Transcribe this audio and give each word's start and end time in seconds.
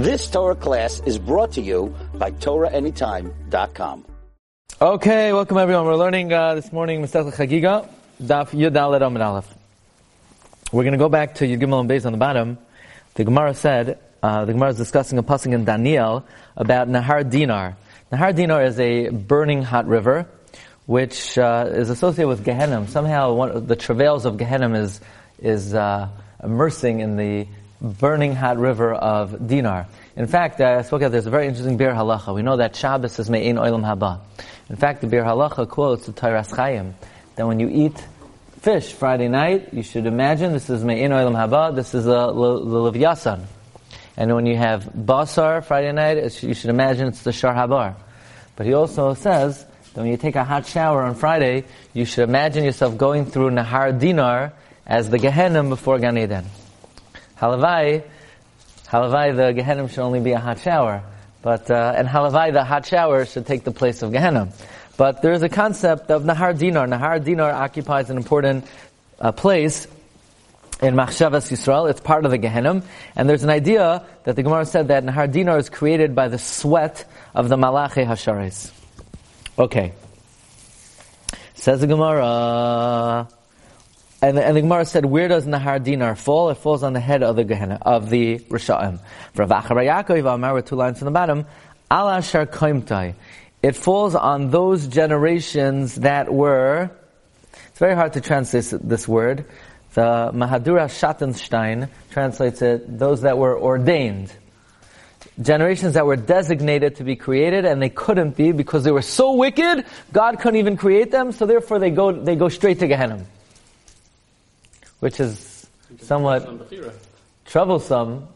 This 0.00 0.30
Torah 0.30 0.54
class 0.54 1.02
is 1.04 1.18
brought 1.18 1.52
to 1.52 1.60
you 1.60 1.94
by 2.14 2.30
TorahAnytime.com. 2.30 4.06
Okay, 4.80 5.30
welcome 5.34 5.58
everyone. 5.58 5.84
We're 5.84 5.96
learning 5.96 6.32
uh, 6.32 6.54
this 6.54 6.72
morning 6.72 7.02
Masechet 7.02 7.34
Chagiga, 7.34 7.86
Daf 8.18 8.48
Yudal 8.52 8.96
Amid 8.96 9.20
Aleph. 9.20 9.54
We're 10.72 10.84
going 10.84 10.92
to 10.92 10.98
go 10.98 11.10
back 11.10 11.34
to 11.34 11.44
Yud 11.44 11.60
Gimel 11.60 11.80
and 11.80 11.90
Beis 11.90 12.06
on 12.06 12.12
the 12.12 12.18
bottom. 12.18 12.56
The 13.12 13.24
Gemara 13.24 13.52
said, 13.52 13.98
uh, 14.22 14.46
the 14.46 14.54
Gemara 14.54 14.70
is 14.70 14.78
discussing 14.78 15.18
a 15.18 15.22
passing 15.22 15.52
in 15.52 15.66
Daniel 15.66 16.24
about 16.56 16.88
Nahar 16.88 17.30
Dinar. 17.30 17.76
Nahar 18.10 18.34
Dinar 18.34 18.64
is 18.64 18.80
a 18.80 19.10
burning 19.10 19.60
hot 19.60 19.86
river, 19.86 20.26
which 20.86 21.36
uh, 21.36 21.66
is 21.68 21.90
associated 21.90 22.28
with 22.28 22.42
Gehenna. 22.42 22.88
Somehow, 22.88 23.34
one, 23.34 23.66
the 23.66 23.76
travails 23.76 24.24
of 24.24 24.38
Gehenna 24.38 24.80
is 24.80 24.98
is 25.40 25.74
uh, 25.74 26.08
immersing 26.42 27.00
in 27.00 27.16
the 27.16 27.46
burning 27.80 28.34
hot 28.34 28.58
river 28.58 28.92
of 28.92 29.46
Dinar. 29.46 29.86
In 30.16 30.26
fact, 30.26 30.60
uh, 30.60 30.78
I 30.78 30.82
spoke 30.82 31.02
about 31.02 31.12
there's 31.12 31.26
a 31.26 31.30
very 31.30 31.46
interesting 31.46 31.78
Biur 31.78 31.94
Halacha. 31.94 32.34
We 32.34 32.42
know 32.42 32.56
that 32.58 32.76
Shabbos 32.76 33.18
is 33.18 33.30
Me'in 33.30 33.56
Oilam 33.56 33.82
Haba. 33.82 34.20
In 34.68 34.76
fact, 34.76 35.00
the 35.00 35.06
Biur 35.06 35.24
Halacha 35.24 35.68
quotes 35.68 36.06
the 36.06 36.12
Toras 36.12 36.54
Chaim 36.54 36.94
that 37.36 37.46
when 37.46 37.58
you 37.58 37.68
eat 37.68 38.04
fish 38.60 38.92
Friday 38.92 39.28
night, 39.28 39.72
you 39.72 39.82
should 39.82 40.06
imagine 40.06 40.52
this 40.52 40.68
is 40.68 40.84
Me'in 40.84 41.10
Oilam 41.10 41.34
Haba, 41.34 41.74
this 41.74 41.94
is 41.94 42.04
the 42.04 42.28
Levyasan. 42.32 43.44
And 44.16 44.34
when 44.34 44.44
you 44.44 44.56
have 44.56 44.84
Basar 44.84 45.64
Friday 45.64 45.92
night, 45.92 46.42
you 46.42 46.52
should 46.52 46.68
imagine 46.68 47.08
it's 47.08 47.22
the 47.22 47.32
Shar 47.32 47.54
Habar. 47.54 47.94
But 48.56 48.66
he 48.66 48.74
also 48.74 49.14
says 49.14 49.64
that 49.94 50.00
when 50.00 50.10
you 50.10 50.18
take 50.18 50.36
a 50.36 50.44
hot 50.44 50.66
shower 50.66 51.02
on 51.02 51.14
Friday, 51.14 51.64
you 51.94 52.04
should 52.04 52.28
imagine 52.28 52.64
yourself 52.64 52.98
going 52.98 53.24
through 53.24 53.50
Nahar 53.50 53.98
Dinar 53.98 54.52
as 54.86 55.08
the 55.08 55.18
Gehenna 55.18 55.64
before 55.64 55.98
Gan 55.98 56.18
Eden. 56.18 56.44
Halavai, 57.40 58.04
Halavai, 58.88 59.34
the 59.34 59.52
Gehenna 59.52 59.88
should 59.88 60.00
only 60.00 60.20
be 60.20 60.32
a 60.32 60.38
hot 60.38 60.60
shower. 60.60 61.02
But, 61.42 61.70
uh, 61.70 61.94
and 61.96 62.06
Halavai, 62.06 62.52
the 62.52 62.64
hot 62.64 62.84
shower 62.84 63.24
should 63.24 63.46
take 63.46 63.64
the 63.64 63.70
place 63.70 64.02
of 64.02 64.12
Gehenna. 64.12 64.52
But 64.98 65.22
there 65.22 65.32
is 65.32 65.42
a 65.42 65.48
concept 65.48 66.10
of 66.10 66.24
Nahar 66.24 66.58
Dinar. 66.58 66.86
Nahar 66.86 67.24
Dinar 67.24 67.50
occupies 67.50 68.10
an 68.10 68.18
important 68.18 68.66
uh, 69.18 69.32
place 69.32 69.86
in 70.82 70.94
Machshavas 70.94 71.50
Yisrael. 71.50 71.88
It's 71.88 72.00
part 72.00 72.26
of 72.26 72.30
the 72.30 72.36
Gehenna. 72.36 72.82
And 73.16 73.28
there's 73.28 73.42
an 73.42 73.50
idea 73.50 74.04
that 74.24 74.36
the 74.36 74.42
Gemara 74.42 74.66
said 74.66 74.88
that 74.88 75.02
Nahar 75.04 75.32
Dinar 75.32 75.56
is 75.56 75.70
created 75.70 76.14
by 76.14 76.28
the 76.28 76.38
sweat 76.38 77.06
of 77.34 77.48
the 77.48 77.56
Malachi 77.56 78.02
Hasharis. 78.02 78.70
Okay. 79.58 79.92
Says 81.54 81.80
the 81.80 81.86
Gemara. 81.86 83.28
And, 84.22 84.38
and 84.38 84.54
the 84.54 84.60
Gemara 84.60 84.84
said, 84.84 85.06
where 85.06 85.28
does 85.28 85.46
Nahar 85.46 85.82
Dinar 85.82 86.14
fall? 86.14 86.50
It 86.50 86.56
falls 86.56 86.82
on 86.82 86.92
the 86.92 87.00
head 87.00 87.22
of 87.22 87.36
the 87.36 87.44
Gehenna, 87.44 87.78
of 87.80 88.10
the 88.10 88.38
Risha'im. 88.38 89.00
For 89.32 90.28
Amar 90.28 90.62
two 90.62 90.76
lines 90.76 91.00
on 91.00 91.06
the 91.06 91.10
bottom, 91.10 91.46
Ala. 91.90 92.22
It 93.62 93.76
falls 93.76 94.14
on 94.14 94.50
those 94.50 94.86
generations 94.88 95.96
that 95.96 96.32
were, 96.32 96.90
it's 97.52 97.78
very 97.78 97.94
hard 97.94 98.12
to 98.14 98.20
translate 98.20 98.80
this 98.82 99.08
word. 99.08 99.46
The 99.94 100.30
Mahadura 100.34 100.88
Schottenstein 100.88 101.88
translates 102.10 102.62
it, 102.62 102.98
those 102.98 103.22
that 103.22 103.38
were 103.38 103.58
ordained. 103.58 104.32
Generations 105.40 105.94
that 105.94 106.04
were 106.04 106.16
designated 106.16 106.96
to 106.96 107.04
be 107.04 107.16
created 107.16 107.64
and 107.64 107.80
they 107.80 107.88
couldn't 107.88 108.36
be 108.36 108.52
because 108.52 108.84
they 108.84 108.92
were 108.92 109.02
so 109.02 109.34
wicked, 109.34 109.86
God 110.12 110.40
couldn't 110.40 110.60
even 110.60 110.76
create 110.76 111.10
them, 111.10 111.32
so 111.32 111.46
therefore 111.46 111.78
they 111.78 111.90
go, 111.90 112.12
they 112.12 112.36
go 112.36 112.50
straight 112.50 112.78
to 112.80 112.86
Gehenna 112.86 113.24
which 115.00 115.18
is 115.18 115.66
somewhat 116.02 116.48
troublesome. 117.46 118.28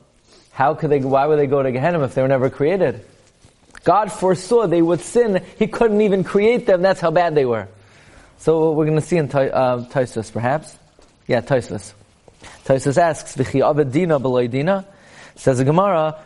How 0.50 0.74
could 0.74 0.90
they, 0.90 1.00
why 1.00 1.26
would 1.26 1.38
they 1.38 1.46
go 1.46 1.62
to 1.62 1.70
Gehenna 1.72 2.02
if 2.04 2.14
they 2.14 2.22
were 2.22 2.28
never 2.28 2.50
created? 2.50 3.04
God 3.84 4.10
foresaw 4.10 4.66
they 4.66 4.82
would 4.82 5.00
sin. 5.00 5.44
He 5.58 5.66
couldn't 5.66 6.00
even 6.00 6.24
create 6.24 6.66
them. 6.66 6.82
That's 6.82 7.00
how 7.00 7.10
bad 7.10 7.34
they 7.34 7.44
were. 7.44 7.68
So 8.38 8.72
we're 8.72 8.86
going 8.86 8.98
to 8.98 9.06
see 9.06 9.16
in 9.16 9.26
uh, 9.26 9.86
Tosfos, 9.90 10.32
perhaps. 10.32 10.76
Yeah, 11.26 11.40
Tosfos. 11.40 11.92
Tosfos 12.64 12.98
asks, 12.98 13.36
"V'chi 13.36 13.60
avadina 13.60 14.20
b'loydina?" 14.20 14.84
Says 15.36 15.58
the 15.58 15.64
Gemara, 15.64 16.16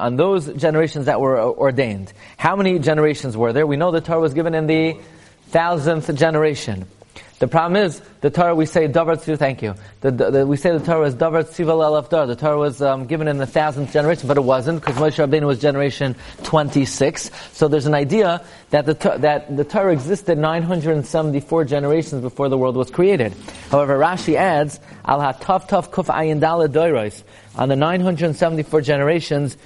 on 0.00 0.16
those 0.16 0.52
generations 0.54 1.06
that 1.06 1.20
were 1.20 1.40
ordained. 1.40 2.12
How 2.36 2.56
many 2.56 2.80
generations 2.80 3.36
were 3.36 3.52
there? 3.52 3.64
We 3.64 3.76
know 3.76 3.92
the 3.92 4.00
Torah 4.00 4.20
was 4.20 4.34
given 4.34 4.54
in 4.54 4.66
the 4.66 4.96
thousandth 5.50 6.12
generation. 6.16 6.86
The 7.38 7.46
problem 7.46 7.80
is, 7.80 8.02
the 8.20 8.30
Torah, 8.30 8.54
we 8.54 8.66
say 8.66 8.88
Davar 8.88 9.16
Tziva, 9.16 9.38
thank 9.38 9.62
you. 9.62 9.74
The, 10.00 10.10
the, 10.10 10.46
we 10.46 10.56
say 10.56 10.76
the 10.76 10.84
Torah 10.84 11.06
is 11.06 11.14
Davar 11.14 11.44
Tziva 11.44 12.08
Dar. 12.08 12.26
The 12.26 12.34
Torah 12.34 12.58
was 12.58 12.82
um, 12.82 13.06
given 13.06 13.28
in 13.28 13.38
the 13.38 13.46
thousandth 13.46 13.92
generation, 13.92 14.26
but 14.26 14.36
it 14.36 14.42
wasn't, 14.42 14.80
because 14.80 14.96
Moshe 14.96 15.24
Rabbeinu 15.24 15.46
was 15.46 15.60
generation 15.60 16.16
26. 16.42 17.30
So 17.52 17.68
there's 17.68 17.86
an 17.86 17.94
idea 17.94 18.44
that 18.70 18.86
the, 18.86 18.94
that 19.18 19.56
the 19.56 19.64
Torah 19.64 19.92
existed 19.92 20.36
974 20.36 21.64
generations 21.64 22.22
before 22.22 22.48
the 22.48 22.58
world 22.58 22.76
was 22.76 22.90
created. 22.90 23.34
However, 23.70 23.96
Rashi 23.96 24.34
adds, 24.34 24.80
Al 25.04 25.20
HaTav 25.20 25.68
Tav 25.68 25.92
Kuf 25.92 26.06
Ayin 26.06 26.40
Dala 26.40 26.68
Doiros. 26.68 27.22
On 27.54 27.68
the 27.68 27.76
974 27.76 28.80
generations, 28.80 29.56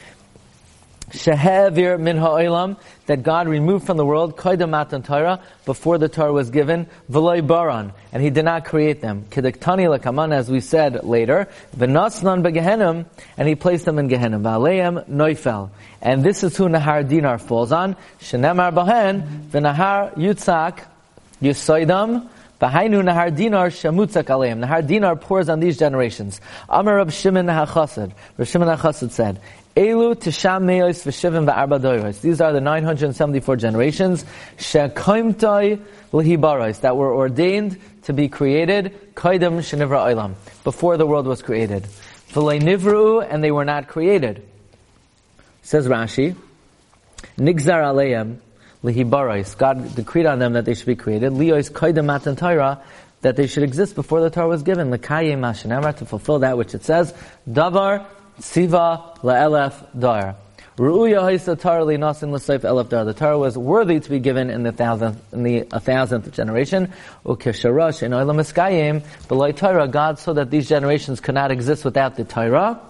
Shehevir 1.13 2.01
min 2.01 2.17
ha'olam, 2.17 2.77
that 3.07 3.23
God 3.23 3.47
removed 3.47 3.87
from 3.87 3.97
the 3.97 4.05
world, 4.05 4.37
koidam 4.37 4.71
matan 4.71 5.03
Torah, 5.03 5.41
before 5.65 5.99
the 5.99 6.09
Torah 6.09 6.33
was 6.33 6.51
given, 6.51 6.87
v'loy 7.11 7.47
baran, 7.47 7.93
and 8.13 8.23
He 8.23 8.31
did 8.31 8.45
not 8.45 8.65
create 8.65 9.01
them. 9.01 9.27
Kedektani 9.31 9.99
lakaman, 9.99 10.33
as 10.33 10.51
we 10.51 10.61
said 10.61 11.05
later, 11.05 11.49
v'nasnan 11.77 12.43
begehenim, 12.43 13.05
and 13.37 13.49
He 13.49 13.55
placed 13.55 13.85
them 13.85 13.99
in 13.99 14.09
Gehenim, 14.09 14.43
v'aleim 14.43 15.07
noifel. 15.09 15.71
And 16.01 16.25
this 16.25 16.43
is 16.43 16.57
who 16.57 16.69
Nahar 16.69 17.07
Dinar 17.07 17.39
falls 17.39 17.73
on, 17.73 17.97
shenemar 18.21 18.73
bahen, 18.73 19.49
v'nahar 19.51 20.15
yutzak, 20.17 20.85
yusoidam, 21.43 22.29
V'hainu 22.63 23.03
Nahar 23.03 23.35
Dinar 23.35 23.71
Shamutzak 23.71 24.27
Aleim. 24.27 24.65
Nahar 24.65 24.87
Dinar 24.87 25.17
pours 25.17 25.49
on 25.49 25.59
these 25.59 25.77
generations. 25.77 26.41
Amar 26.69 26.99
Rab 26.99 27.11
Shimon 27.11 27.47
HaChassid. 27.47 28.13
Rab 28.39 28.47
Shimon 28.47 28.69
HaChassid 28.69 29.11
said, 29.11 29.41
Elu 29.77 30.15
Tisham 30.15 30.65
Meos 30.65 31.03
V'Shivim 31.05 31.51
V'Arba 31.51 31.81
Doiros. 31.81 32.21
These 32.21 32.43
are 32.43 32.53
the 32.53 32.61
974 32.61 33.57
generations. 33.57 34.25
Shekoimtai 34.59 35.81
L'Hibaros. 36.13 36.81
That 36.83 36.97
were 36.97 37.15
ordained 37.15 37.81
to 38.03 38.13
be 38.13 38.29
created. 38.29 39.15
Kaidam 39.15 39.61
Shenivra 39.61 40.15
Olam. 40.15 40.35
Before 40.63 40.99
the 40.99 41.07
world 41.07 41.27
was 41.27 41.41
created. 41.41 41.85
V'lei 42.33 42.61
Nivru, 42.61 43.27
and 43.29 43.43
they 43.43 43.51
were 43.51 43.65
not 43.65 43.89
created. 43.89 44.47
Says 45.63 45.89
Rashi, 45.89 46.37
Nigzar 47.39 47.83
Aleim 47.83 48.39
L'Hibaros. 48.83 49.57
God 49.57 49.95
decreed 49.95 50.27
on 50.27 50.39
them 50.39 50.53
that 50.53 50.67
they 50.67 50.75
should 50.75 50.87
be 50.87 50.97
created. 50.97 51.33
Leos 51.33 51.71
Kaidam 51.71 52.05
Matan 52.05 52.37
Torah 52.37 52.83
that 53.23 53.37
they 53.37 53.47
should 53.47 53.63
exist 53.63 53.95
before 53.95 54.21
the 54.21 54.29
Torah 54.29 54.49
was 54.49 54.63
given. 54.65 54.91
L'Kayim 54.91 55.97
to 55.97 56.05
fulfill 56.05 56.41
that 56.41 56.59
which 56.59 56.75
it 56.75 56.85
says. 56.85 57.15
Davar 57.49 58.05
Siva 58.39 59.15
la'elef 59.23 59.75
dar. 59.99 60.37
Ru'uya 60.79 61.21
haisa 61.21 61.61
Torah 61.61 61.85
li 61.85 61.97
nasin 61.97 62.31
elef 62.31 62.89
dar. 62.89 63.05
The 63.05 63.13
Torah 63.13 63.39
was 63.39 63.59
worthy 63.59 64.01
to 64.01 64.11
be 64.11 64.21
given 64.21 64.49
in 64.49 64.63
the 64.63 64.73
thousandth, 64.73 65.21
in 65.35 65.43
the 65.43 65.61
thousandth 65.65 66.33
generation. 66.33 66.91
Ukesharash 67.27 68.03
in 68.03 68.13
oilam 68.13 68.41
eskayim, 68.41 69.57
Torah, 69.57 69.87
God 69.87 70.19
saw 70.19 70.33
that 70.33 70.51
these 70.51 70.69
generations 70.69 71.21
could 71.21 71.35
not 71.35 71.51
exist 71.51 71.85
without 71.85 72.17
the 72.17 72.25
Torah. 72.25 72.81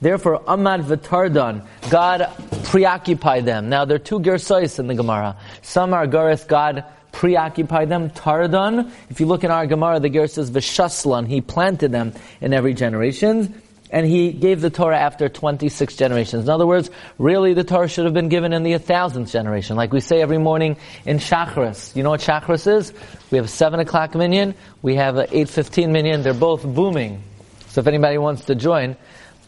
Therefore, 0.00 0.40
Amad 0.40 0.84
V'Tardan, 0.84 1.64
God 1.90 2.28
preoccupied 2.64 3.44
them. 3.44 3.68
Now, 3.68 3.84
there 3.84 3.96
are 3.96 4.00
two 4.00 4.18
Gersais 4.18 4.78
in 4.78 4.88
the 4.88 4.94
Gemara. 4.94 5.36
Some 5.62 5.94
are 5.94 6.06
Garis, 6.06 6.46
God 6.46 6.84
preoccupied 7.12 7.88
them. 7.88 8.10
Tardan, 8.10 8.90
if 9.10 9.20
you 9.20 9.26
look 9.26 9.44
in 9.44 9.52
our 9.52 9.66
Gemara, 9.66 10.00
the 10.00 10.10
Ger 10.10 10.26
says 10.26 10.50
V'Shaslan, 10.50 11.28
He 11.28 11.40
planted 11.40 11.92
them 11.92 12.14
in 12.40 12.52
every 12.52 12.74
generation 12.74 13.61
and 13.92 14.06
he 14.06 14.32
gave 14.32 14.62
the 14.62 14.70
Torah 14.70 14.98
after 14.98 15.28
26 15.28 15.94
generations. 15.96 16.44
In 16.44 16.50
other 16.50 16.66
words, 16.66 16.90
really 17.18 17.52
the 17.52 17.62
Torah 17.62 17.88
should 17.88 18.06
have 18.06 18.14
been 18.14 18.30
given 18.30 18.54
in 18.54 18.62
the 18.62 18.72
1000th 18.72 19.30
generation. 19.30 19.76
Like 19.76 19.92
we 19.92 20.00
say 20.00 20.22
every 20.22 20.38
morning 20.38 20.78
in 21.04 21.18
Shachris. 21.18 21.94
You 21.94 22.02
know 22.02 22.10
what 22.10 22.20
Shachris 22.20 22.66
is? 22.66 22.92
We 23.30 23.36
have 23.36 23.44
a 23.44 23.48
7 23.48 23.78
o'clock 23.80 24.14
minyan, 24.14 24.54
we 24.80 24.96
have 24.96 25.18
an 25.18 25.26
8.15 25.28 25.90
minyan, 25.90 26.22
they're 26.22 26.32
both 26.32 26.64
booming. 26.64 27.22
So 27.68 27.82
if 27.82 27.86
anybody 27.86 28.16
wants 28.16 28.46
to 28.46 28.54
join, 28.54 28.96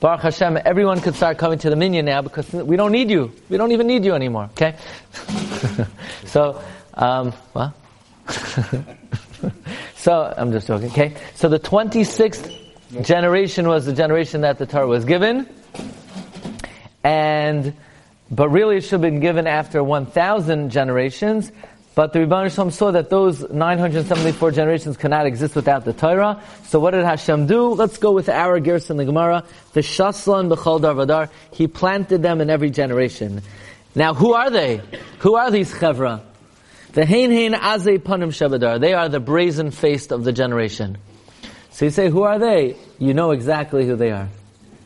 Baruch 0.01 0.21
Hashem, 0.21 0.59
everyone 0.65 1.01
could 1.01 1.15
start 1.15 1.39
coming 1.39 1.59
to 1.61 1.71
the 1.71 1.77
minyan 1.77 2.05
now 2.05 2.21
because 2.21 2.53
we 2.53 2.77
don't 2.77 2.93
need 2.93 3.11
you. 3.11 3.33
We 3.49 3.57
don't 3.57 3.73
even 3.73 3.87
need 3.87 4.05
you 4.05 4.13
anymore, 4.13 4.51
okay? 4.53 4.77
so, 6.27 6.63
um, 6.93 7.33
well, 7.55 7.75
so, 9.97 10.35
I'm 10.37 10.53
just 10.53 10.67
joking, 10.67 10.91
okay? 10.91 11.17
So 11.35 11.49
the 11.49 11.59
26th 11.59 12.64
generation 13.03 13.69
was 13.69 13.87
the 13.87 13.93
generation 13.93 14.43
that 14.43 14.59
the 14.59 14.67
Torah 14.67 14.87
was 14.87 15.05
given. 15.05 15.49
And, 17.03 17.75
but 18.31 18.49
really 18.49 18.77
it 18.77 18.83
should 18.83 18.93
have 18.93 19.01
been 19.03 19.21
given 19.21 19.47
after 19.47 19.83
1,000 19.83 20.71
generations. 20.71 21.51
But 21.95 22.13
the 22.13 22.21
Rebbeinu 22.21 22.53
Shalom 22.53 22.73
saw 22.73 22.91
that 22.91 23.09
those 23.09 23.49
974 23.49 24.51
generations 24.51 24.97
cannot 24.97 25.27
exist 25.27 25.55
without 25.55 25.85
the 25.85 25.93
Torah. 25.93 26.43
So 26.65 26.81
what 26.81 26.91
did 26.91 27.05
Hashem 27.05 27.47
do? 27.47 27.69
Let's 27.75 27.99
go 27.99 28.11
with 28.11 28.29
our 28.29 28.61
Gersa 28.61 28.91
in 28.91 28.97
the 28.97 29.05
Gemara. 29.05 29.45
The 29.75 29.81
Shaslan 29.81 30.53
B'chol 30.53 30.81
Darvadar. 30.81 31.31
He 31.53 31.69
planted 31.69 32.23
them 32.23 32.41
in 32.41 32.51
every 32.51 32.71
generation. 32.71 33.43
Now, 33.95 34.15
who 34.15 34.33
are 34.33 34.51
they? 34.51 34.81
Who 35.21 35.37
are 35.37 35.53
these 35.53 35.73
Chevra? 35.73 36.23
The 36.95 37.07
Hein 37.07 37.31
Hein 37.31 37.53
Azei 37.53 37.99
Panim 37.99 38.31
Shabadar. 38.31 38.81
They 38.81 38.93
are 38.93 39.09
the 39.09 39.21
brazen 39.21 39.71
faced 39.71 40.11
of 40.11 40.25
the 40.25 40.33
generation. 40.33 40.99
So 41.75 41.87
you 41.87 41.91
say, 41.91 42.09
who 42.09 42.23
are 42.23 42.39
they? 42.39 42.77
You 43.01 43.15
know 43.15 43.33
exactly 43.33 43.85
who 43.85 43.97
they 43.97 44.13
are. 44.13 44.29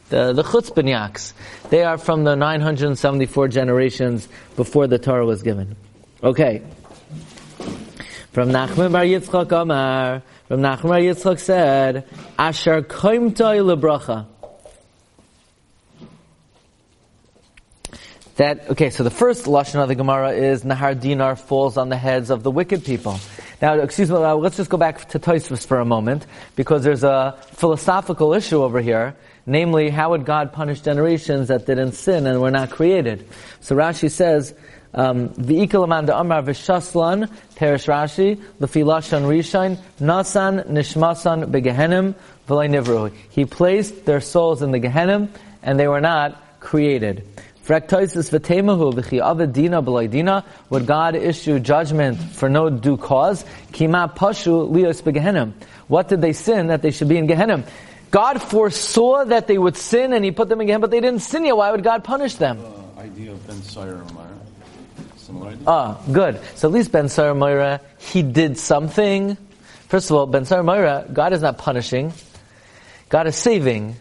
The, 0.08 0.32
the 0.32 0.42
Chutzpanyaks. 0.42 1.34
They 1.68 1.84
are 1.84 1.98
from 1.98 2.24
the 2.24 2.34
974 2.34 3.48
generations 3.48 4.26
before 4.56 4.86
the 4.86 4.98
Torah 4.98 5.26
was 5.26 5.42
given. 5.42 5.76
Okay. 6.22 6.62
From 8.32 8.48
Nachman 8.48 8.92
Bar 8.92 9.02
Yitzchak 9.02 9.52
Amar, 9.52 10.22
from 10.46 10.62
Nachman 10.62 10.88
Bar 10.88 11.00
Yitzchak 11.00 11.38
said, 11.40 12.08
Asher 12.38 12.80
koimtoi 12.80 13.60
lebracha. 13.60 14.24
That, 18.38 18.70
okay, 18.70 18.90
so 18.90 19.02
the 19.02 19.10
first 19.10 19.46
Lashon 19.46 19.82
of 19.82 19.88
the 19.88 19.96
Gemara 19.96 20.30
is 20.30 20.62
Nahar 20.62 20.94
Dinar 20.94 21.34
falls 21.34 21.76
on 21.76 21.88
the 21.88 21.96
heads 21.96 22.30
of 22.30 22.44
the 22.44 22.52
wicked 22.52 22.84
people. 22.84 23.18
Now, 23.60 23.74
excuse 23.74 24.12
me, 24.12 24.16
let's 24.16 24.56
just 24.56 24.70
go 24.70 24.76
back 24.76 25.08
to 25.08 25.18
Tosfos 25.18 25.66
for 25.66 25.80
a 25.80 25.84
moment, 25.84 26.24
because 26.54 26.84
there's 26.84 27.02
a 27.02 27.36
philosophical 27.50 28.32
issue 28.34 28.62
over 28.62 28.80
here, 28.80 29.16
namely, 29.44 29.90
how 29.90 30.10
would 30.10 30.24
God 30.24 30.52
punish 30.52 30.82
generations 30.82 31.48
that 31.48 31.66
didn't 31.66 31.92
sin 31.92 32.28
and 32.28 32.40
were 32.40 32.52
not 32.52 32.70
created? 32.70 33.26
So 33.60 33.74
Rashi 33.74 34.08
says, 34.08 34.54
um, 34.94 35.30
V'ikalaman 35.30 36.08
Amar 36.08 36.42
v'shaslan, 36.42 37.28
Perish 37.56 37.86
Rashi, 37.86 38.36
Lefilashan 38.60 39.22
Rishain, 39.24 39.80
Nasan 40.00 40.64
Nishmasan 40.68 41.50
Begehenim, 41.50 42.14
V'lay 42.48 42.70
Nivru. 42.70 43.12
He 43.30 43.46
placed 43.46 44.04
their 44.04 44.20
souls 44.20 44.62
in 44.62 44.70
the 44.70 44.78
Gehenim, 44.78 45.28
and 45.60 45.80
they 45.80 45.88
were 45.88 46.00
not 46.00 46.40
created. 46.60 47.26
Would 50.70 50.86
God 50.86 51.14
issue 51.14 51.58
judgment 51.60 52.18
for 52.18 52.48
no 52.48 52.70
due 52.70 52.96
cause? 52.96 53.44
Kima 53.72 54.16
pashu 54.16 54.70
lios. 54.70 55.52
What 55.86 56.08
did 56.08 56.20
they 56.22 56.32
sin 56.32 56.68
that 56.68 56.80
they 56.82 56.90
should 56.90 57.08
be 57.08 57.18
in 57.18 57.26
Gehenna? 57.26 57.64
God 58.10 58.40
foresaw 58.40 59.24
that 59.24 59.46
they 59.46 59.58
would 59.58 59.76
sin 59.76 60.14
and 60.14 60.24
He 60.24 60.30
put 60.30 60.48
them 60.48 60.62
in 60.62 60.66
Gehenna, 60.66 60.80
but 60.80 60.90
they 60.90 61.00
didn't 61.00 61.20
sin 61.20 61.44
yet. 61.44 61.56
Why 61.56 61.70
would 61.70 61.84
God 61.84 62.04
punish 62.04 62.36
them? 62.36 62.58
Uh, 62.58 63.00
idea 63.00 63.32
of 63.32 63.46
Ben 63.46 63.60
Ah, 65.66 66.00
good. 66.10 66.40
So 66.54 66.68
at 66.68 66.74
least 66.74 66.90
Ben 66.90 67.08
Sar 67.10 67.80
he 67.98 68.22
did 68.22 68.56
something. 68.56 69.36
First 69.88 70.10
of 70.10 70.16
all, 70.16 70.26
Ben 70.26 70.46
Sar 70.46 70.62
God 71.12 71.32
is 71.34 71.42
not 71.42 71.58
punishing. 71.58 72.14
God 73.10 73.26
is 73.26 73.36
saving. 73.36 73.96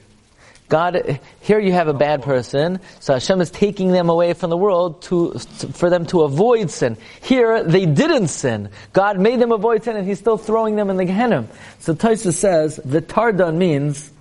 God, 0.70 1.20
here 1.40 1.60
you 1.60 1.72
have 1.72 1.88
a 1.88 1.94
bad 1.94 2.24
person, 2.24 2.82
so 3.00 3.14
Hashem 3.14 3.40
is 3.40 3.50
taking 3.50 3.94
them 3.94 4.10
away 4.10 4.34
from 4.34 4.50
the 4.50 4.58
world 4.58 5.02
to, 5.04 5.40
for 5.40 5.90
them 5.90 6.06
to 6.08 6.24
avoid 6.24 6.72
sin. 6.72 6.98
Here, 7.22 7.64
they 7.64 7.86
didn't 7.86 8.28
sin. 8.28 8.70
God 8.92 9.18
made 9.18 9.40
them 9.40 9.54
avoid 9.54 9.86
sin, 9.86 9.96
and 9.96 10.06
He's 10.06 10.20
still 10.20 10.38
throwing 10.38 10.76
them 10.76 10.90
in 10.90 10.98
the 10.98 11.06
Gehenna. 11.06 11.48
So 11.80 11.94
Taisa 11.94 12.34
says, 12.34 12.82
the 12.84 13.02
Tardan 13.02 13.58
means, 13.58 14.12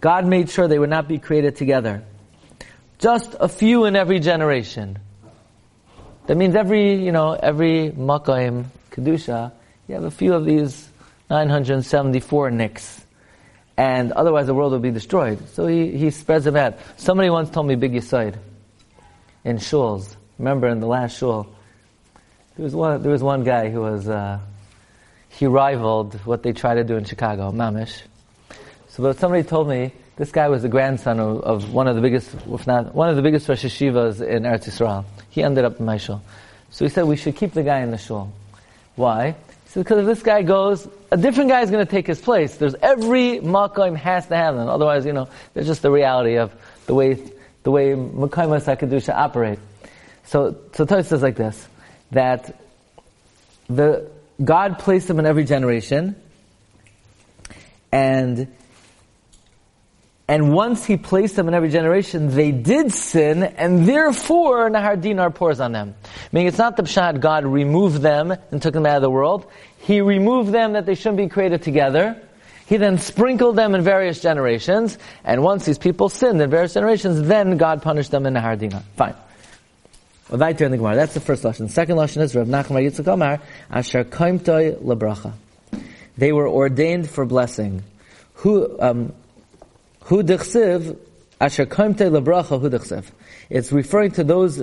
God 0.00 0.26
made 0.26 0.48
sure 0.48 0.68
they 0.68 0.78
would 0.78 0.90
not 0.90 1.08
be 1.08 1.18
created 1.18 1.56
together. 1.56 2.04
Just 3.00 3.34
a 3.40 3.48
few 3.48 3.84
in 3.84 3.96
every 3.96 4.20
generation. 4.20 4.98
That 6.26 6.36
means 6.36 6.54
every, 6.54 6.94
you 7.02 7.10
know, 7.10 7.32
every 7.32 7.90
Makayim, 7.90 8.66
Kedusha, 8.92 9.50
you 9.88 9.96
have 9.96 10.04
a 10.04 10.10
few 10.12 10.34
of 10.34 10.44
these 10.44 10.88
974 11.30 12.52
nicks. 12.52 13.04
And 13.80 14.12
otherwise 14.12 14.46
the 14.46 14.52
world 14.52 14.72
will 14.72 14.78
be 14.78 14.90
destroyed. 14.90 15.48
So 15.54 15.66
he, 15.66 15.96
he 15.96 16.10
spreads 16.10 16.44
them 16.44 16.54
out. 16.54 16.74
Somebody 16.98 17.30
once 17.30 17.48
told 17.48 17.66
me 17.66 17.76
Big 17.76 17.94
Yisoid 17.94 18.36
in 19.42 19.56
shuls. 19.56 20.16
Remember 20.38 20.68
in 20.68 20.80
the 20.80 20.86
last 20.86 21.16
shul, 21.16 21.50
there 22.56 22.64
was 22.64 22.74
one, 22.74 23.00
there 23.00 23.10
was 23.10 23.22
one 23.22 23.42
guy 23.42 23.70
who 23.70 23.80
was, 23.80 24.06
uh, 24.06 24.38
he 25.30 25.46
rivaled 25.46 26.12
what 26.26 26.42
they 26.42 26.52
try 26.52 26.74
to 26.74 26.84
do 26.84 26.98
in 26.98 27.04
Chicago, 27.04 27.52
Mamish. 27.52 28.02
So 28.90 29.02
but 29.02 29.18
somebody 29.18 29.44
told 29.44 29.66
me 29.66 29.92
this 30.16 30.30
guy 30.30 30.48
was 30.48 30.60
the 30.60 30.68
grandson 30.68 31.18
of, 31.18 31.40
of, 31.40 31.72
one 31.72 31.88
of 31.88 31.96
the 31.96 32.02
biggest, 32.02 32.34
if 32.52 32.66
not, 32.66 32.94
one 32.94 33.08
of 33.08 33.16
the 33.16 33.22
biggest 33.22 33.48
Rosh 33.48 33.64
Hashivas 33.64 34.20
in 34.20 34.42
Eretz 34.42 34.68
Yisrael. 34.68 35.06
He 35.30 35.42
ended 35.42 35.64
up 35.64 35.80
in 35.80 35.86
my 35.86 35.96
shul. 35.96 36.20
So 36.68 36.84
he 36.84 36.90
said 36.90 37.04
we 37.04 37.16
should 37.16 37.34
keep 37.34 37.54
the 37.54 37.62
guy 37.62 37.80
in 37.80 37.92
the 37.92 37.98
shul. 37.98 38.30
Why? 38.94 39.36
Said 39.70 39.84
because 39.84 40.00
if 40.00 40.06
this 40.06 40.22
guy 40.22 40.42
goes, 40.42 40.88
a 41.10 41.16
different 41.16 41.48
guy 41.50 41.62
is 41.62 41.70
going 41.70 41.84
to 41.84 41.90
take 41.90 42.06
his 42.06 42.20
place. 42.20 42.56
There's 42.56 42.74
every 42.74 43.38
makom 43.38 43.96
has 43.96 44.26
to 44.26 44.36
have 44.36 44.56
them. 44.56 44.68
Otherwise, 44.68 45.06
you 45.06 45.12
know, 45.12 45.28
there's 45.54 45.66
just 45.66 45.82
the 45.82 45.90
reality 45.90 46.38
of 46.38 46.52
the 46.86 46.94
way 46.94 47.18
the 47.62 47.70
way 47.70 47.92
Makaimas 47.92 48.64
HaKadusha 48.64 49.14
operate. 49.14 49.58
So, 50.24 50.56
so 50.72 50.86
Torah 50.86 51.04
says 51.04 51.22
like 51.22 51.36
this, 51.36 51.68
that 52.12 52.60
the, 53.68 54.10
God 54.42 54.78
placed 54.78 55.08
them 55.08 55.18
in 55.18 55.26
every 55.26 55.44
generation, 55.44 56.16
and 57.92 58.48
and 60.30 60.52
once 60.52 60.84
he 60.84 60.96
placed 60.96 61.34
them 61.34 61.48
in 61.48 61.54
every 61.54 61.70
generation, 61.70 62.30
they 62.30 62.52
did 62.52 62.92
sin, 62.92 63.42
and 63.42 63.84
therefore 63.84 64.70
Nahar 64.70 65.00
Dinar 65.00 65.28
pours 65.32 65.58
on 65.58 65.72
them. 65.72 65.96
Meaning 66.30 66.46
it's 66.46 66.56
not 66.56 66.76
the 66.76 66.84
Pshat 66.84 67.18
God 67.18 67.44
removed 67.44 68.00
them 68.00 68.36
and 68.52 68.62
took 68.62 68.72
them 68.72 68.86
out 68.86 68.94
of 68.94 69.02
the 69.02 69.10
world. 69.10 69.50
He 69.78 70.00
removed 70.00 70.52
them 70.52 70.74
that 70.74 70.86
they 70.86 70.94
shouldn't 70.94 71.16
be 71.16 71.26
created 71.26 71.62
together. 71.62 72.16
He 72.66 72.76
then 72.76 72.98
sprinkled 72.98 73.56
them 73.56 73.74
in 73.74 73.82
various 73.82 74.20
generations, 74.20 74.98
and 75.24 75.42
once 75.42 75.64
these 75.64 75.78
people 75.78 76.08
sinned 76.08 76.40
in 76.40 76.48
various 76.48 76.74
generations, 76.74 77.26
then 77.26 77.56
God 77.56 77.82
punished 77.82 78.12
them 78.12 78.24
in 78.24 78.34
Nahar 78.34 78.56
Dinar. 78.56 78.84
Fine. 78.94 79.16
That's 80.28 81.14
the 81.14 81.20
first 81.20 81.42
lesson. 81.42 81.66
The 81.66 81.72
second 81.72 81.96
lesson 81.96 82.22
is 82.22 82.36
Rav 82.36 82.46
Nachman 82.46 82.88
Yitzchak 82.88 83.08
Omar, 83.08 83.40
Asher 83.68 84.04
Kaimtoi 84.04 84.76
Lebracha. 84.76 85.32
They 86.16 86.30
were 86.30 86.48
ordained 86.48 87.10
for 87.10 87.26
blessing. 87.26 87.82
Who, 88.34 88.80
um, 88.80 89.12
Hu 90.10 90.24
dechsiv, 90.24 90.98
asher 91.40 91.66
kaimte 91.66 92.10
lebracha 92.10 92.60
hu 92.60 92.68
dechsiv. 92.68 93.04
It's 93.48 93.70
referring 93.70 94.10
to 94.12 94.24
those 94.24 94.58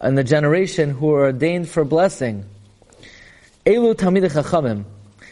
in 0.00 0.14
the 0.14 0.22
generation 0.22 0.90
who 0.90 1.12
are 1.12 1.24
ordained 1.24 1.68
for 1.68 1.84
blessing. 1.84 2.44
Elu 3.66 3.96
tamid 3.96 4.30
chachamim. 4.30 4.84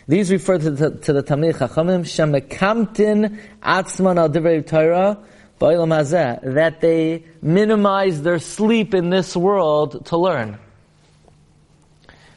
These 0.08 0.32
refer 0.32 0.58
to 0.58 0.70
the, 0.72 0.90
to 0.90 1.12
the 1.12 1.22
Talmid 1.22 1.54
Chachamim, 1.54 2.02
shemekamtin 2.02 3.38
atzman 3.62 4.18
al 4.18 4.30
divrei 4.30 4.66
Torah, 4.66 5.18
that 5.60 6.80
they 6.80 7.24
minimize 7.40 8.22
their 8.22 8.40
sleep 8.40 8.94
in 8.94 9.10
this 9.10 9.36
world 9.36 10.06
to 10.06 10.16
learn. 10.16 10.58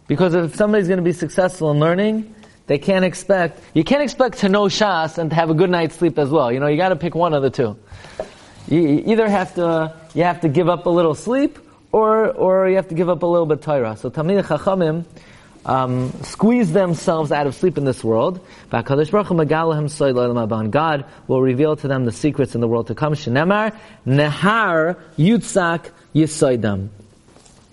Because 0.07 0.35
if 0.35 0.55
somebody's 0.55 0.87
going 0.87 0.97
to 0.99 1.03
be 1.03 1.11
successful 1.11 1.71
in 1.71 1.79
learning, 1.79 2.34
they 2.67 2.79
can't 2.79 3.05
expect, 3.05 3.61
you 3.73 3.83
can't 3.83 4.01
expect 4.01 4.39
to 4.39 4.49
know 4.49 4.65
Shas 4.65 5.17
and 5.17 5.29
to 5.29 5.35
have 5.35 5.49
a 5.49 5.53
good 5.53 5.69
night's 5.69 5.95
sleep 5.95 6.17
as 6.17 6.29
well. 6.29 6.51
You 6.51 6.59
know, 6.59 6.67
you 6.67 6.77
gotta 6.77 6.95
pick 6.95 7.13
one 7.13 7.33
of 7.33 7.43
the 7.43 7.49
two. 7.49 7.77
You 8.67 9.03
either 9.05 9.29
have 9.29 9.53
to, 9.55 9.93
you 10.15 10.23
have 10.23 10.41
to 10.41 10.49
give 10.49 10.67
up 10.67 10.87
a 10.87 10.89
little 10.89 11.13
sleep, 11.13 11.59
or, 11.91 12.31
or 12.31 12.67
you 12.67 12.75
have 12.77 12.89
to 12.89 12.95
give 12.95 13.09
up 13.09 13.21
a 13.21 13.27
little 13.27 13.45
bit 13.45 13.61
Torah. 13.61 13.95
So 13.95 14.09
Talmid 14.09 14.43
Chachamim, 14.43 15.05
um, 15.65 16.11
squeeze 16.23 16.73
themselves 16.73 17.31
out 17.31 17.47
of 17.47 17.55
sleep 17.55 17.77
in 17.77 17.85
this 17.85 18.03
world. 18.03 18.45
God 18.69 21.05
will 21.27 21.41
reveal 21.41 21.75
to 21.75 21.87
them 21.87 22.05
the 22.05 22.11
secrets 22.11 22.55
in 22.55 22.61
the 22.61 22.67
world 22.67 22.87
to 22.87 22.95
come. 22.95 23.13
Shenemar, 23.13 23.75
Nehar 24.05 24.97
Yutzak 25.17 25.89
Yisoidam. 26.13 26.89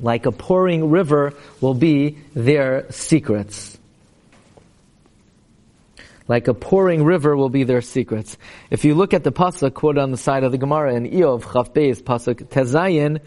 Like 0.01 0.27
a 0.27 0.33
pouring 0.33 0.91
river 0.91 1.35
will 1.61 1.75
be 1.75 2.19
their 2.35 2.91
secrets 2.91 3.79
like 6.29 6.49
a 6.49 6.55
pouring 6.55 7.05
river 7.05 7.37
will 7.37 7.49
be 7.49 7.65
their 7.65 7.81
secrets. 7.81 8.37
If 8.71 8.85
you 8.85 8.95
look 8.95 9.15
at 9.15 9.25
the 9.25 9.33
pasuk 9.33 9.75
quoted 9.75 10.01
on 10.01 10.11
the 10.11 10.17
side 10.17 10.45
of 10.45 10.53
the 10.53 10.59
Gemara 10.59 10.95
in 10.95 11.11
Eov 11.11 11.53
Chaf 11.53 11.73
Beis 11.73 12.03
pasuk 12.03 12.45
Tezayin, 12.47 13.21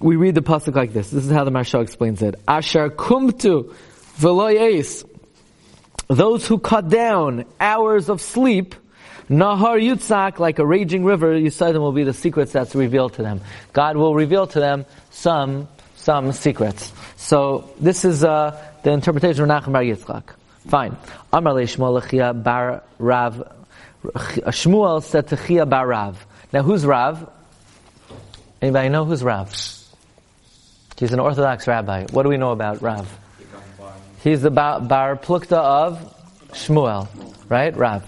we 0.00 0.16
read 0.16 0.34
the 0.34 0.42
pasuk 0.42 0.74
like 0.74 0.92
this. 0.92 1.10
This 1.10 1.24
is 1.24 1.30
how 1.30 1.44
the 1.44 1.50
Maharsha 1.50 1.82
explains 1.82 2.22
it. 2.22 2.34
Asher 2.48 2.90
kumtu 2.90 3.74
v'loyes. 4.18 5.08
Those 6.08 6.46
who 6.46 6.58
cut 6.58 6.88
down 6.88 7.46
hours 7.58 8.08
of 8.08 8.20
sleep, 8.20 8.74
Nahar 9.30 9.80
Yutzak, 9.80 10.38
like 10.38 10.58
a 10.58 10.66
raging 10.66 11.04
river, 11.04 11.34
you 11.36 11.48
said 11.48 11.74
them 11.74 11.80
will 11.80 11.92
be 11.92 12.04
the 12.04 12.12
secrets 12.12 12.52
that's 12.52 12.74
revealed 12.74 13.14
to 13.14 13.22
them. 13.22 13.40
God 13.72 13.96
will 13.96 14.14
reveal 14.14 14.46
to 14.48 14.60
them 14.60 14.84
some, 15.10 15.66
some 15.96 16.32
secrets. 16.32 16.92
So, 17.16 17.70
this 17.80 18.04
is, 18.04 18.22
uh, 18.22 18.62
the 18.82 18.90
interpretation 18.90 19.44
of 19.44 19.48
Nachman 19.48 19.72
Bar 19.72 19.82
Yitzchak. 19.82 20.24
Fine. 20.68 20.96
Amar 21.32 21.54
Shmuel 21.54 22.42
bar 22.42 22.82
Rav. 22.98 23.52
Shmuel 24.04 25.02
said 25.02 25.28
to 25.28 25.36
Chia 25.36 25.66
bar 25.66 25.86
Rav. 25.86 26.26
Now 26.52 26.62
who's 26.62 26.86
Rav? 26.86 27.30
Anybody 28.62 28.88
know 28.88 29.04
who's 29.04 29.22
Rav? 29.22 29.52
He's 30.96 31.12
an 31.12 31.20
Orthodox 31.20 31.66
rabbi. 31.66 32.06
What 32.12 32.22
do 32.22 32.28
we 32.28 32.36
know 32.36 32.52
about 32.52 32.80
Rav? 32.80 33.18
He's 34.22 34.40
the 34.40 34.50
bar, 34.50 34.80
bar 34.80 35.16
plukta 35.16 35.56
of 35.56 36.14
Shmuel, 36.52 37.08
right? 37.50 37.76
Rav. 37.76 38.04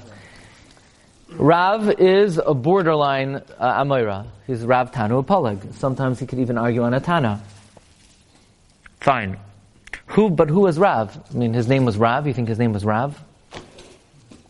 Rav 1.33 1.91
is 2.01 2.39
a 2.39 2.55
borderline 2.55 3.43
uh. 3.59 4.25
He's 4.47 4.65
Rav 4.65 4.93
Tanu 4.93 5.25
Palag. 5.27 5.75
Sometimes 5.75 6.21
he 6.21 6.27
could 6.27 6.39
even 6.39 6.57
argue 6.57 6.83
on 6.83 6.95
a 6.95 7.01
Tana. 7.01 7.43
Fine. 9.01 9.37
Who, 10.17 10.31
but 10.31 10.49
who 10.49 10.61
was 10.61 10.79
Rav? 10.79 11.15
I 11.31 11.37
mean, 11.37 11.53
his 11.53 11.69
name 11.69 11.85
was 11.85 11.99
Rav. 11.99 12.27
You 12.27 12.33
think 12.33 12.49
his 12.49 12.59
name 12.59 12.73
was 12.73 12.87
Rav? 12.87 13.23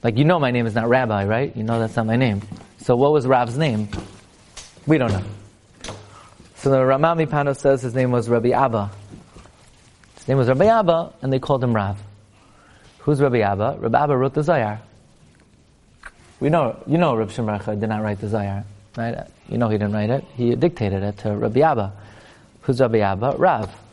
Like, 0.00 0.16
you 0.16 0.24
know 0.24 0.38
my 0.38 0.52
name 0.52 0.64
is 0.64 0.76
not 0.76 0.88
Rabbi, 0.88 1.24
right? 1.24 1.56
You 1.56 1.64
know 1.64 1.80
that's 1.80 1.96
not 1.96 2.06
my 2.06 2.14
name. 2.14 2.40
So 2.78 2.94
what 2.94 3.12
was 3.12 3.26
Rav's 3.26 3.58
name? 3.58 3.88
We 4.86 4.96
don't 4.96 5.10
know. 5.10 5.24
So 6.54 6.70
the 6.70 6.84
Rama 6.84 7.16
MiPano 7.16 7.56
says 7.56 7.82
his 7.82 7.96
name 7.96 8.12
was 8.12 8.28
Rabbi 8.28 8.50
Abba. 8.50 8.92
His 10.14 10.28
name 10.28 10.38
was 10.38 10.46
Rabbi 10.46 10.66
Abba, 10.66 11.12
and 11.20 11.32
they 11.32 11.40
called 11.40 11.64
him 11.64 11.74
Rav. 11.74 12.00
Who's 13.00 13.20
Rabbi 13.20 13.40
Abba? 13.40 13.78
Rabbi 13.80 14.04
Abba 14.04 14.16
wrote 14.16 14.34
the 14.34 14.44
Zohar. 14.44 14.80
We 16.38 16.48
know, 16.48 16.80
you 16.86 16.96
know 16.96 17.16
Rabbi 17.16 17.32
Shimon 17.32 17.80
did 17.80 17.88
not 17.88 18.04
write 18.04 18.20
the 18.20 18.28
Zohar, 18.28 18.62
right? 18.96 19.26
You 19.48 19.58
know 19.58 19.68
he 19.68 19.78
didn't 19.78 19.94
write 19.94 20.10
it. 20.10 20.24
He 20.36 20.54
dictated 20.54 21.02
it 21.02 21.18
to 21.18 21.32
Rabbi 21.32 21.62
Abba. 21.62 21.92
Who's 22.60 22.80
Rabbi 22.80 23.00
Abba? 23.00 23.34
Rav. 23.36 23.85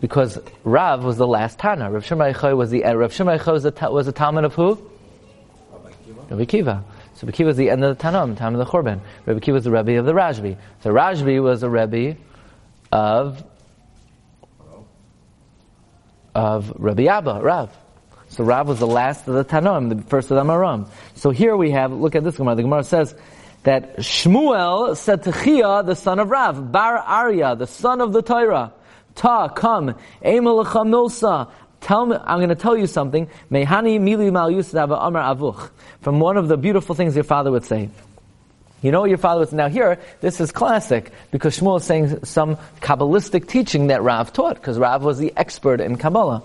Because 0.00 0.38
Rav 0.64 1.04
was 1.04 1.18
the 1.18 1.26
last 1.26 1.58
Tana. 1.58 1.90
Rabbi 1.90 2.04
Shimon 2.04 2.56
was 2.56 2.70
the, 2.70 2.84
uh, 2.84 2.94
Rabbi 2.94 3.12
Shimon 3.12 3.38
was 3.46 3.62
the, 3.64 3.88
was 3.90 4.06
the 4.06 4.12
Talmud 4.12 4.44
of 4.44 4.54
who? 4.54 4.78
Rabbi 6.30 6.44
Kiva. 6.44 6.84
So 7.14 7.26
Rabbi 7.26 7.36
Kiva 7.36 7.48
was 7.48 7.56
the 7.56 7.70
end 7.70 7.84
of 7.84 7.98
the 7.98 8.02
Tanam, 8.02 8.36
time 8.36 8.54
of 8.54 8.58
the 8.58 8.72
Churban. 8.72 9.00
Rabbi 9.26 9.40
Kiva 9.40 9.56
was 9.56 9.64
the 9.64 9.70
Rebbe 9.70 9.98
of 9.98 10.06
the 10.06 10.12
Rashbi. 10.12 10.56
So 10.82 10.90
Rashbi 10.90 11.42
was 11.42 11.60
the 11.60 11.68
Rebbe 11.68 12.16
of 12.90 13.44
of 16.34 16.72
Rabbi 16.76 17.06
Abba, 17.06 17.40
Rav. 17.42 17.76
So 18.28 18.44
Rav 18.44 18.68
was 18.68 18.78
the 18.78 18.86
last 18.86 19.26
of 19.26 19.34
the 19.34 19.44
Tanoim, 19.44 19.88
the 19.88 20.02
first 20.04 20.30
of 20.30 20.36
the 20.36 20.44
Amaram. 20.44 20.88
So 21.14 21.30
here 21.30 21.56
we 21.56 21.72
have, 21.72 21.92
look 21.92 22.14
at 22.14 22.22
this 22.22 22.36
Gemara. 22.36 22.54
The 22.54 22.62
Gemara 22.62 22.84
says 22.84 23.14
that 23.64 23.98
Shmuel 23.98 24.96
said 24.96 25.24
to 25.24 25.32
Chia, 25.32 25.82
the 25.82 25.96
son 25.96 26.20
of 26.20 26.30
Rav, 26.30 26.70
Bar 26.70 26.98
Arya, 26.98 27.56
the 27.56 27.66
son 27.66 28.00
of 28.00 28.12
the 28.12 28.22
Torah, 28.22 28.72
Ta, 29.14 29.48
come, 29.48 29.94
Emelacha 30.24 30.86
Milsa, 30.86 31.50
tell 31.80 32.06
me, 32.06 32.16
I'm 32.20 32.38
going 32.38 32.48
to 32.50 32.54
tell 32.54 32.76
you 32.76 32.86
something. 32.86 33.28
Mehani 33.50 34.00
mili 34.00 34.32
mal 34.32 34.48
amar 34.94 35.34
avuch. 35.34 35.70
From 36.00 36.20
one 36.20 36.36
of 36.36 36.48
the 36.48 36.56
beautiful 36.56 36.94
things 36.94 37.14
your 37.14 37.24
father 37.24 37.50
would 37.50 37.64
say. 37.64 37.90
You 38.82 38.90
know 38.92 39.02
what 39.02 39.10
your 39.10 39.18
father 39.18 39.40
was. 39.40 39.52
Now 39.52 39.68
here, 39.68 39.98
this 40.20 40.40
is 40.40 40.52
classic, 40.52 41.12
because 41.30 41.58
Shmuel 41.58 41.78
is 41.78 41.84
saying 41.84 42.24
some 42.24 42.56
Kabbalistic 42.80 43.46
teaching 43.46 43.88
that 43.88 44.02
Rav 44.02 44.32
taught, 44.32 44.54
because 44.54 44.78
Rav 44.78 45.04
was 45.04 45.18
the 45.18 45.32
expert 45.36 45.80
in 45.80 45.96
Kabbalah. 45.96 46.42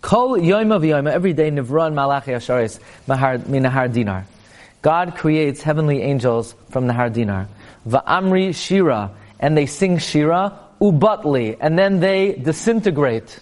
Kol 0.00 0.36
yoima 0.36 0.80
v'yoima, 0.80 1.12
every 1.12 1.32
day 1.32 1.50
nivran 1.50 1.94
malachi 1.94 2.32
asharis 2.32 2.80
minahar 3.06 3.92
dinar. 3.92 4.26
God 4.82 5.16
creates 5.16 5.62
heavenly 5.62 6.02
angels 6.02 6.54
from 6.70 6.86
the 6.86 6.92
har 6.92 7.08
dinar. 7.08 7.48
Va'amri 7.88 8.54
shira, 8.54 9.12
and 9.38 9.56
they 9.56 9.66
sing 9.66 9.98
shira, 9.98 10.58
ubatli, 10.80 11.56
and 11.60 11.78
then 11.78 12.00
they 12.00 12.32
disintegrate. 12.32 13.40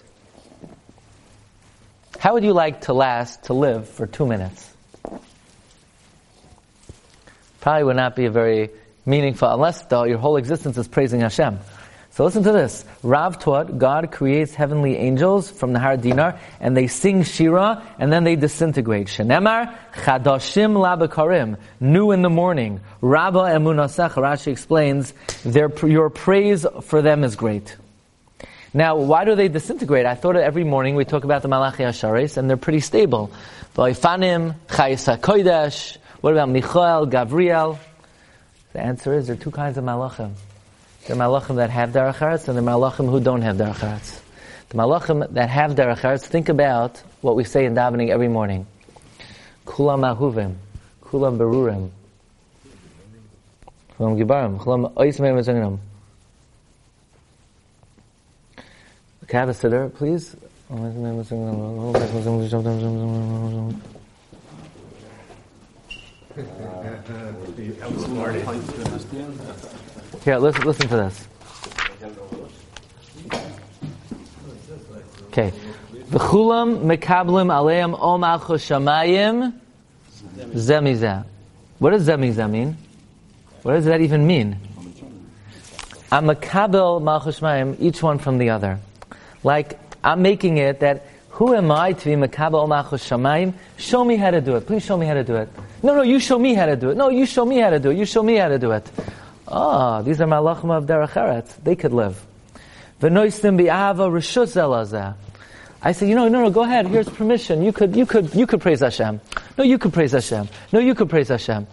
How 2.19 2.33
would 2.33 2.43
you 2.43 2.53
like 2.53 2.81
to 2.81 2.93
last, 2.93 3.45
to 3.45 3.53
live 3.53 3.89
for 3.89 4.07
two 4.07 4.25
minutes? 4.25 4.71
Probably 7.61 7.83
would 7.83 7.95
not 7.95 8.15
be 8.15 8.25
a 8.25 8.31
very 8.31 8.69
meaningful, 9.05 9.51
unless 9.51 9.83
though 9.85 10.03
your 10.03 10.17
whole 10.17 10.37
existence 10.37 10.77
is 10.77 10.87
praising 10.87 11.21
Hashem. 11.21 11.59
So 12.15 12.23
listen 12.23 12.43
to 12.43 12.53
this. 12.53 12.85
Rav 13.03 13.39
taught 13.39 13.77
God 13.77 14.09
creates 14.09 14.55
heavenly 14.55 14.95
angels 14.95 15.51
from 15.51 15.73
the 15.73 15.79
Har 15.79 15.97
Dinar, 15.97 16.39
and 16.61 16.75
they 16.75 16.87
sing 16.87 17.23
Shira, 17.23 17.83
and 17.99 18.09
then 18.09 18.23
they 18.23 18.37
disintegrate. 18.37 19.07
Shenemar 19.07 19.75
chadashim 19.95 20.77
labakarim, 20.77 21.57
new 21.81 22.11
in 22.11 22.21
the 22.21 22.29
morning. 22.29 22.79
Rabba 23.01 23.39
emunasech, 23.39 24.11
Rashi 24.11 24.47
explains, 24.47 25.11
their, 25.43 25.69
your 25.85 26.09
praise 26.09 26.65
for 26.83 27.01
them 27.01 27.25
is 27.25 27.35
great. 27.35 27.75
Now, 28.73 28.95
why 28.95 29.25
do 29.25 29.35
they 29.35 29.49
disintegrate? 29.49 30.05
I 30.05 30.15
thought 30.15 30.37
every 30.37 30.63
morning 30.63 30.95
we 30.95 31.03
talk 31.03 31.25
about 31.25 31.41
the 31.41 31.49
Malachi 31.49 31.83
Asharis, 31.83 32.37
and 32.37 32.49
they're 32.49 32.55
pretty 32.55 32.79
stable. 32.79 33.29
Vaifanim, 33.75 34.55
Chayisa 34.67 35.19
Kodesh, 35.19 35.97
what 36.21 36.31
about 36.31 36.47
Michael, 36.47 37.07
Gavriel? 37.07 37.77
The 38.71 38.79
answer 38.79 39.13
is 39.15 39.27
there 39.27 39.35
are 39.35 39.39
two 39.39 39.51
kinds 39.51 39.77
of 39.77 39.83
malachim. 39.83 40.31
There 41.05 41.15
are 41.15 41.19
malachim 41.19 41.57
that 41.57 41.69
have 41.69 41.91
derech 41.91 42.15
eretz, 42.15 42.47
and 42.47 42.57
there 42.57 42.63
are 42.63 42.77
malachim 42.77 43.09
who 43.09 43.19
don't 43.19 43.43
have 43.43 43.57
derech 43.57 43.75
eretz. 43.75 44.21
The 44.69 44.77
malachim 44.77 45.31
that 45.33 45.49
have 45.49 45.71
derech 45.71 45.99
eretz, 45.99 46.25
think 46.25 46.49
about 46.49 47.01
what 47.21 47.35
we 47.35 47.43
say 47.43 47.65
in 47.65 47.75
davening 47.75 48.09
every 48.09 48.27
morning. 48.27 48.65
Kulam 49.65 50.01
ahuvim, 50.01 50.55
kulam 51.03 51.37
berurim, 51.37 51.89
kulam 53.97 54.17
gibarim, 54.17 54.59
kulam 54.59 54.93
oismeim 54.93 55.37
ezenginam. 55.39 55.79
Can 59.27 59.37
I 59.37 59.39
have 59.41 59.49
a 59.49 59.53
sitter, 59.53 59.89
please? 59.89 60.35
Here, 70.25 70.39
listen, 70.39 70.63
listen 70.63 70.87
to 70.87 70.95
this. 70.95 71.27
Okay. 75.27 75.53
V'chulam 76.09 76.79
mekablim 76.79 77.53
aleim 77.53 77.93
om 77.93 78.21
shamayim 78.21 79.53
zemizah. 80.35 81.25
What 81.77 81.91
does 81.91 82.07
zemizah 82.07 82.49
mean? 82.49 82.75
What 83.61 83.73
does 83.73 83.85
that 83.85 84.01
even 84.01 84.25
mean? 84.25 84.57
I'm 86.11 86.27
a 86.31 86.35
kabel 86.35 86.99
malchus 87.01 87.39
each 87.79 88.01
one 88.01 88.17
from 88.17 88.39
the 88.39 88.49
other. 88.49 88.79
Like, 89.43 89.77
I'm 90.03 90.23
making 90.23 90.57
it 90.57 90.79
that 90.79 91.05
who 91.29 91.53
am 91.53 91.69
I 91.69 91.93
to 91.93 92.05
be 92.05 92.15
makabel 92.15 92.67
shamayim? 92.67 93.53
Show 93.77 94.03
me 94.03 94.15
how 94.15 94.31
to 94.31 94.41
do 94.41 94.55
it. 94.55 94.65
Please 94.65 94.83
show 94.83 94.97
me 94.97 95.05
how 95.05 95.13
to 95.13 95.23
do 95.23 95.35
it. 95.35 95.49
No, 95.83 95.93
no, 95.93 96.01
you 96.01 96.19
show 96.19 96.39
me 96.39 96.55
how 96.55 96.65
to 96.65 96.75
do 96.75 96.89
it. 96.89 96.97
No, 96.97 97.09
you 97.09 97.27
show 97.27 97.45
me 97.45 97.59
how 97.59 97.69
to 97.69 97.77
do 97.79 97.91
it. 97.91 97.97
You 97.97 98.05
show 98.05 98.23
me 98.23 98.37
how 98.37 98.47
to 98.47 98.57
do 98.57 98.71
it. 98.71 98.89
Ah, 99.57 100.01
these 100.01 100.19
are 100.19 100.27
malachim 100.27 100.69
of 100.69 100.85
derech. 100.85 101.63
They 101.63 101.77
could 101.77 101.93
live. 101.93 102.21
V'noistim 102.99 103.57
bi'ava 103.57 104.11
rishus 104.11 105.15
I 105.81 105.91
say, 105.93 106.09
you 106.09 106.15
know, 106.15 106.27
no, 106.27 106.41
no, 106.41 106.49
go 106.49 106.63
ahead. 106.63 106.87
Here's 106.87 107.07
permission. 107.07 107.63
You 107.63 107.71
could, 107.71 107.95
you 107.95 108.05
could, 108.05 108.35
you 108.35 108.47
could 108.47 108.59
praise 108.59 108.81
Hashem. 108.81 109.21
No, 109.57 109.63
you 109.63 109.77
could 109.77 109.93
praise 109.93 110.11
Hashem. 110.11 110.49
No, 110.73 110.79
you 110.79 110.93
could 110.93 111.09
praise 111.09 111.29
Hashem. 111.29 111.67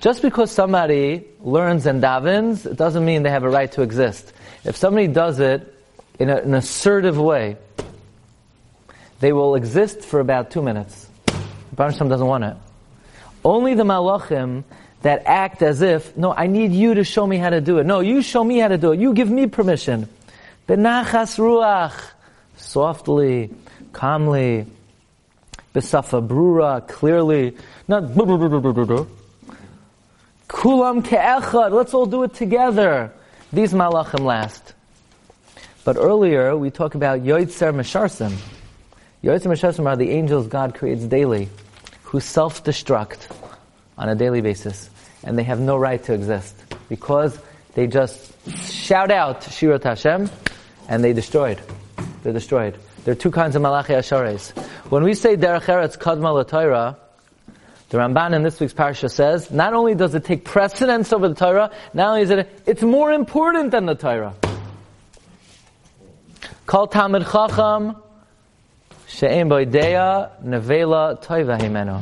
Just 0.00 0.22
because 0.22 0.50
somebody 0.50 1.24
learns 1.40 1.86
and 1.86 2.02
davens, 2.02 2.66
it 2.66 2.76
doesn't 2.76 3.04
mean 3.04 3.22
they 3.22 3.30
have 3.30 3.44
a 3.44 3.50
right 3.50 3.70
to 3.72 3.82
exist. 3.82 4.32
If 4.64 4.76
somebody 4.76 5.06
does 5.06 5.38
it 5.38 5.72
in 6.18 6.30
a, 6.30 6.38
an 6.38 6.54
assertive 6.54 7.18
way, 7.18 7.58
they 9.20 9.32
will 9.32 9.54
exist 9.54 10.00
for 10.00 10.18
about 10.18 10.50
two 10.50 10.62
minutes. 10.62 11.06
Baruch 11.72 11.98
doesn't 11.98 12.26
want 12.26 12.44
it. 12.44 12.56
Only 13.44 13.74
the 13.74 13.84
malachim 13.84 14.64
that 15.04 15.22
act 15.26 15.60
as 15.60 15.82
if, 15.82 16.16
no, 16.16 16.32
I 16.32 16.46
need 16.46 16.72
you 16.72 16.94
to 16.94 17.04
show 17.04 17.26
me 17.26 17.36
how 17.36 17.50
to 17.50 17.60
do 17.60 17.76
it. 17.76 17.84
No, 17.84 18.00
you 18.00 18.22
show 18.22 18.42
me 18.42 18.58
how 18.58 18.68
to 18.68 18.78
do 18.78 18.92
it. 18.92 19.00
You 19.00 19.12
give 19.12 19.30
me 19.30 19.46
permission. 19.46 20.08
Benachas 20.66 21.38
ruach, 21.38 21.92
softly, 22.56 23.50
calmly, 23.92 24.64
besafa 25.74 26.26
brura, 26.26 26.88
clearly, 26.88 27.54
not 27.86 28.04
kulam 30.48 31.02
ke'echad, 31.04 31.72
let's 31.72 31.92
all 31.92 32.06
do 32.06 32.22
it 32.22 32.32
together. 32.32 33.12
These 33.52 33.74
malachim 33.74 34.20
last. 34.20 34.72
But 35.84 35.98
earlier, 35.98 36.56
we 36.56 36.70
talk 36.70 36.94
about 36.94 37.20
yoitzer 37.20 37.74
mesharsim. 37.74 38.34
Yoitzer 39.22 39.48
mesharsim 39.52 39.84
are 39.84 39.96
the 39.96 40.10
angels 40.12 40.46
God 40.46 40.74
creates 40.74 41.04
daily, 41.04 41.50
who 42.04 42.20
self-destruct 42.20 43.30
on 43.98 44.08
a 44.08 44.14
daily 44.14 44.40
basis 44.40 44.88
and 45.24 45.38
they 45.38 45.42
have 45.42 45.60
no 45.60 45.76
right 45.76 46.02
to 46.04 46.12
exist 46.12 46.54
because 46.88 47.38
they 47.74 47.86
just 47.86 48.32
shout 48.70 49.10
out 49.10 49.40
Shirat 49.42 49.82
Hashem 49.82 50.30
and 50.88 51.02
they 51.02 51.12
destroyed. 51.12 51.60
They're 52.22 52.32
destroyed. 52.32 52.78
There 53.04 53.12
are 53.12 53.16
two 53.16 53.30
kinds 53.30 53.56
of 53.56 53.62
Malachi 53.62 53.94
Ashares. 53.94 54.56
When 54.90 55.02
we 55.02 55.14
say 55.14 55.36
Derech 55.36 55.64
Eretz 55.64 55.98
Kadma 55.98 56.46
Torah, 56.46 56.96
the 57.90 57.98
Ramban 57.98 58.34
in 58.34 58.42
this 58.42 58.60
week's 58.60 58.72
parsha 58.72 59.10
says, 59.10 59.50
not 59.50 59.74
only 59.74 59.94
does 59.94 60.14
it 60.14 60.24
take 60.24 60.44
precedence 60.44 61.12
over 61.12 61.28
the 61.28 61.34
Torah, 61.34 61.70
not 61.92 62.08
only 62.08 62.22
is 62.22 62.30
it, 62.30 62.62
it's 62.66 62.82
more 62.82 63.12
important 63.12 63.70
than 63.70 63.86
the 63.86 63.94
Torah. 63.94 64.34
Kol 66.66 66.86
Talmud 66.86 67.26
Chacham, 67.30 67.96
She'em 69.06 69.48
Boideya, 69.48 70.42
Nevela 70.42 71.22
Toiva 71.22 71.58
Himeno. 71.58 72.00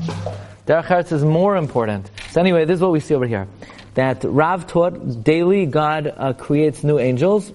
Derech 0.67 0.87
Eretz 0.87 1.13
is 1.13 1.25
more 1.25 1.57
important. 1.57 2.11
So 2.33 2.41
anyway, 2.41 2.65
this 2.65 2.77
is 2.77 2.81
what 2.81 2.93
we 2.93 3.01
see 3.01 3.15
over 3.15 3.27
here. 3.27 3.47
That 3.93 4.25
Rav 4.25 4.67
taught 4.67 5.23
daily 5.23 5.67
God 5.67 6.15
uh, 6.17 6.33
creates 6.33 6.83
new 6.83 6.99
angels. 6.99 7.53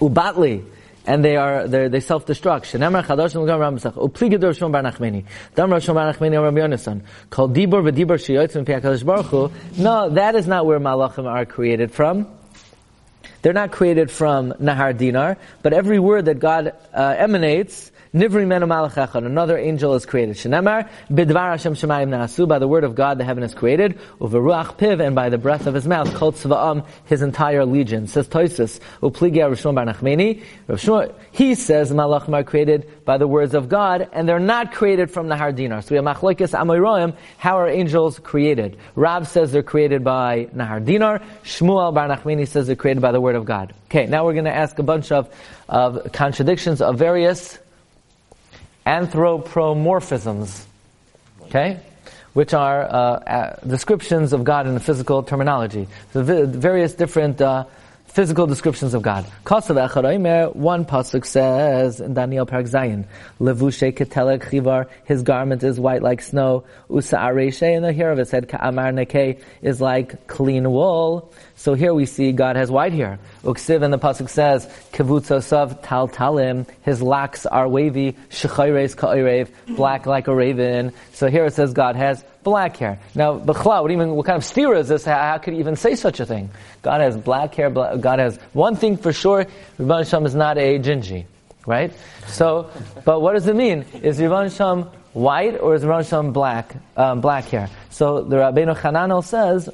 Ubatli. 0.00 0.66
and 1.06 1.24
they 1.24 1.36
are 1.36 1.66
they 1.66 2.00
self-destruct. 2.00 2.78
Bar 2.78 4.82
nachmeni. 4.82 5.24
Dam 5.54 5.70
nachmeni 5.70 6.42
Rabbi 6.42 6.60
Yonasan. 6.60 7.00
Kol 7.30 7.48
dibor 7.48 7.90
v'dibor. 7.90 9.78
No, 9.78 10.10
that 10.10 10.34
is 10.34 10.46
not 10.46 10.66
where 10.66 10.78
malachim 10.78 11.24
are 11.24 11.46
created 11.46 11.90
from. 11.90 12.26
They're 13.48 13.54
not 13.54 13.72
created 13.72 14.10
from 14.10 14.52
Nahar 14.60 14.94
Dinar, 14.94 15.38
but 15.62 15.72
every 15.72 15.98
word 15.98 16.26
that 16.26 16.38
God 16.38 16.74
uh, 16.92 17.14
emanates 17.16 17.90
Nivri 18.14 18.46
menu. 18.46 19.26
Another 19.26 19.56
angel 19.56 19.94
is 19.94 20.04
created. 20.04 20.36
Shenemar 20.36 20.88
bidvar 21.10 21.50
Hashem 21.52 21.74
shemayim 21.74 22.08
nasu. 22.08 22.46
By 22.46 22.58
the 22.58 22.68
word 22.68 22.84
of 22.84 22.94
God, 22.94 23.18
the 23.18 23.24
heaven 23.24 23.42
is 23.42 23.54
created. 23.54 23.98
Uveruach 24.20 24.76
piv, 24.76 25.04
and 25.04 25.14
by 25.14 25.28
the 25.28 25.38
breath 25.38 25.66
of 25.66 25.74
his 25.74 25.86
mouth, 25.86 26.14
kol 26.14 26.32
tzva'am, 26.32 26.86
his 27.06 27.22
entire 27.22 27.64
legion. 27.64 28.06
Says 28.06 28.28
Toisus, 28.28 28.80
upligya 29.02 29.50
Rishon 29.50 29.74
bar 29.74 29.86
Nachmeni. 29.86 30.42
He 31.32 31.54
says 31.54 31.90
malachim 31.90 32.34
are 32.34 32.44
created 32.44 32.90
by 33.08 33.16
the 33.16 33.26
words 33.26 33.54
of 33.54 33.70
God, 33.70 34.06
and 34.12 34.28
they're 34.28 34.38
not 34.38 34.74
created 34.74 35.10
from 35.10 35.28
Nahar 35.28 35.56
Dinar. 35.56 35.80
So 35.80 35.92
we 35.92 35.96
have 35.96 36.04
machlokes 36.04 36.52
amoyroim. 36.52 37.16
How 37.38 37.56
are 37.58 37.66
angels 37.66 38.18
created? 38.18 38.76
Rab 38.96 39.26
says 39.26 39.50
they're 39.50 39.62
created 39.62 40.04
by 40.04 40.44
Nahar 40.54 40.84
Dinar. 40.84 41.22
Shmuel 41.42 41.94
bar 41.94 42.06
Nachmeni 42.06 42.46
says 42.46 42.66
they're 42.66 42.76
created 42.76 43.00
by 43.00 43.12
the 43.12 43.20
word 43.22 43.34
of 43.34 43.46
God. 43.46 43.72
Okay, 43.86 44.04
now 44.04 44.26
we're 44.26 44.34
going 44.34 44.44
to 44.44 44.54
ask 44.54 44.78
a 44.78 44.82
bunch 44.82 45.10
of, 45.10 45.34
of 45.70 46.12
contradictions 46.12 46.82
of 46.82 46.98
various 46.98 47.58
anthropomorphisms, 48.84 50.66
okay, 51.44 51.80
which 52.34 52.52
are 52.52 52.82
uh, 52.82 52.92
uh, 52.92 53.56
descriptions 53.66 54.34
of 54.34 54.44
God 54.44 54.66
in 54.66 54.74
the 54.74 54.80
physical 54.80 55.22
terminology. 55.22 55.88
So 56.12 56.22
various 56.22 56.92
different 56.92 57.40
uh, 57.40 57.64
physical 58.18 58.48
descriptions 58.48 58.94
of 58.94 59.02
God. 59.02 59.24
One 59.44 60.84
pasuk 60.84 61.24
says 61.24 62.00
in 62.00 62.14
Daniel 62.14 62.46
Parag 62.46 62.68
Zayin, 62.68 63.04
Levushe 63.38 63.92
ketelek 63.92 64.42
chivar, 64.42 64.88
his 65.04 65.22
garment 65.22 65.62
is 65.62 65.78
white 65.78 66.02
like 66.02 66.20
snow. 66.20 66.64
Usa 66.90 67.16
areshe, 67.16 67.76
and 67.76 67.84
the 67.84 67.92
hair 67.92 68.10
of 68.10 68.18
his 68.18 68.32
head 68.32 68.48
ka'amar 68.48 68.90
neke 68.90 69.40
is 69.62 69.80
like 69.80 70.26
clean 70.26 70.68
wool. 70.68 71.32
So 71.58 71.74
here 71.74 71.92
we 71.92 72.06
see 72.06 72.30
God 72.30 72.54
has 72.54 72.70
white 72.70 72.92
hair. 72.92 73.18
Uksiv 73.42 73.82
and 73.82 73.92
the 73.92 73.98
pasuk 73.98 74.28
says, 74.30 74.64
Kivutzosav 74.92 75.80
tal 75.82 76.06
talim, 76.08 76.66
his 76.82 77.02
locks 77.02 77.46
are 77.46 77.68
wavy, 77.68 78.12
shechayres 78.30 78.96
ka'irev, 78.96 79.48
black 79.74 80.06
like 80.06 80.28
a 80.28 80.34
raven. 80.34 80.92
So 81.14 81.26
here 81.28 81.46
it 81.46 81.54
says 81.54 81.72
God 81.72 81.96
has 81.96 82.24
black 82.44 82.76
hair. 82.76 83.00
Now, 83.16 83.40
Bechla, 83.40 83.82
what, 83.82 83.90
even, 83.90 84.14
what 84.14 84.24
kind 84.24 84.36
of 84.36 84.44
steer 84.44 84.72
is 84.74 84.86
this? 84.86 85.04
How, 85.04 85.36
could 85.38 85.52
he 85.52 85.58
even 85.58 85.74
say 85.74 85.96
such 85.96 86.20
a 86.20 86.26
thing? 86.26 86.48
God 86.82 87.00
has 87.00 87.16
black 87.16 87.56
hair, 87.56 87.70
black, 87.70 87.98
God 87.98 88.20
has 88.20 88.36
one 88.52 88.76
thing 88.76 88.96
for 88.96 89.12
sure, 89.12 89.44
Ribbon 89.78 90.04
Sham 90.04 90.26
is 90.26 90.36
not 90.36 90.58
a 90.58 90.78
gingy. 90.78 91.26
Right? 91.66 91.92
So, 92.28 92.70
but 93.04 93.20
what 93.20 93.32
does 93.32 93.48
it 93.48 93.56
mean? 93.56 93.84
Is 94.00 94.20
Ribbon 94.20 94.48
Sham 94.50 94.84
white 95.12 95.58
or 95.58 95.74
is 95.74 95.84
Ribbon 95.84 96.04
Sham 96.04 96.32
black, 96.32 96.76
um, 96.96 97.20
black 97.20 97.46
hair? 97.46 97.68
So 97.90 98.22
the 98.22 98.36
Rabbeinu 98.36 98.78
Hananel 98.78 99.24
says, 99.24 99.68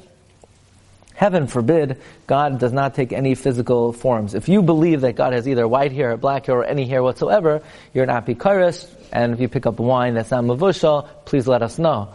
Heaven 1.15 1.47
forbid, 1.47 2.01
God 2.27 2.59
does 2.59 2.73
not 2.73 2.93
take 2.93 3.13
any 3.13 3.35
physical 3.35 3.93
forms. 3.93 4.35
If 4.35 4.49
you 4.49 4.61
believe 4.61 5.01
that 5.01 5.15
God 5.15 5.31
has 5.31 5.47
either 5.47 5.65
white 5.67 5.93
hair, 5.93 6.11
or 6.11 6.17
black 6.17 6.45
hair, 6.45 6.57
or 6.57 6.65
any 6.65 6.85
hair 6.85 7.01
whatsoever, 7.01 7.61
you're 7.93 8.05
not 8.05 8.25
Bikaris, 8.25 8.87
and 9.13 9.33
if 9.33 9.39
you 9.39 9.47
pick 9.47 9.65
up 9.65 9.79
wine 9.79 10.13
that's 10.13 10.31
not 10.31 10.43
Mavushal, 10.43 11.07
please 11.23 11.47
let 11.47 11.61
us 11.61 11.79
know. 11.79 12.09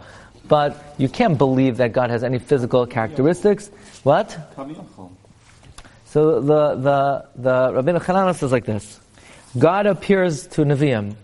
But 0.47 0.95
you 0.99 1.09
can't 1.09 1.37
believe 1.37 1.77
that 1.77 1.93
God 1.93 2.11
has 2.11 2.23
any 2.23 2.37
physical 2.37 2.85
characteristics. 2.85 3.71
What? 4.03 4.37
So 6.05 6.41
the, 6.41 6.75
the, 6.75 7.25
the 7.37 7.81
Rabbeinu 7.81 8.01
Chananel 8.03 8.35
says 8.35 8.51
like 8.51 8.65
this. 8.65 8.99
God 9.57 9.87
appears 9.87 10.45
to 10.47 10.61
Nevi'im. 10.61 11.15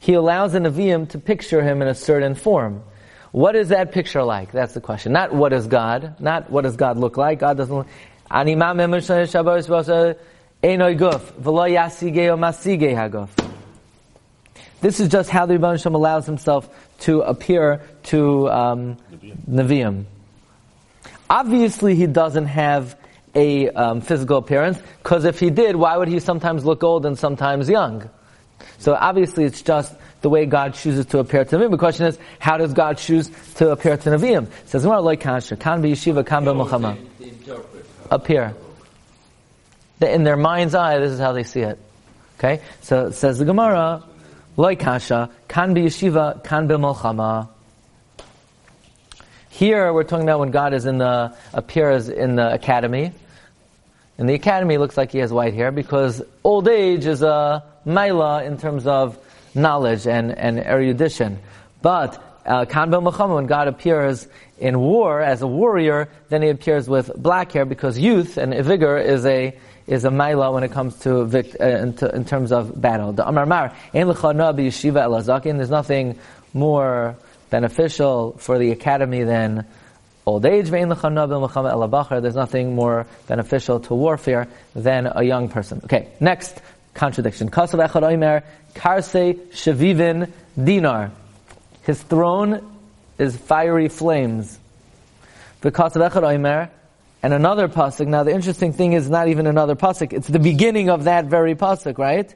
He 0.00 0.12
allows 0.12 0.52
the 0.52 0.58
Nevi'im 0.58 1.08
to 1.10 1.18
picture 1.18 1.62
him 1.62 1.80
in 1.80 1.88
a 1.88 1.94
certain 1.94 2.34
form. 2.34 2.82
What 3.36 3.54
is 3.54 3.68
that 3.68 3.92
picture 3.92 4.22
like? 4.22 4.50
That's 4.50 4.72
the 4.72 4.80
question. 4.80 5.12
Not 5.12 5.30
what 5.30 5.52
is 5.52 5.66
God, 5.66 6.18
not 6.18 6.48
what 6.50 6.62
does 6.62 6.76
God 6.76 6.96
look 6.96 7.18
like. 7.18 7.40
God 7.40 7.58
doesn't 7.58 7.76
look. 7.76 7.86
This 14.80 15.00
is 15.00 15.08
just 15.10 15.28
how 15.28 15.44
the 15.44 15.52
Rebbe 15.52 15.76
Shem 15.76 15.94
allows 15.94 16.24
himself 16.24 16.66
to 17.00 17.20
appear 17.20 17.82
to 18.04 18.48
um, 18.48 18.96
Nevi'im. 19.46 20.06
Obviously, 21.28 21.94
he 21.94 22.06
doesn't 22.06 22.46
have 22.46 22.96
a 23.34 23.68
um, 23.68 24.00
physical 24.00 24.38
appearance, 24.38 24.78
because 25.02 25.26
if 25.26 25.38
he 25.38 25.50
did, 25.50 25.76
why 25.76 25.98
would 25.98 26.08
he 26.08 26.20
sometimes 26.20 26.64
look 26.64 26.82
old 26.82 27.04
and 27.04 27.18
sometimes 27.18 27.68
young? 27.68 28.08
So 28.78 28.94
obviously, 28.94 29.44
it's 29.44 29.60
just 29.60 29.94
the 30.20 30.30
way 30.30 30.46
God 30.46 30.74
chooses 30.74 31.06
to 31.06 31.18
appear 31.18 31.44
to 31.44 31.56
Nevi'im. 31.56 31.70
The 31.70 31.78
question 31.78 32.06
is, 32.06 32.18
how 32.38 32.56
does 32.56 32.72
God 32.72 32.98
choose 32.98 33.30
to 33.56 33.70
appear 33.70 33.96
to 33.96 34.10
Nevi'im? 34.10 34.46
It 34.46 34.68
says, 34.68 34.84
Kasha, 35.20 35.56
Kan 35.56 35.82
be 35.82 35.92
Yeshiva, 35.92 36.26
Kan 36.26 36.44
be 36.44 36.50
Milchama. 36.50 36.96
Appear. 38.10 38.54
In 40.00 40.24
their 40.24 40.36
mind's 40.36 40.74
eye, 40.74 40.98
this 40.98 41.12
is 41.12 41.18
how 41.18 41.32
they 41.32 41.42
see 41.42 41.60
it. 41.60 41.78
Okay? 42.38 42.62
So 42.82 43.06
it 43.06 43.12
says 43.12 43.38
the 43.38 43.44
Gemara, 43.44 44.02
like 44.56 44.80
Kasha, 44.80 45.30
Kan 45.48 45.74
be 45.74 45.82
Yeshiva, 45.82 46.42
Kan 46.44 46.66
be 46.66 46.74
Mulchama. 46.74 47.48
Here 49.50 49.90
we're 49.92 50.04
talking 50.04 50.24
about 50.24 50.40
when 50.40 50.50
God 50.50 50.74
is 50.74 50.84
in 50.84 50.98
the, 50.98 51.34
appears 51.54 52.08
in 52.10 52.36
the 52.36 52.52
academy. 52.52 53.12
In 54.18 54.26
the 54.26 54.34
academy, 54.34 54.76
looks 54.76 54.96
like 54.96 55.12
he 55.12 55.18
has 55.18 55.32
white 55.32 55.54
hair 55.54 55.70
because 55.70 56.22
old 56.44 56.68
age 56.68 57.06
is 57.06 57.22
a 57.22 57.64
maila 57.86 58.46
in 58.46 58.58
terms 58.58 58.86
of 58.86 59.18
knowledge 59.56 60.06
and, 60.06 60.30
and 60.36 60.58
erudition. 60.58 61.38
But 61.82 62.22
uh, 62.46 62.64
Kan 62.66 62.94
uh, 62.94 63.00
when 63.00 63.46
God 63.46 63.66
appears 63.68 64.28
in 64.58 64.78
war 64.78 65.20
as 65.20 65.42
a 65.42 65.46
warrior, 65.46 66.08
then 66.28 66.42
he 66.42 66.48
appears 66.48 66.88
with 66.88 67.10
black 67.16 67.52
hair 67.52 67.64
because 67.64 67.98
youth 67.98 68.36
and 68.36 68.54
vigor 68.64 68.96
is 68.98 69.26
a 69.26 69.58
is 69.86 70.04
a 70.04 70.10
maila 70.10 70.52
when 70.52 70.64
it 70.64 70.72
comes 70.72 70.98
to, 71.00 71.24
vict, 71.24 71.56
uh, 71.60 71.64
in, 71.64 71.94
to 71.94 72.12
in, 72.14 72.24
terms 72.24 72.50
of 72.50 72.80
battle. 72.80 73.12
The 73.12 73.26
Amar 73.26 73.46
Mar, 73.46 73.72
there's 73.92 75.70
nothing 75.70 76.18
more 76.52 77.16
beneficial 77.50 78.32
for 78.38 78.58
the 78.58 78.72
academy 78.72 79.22
than 79.22 79.64
old 80.26 80.44
age. 80.44 80.70
There's 80.70 82.34
nothing 82.34 82.74
more 82.74 83.06
beneficial 83.28 83.80
to 83.80 83.94
warfare 83.94 84.48
than 84.74 85.06
a 85.06 85.22
young 85.22 85.48
person. 85.48 85.80
Okay, 85.84 86.08
next 86.18 86.60
contradiction. 86.94 87.48
Karse 88.76 89.34
Shavivin 89.50 90.30
Dinar. 90.62 91.10
His 91.82 92.00
throne 92.02 92.60
is 93.18 93.36
fiery 93.36 93.88
flames. 93.88 94.58
And 95.62 95.72
another 97.32 97.68
pasuk. 97.68 98.06
Now 98.06 98.22
the 98.22 98.32
interesting 98.32 98.72
thing 98.72 98.92
is 98.92 99.10
not 99.10 99.28
even 99.28 99.46
another 99.46 99.74
pasuk; 99.74 100.12
it's 100.12 100.28
the 100.28 100.38
beginning 100.38 100.90
of 100.90 101.04
that 101.04 101.24
very 101.24 101.54
pasuk, 101.56 101.98
right? 101.98 102.32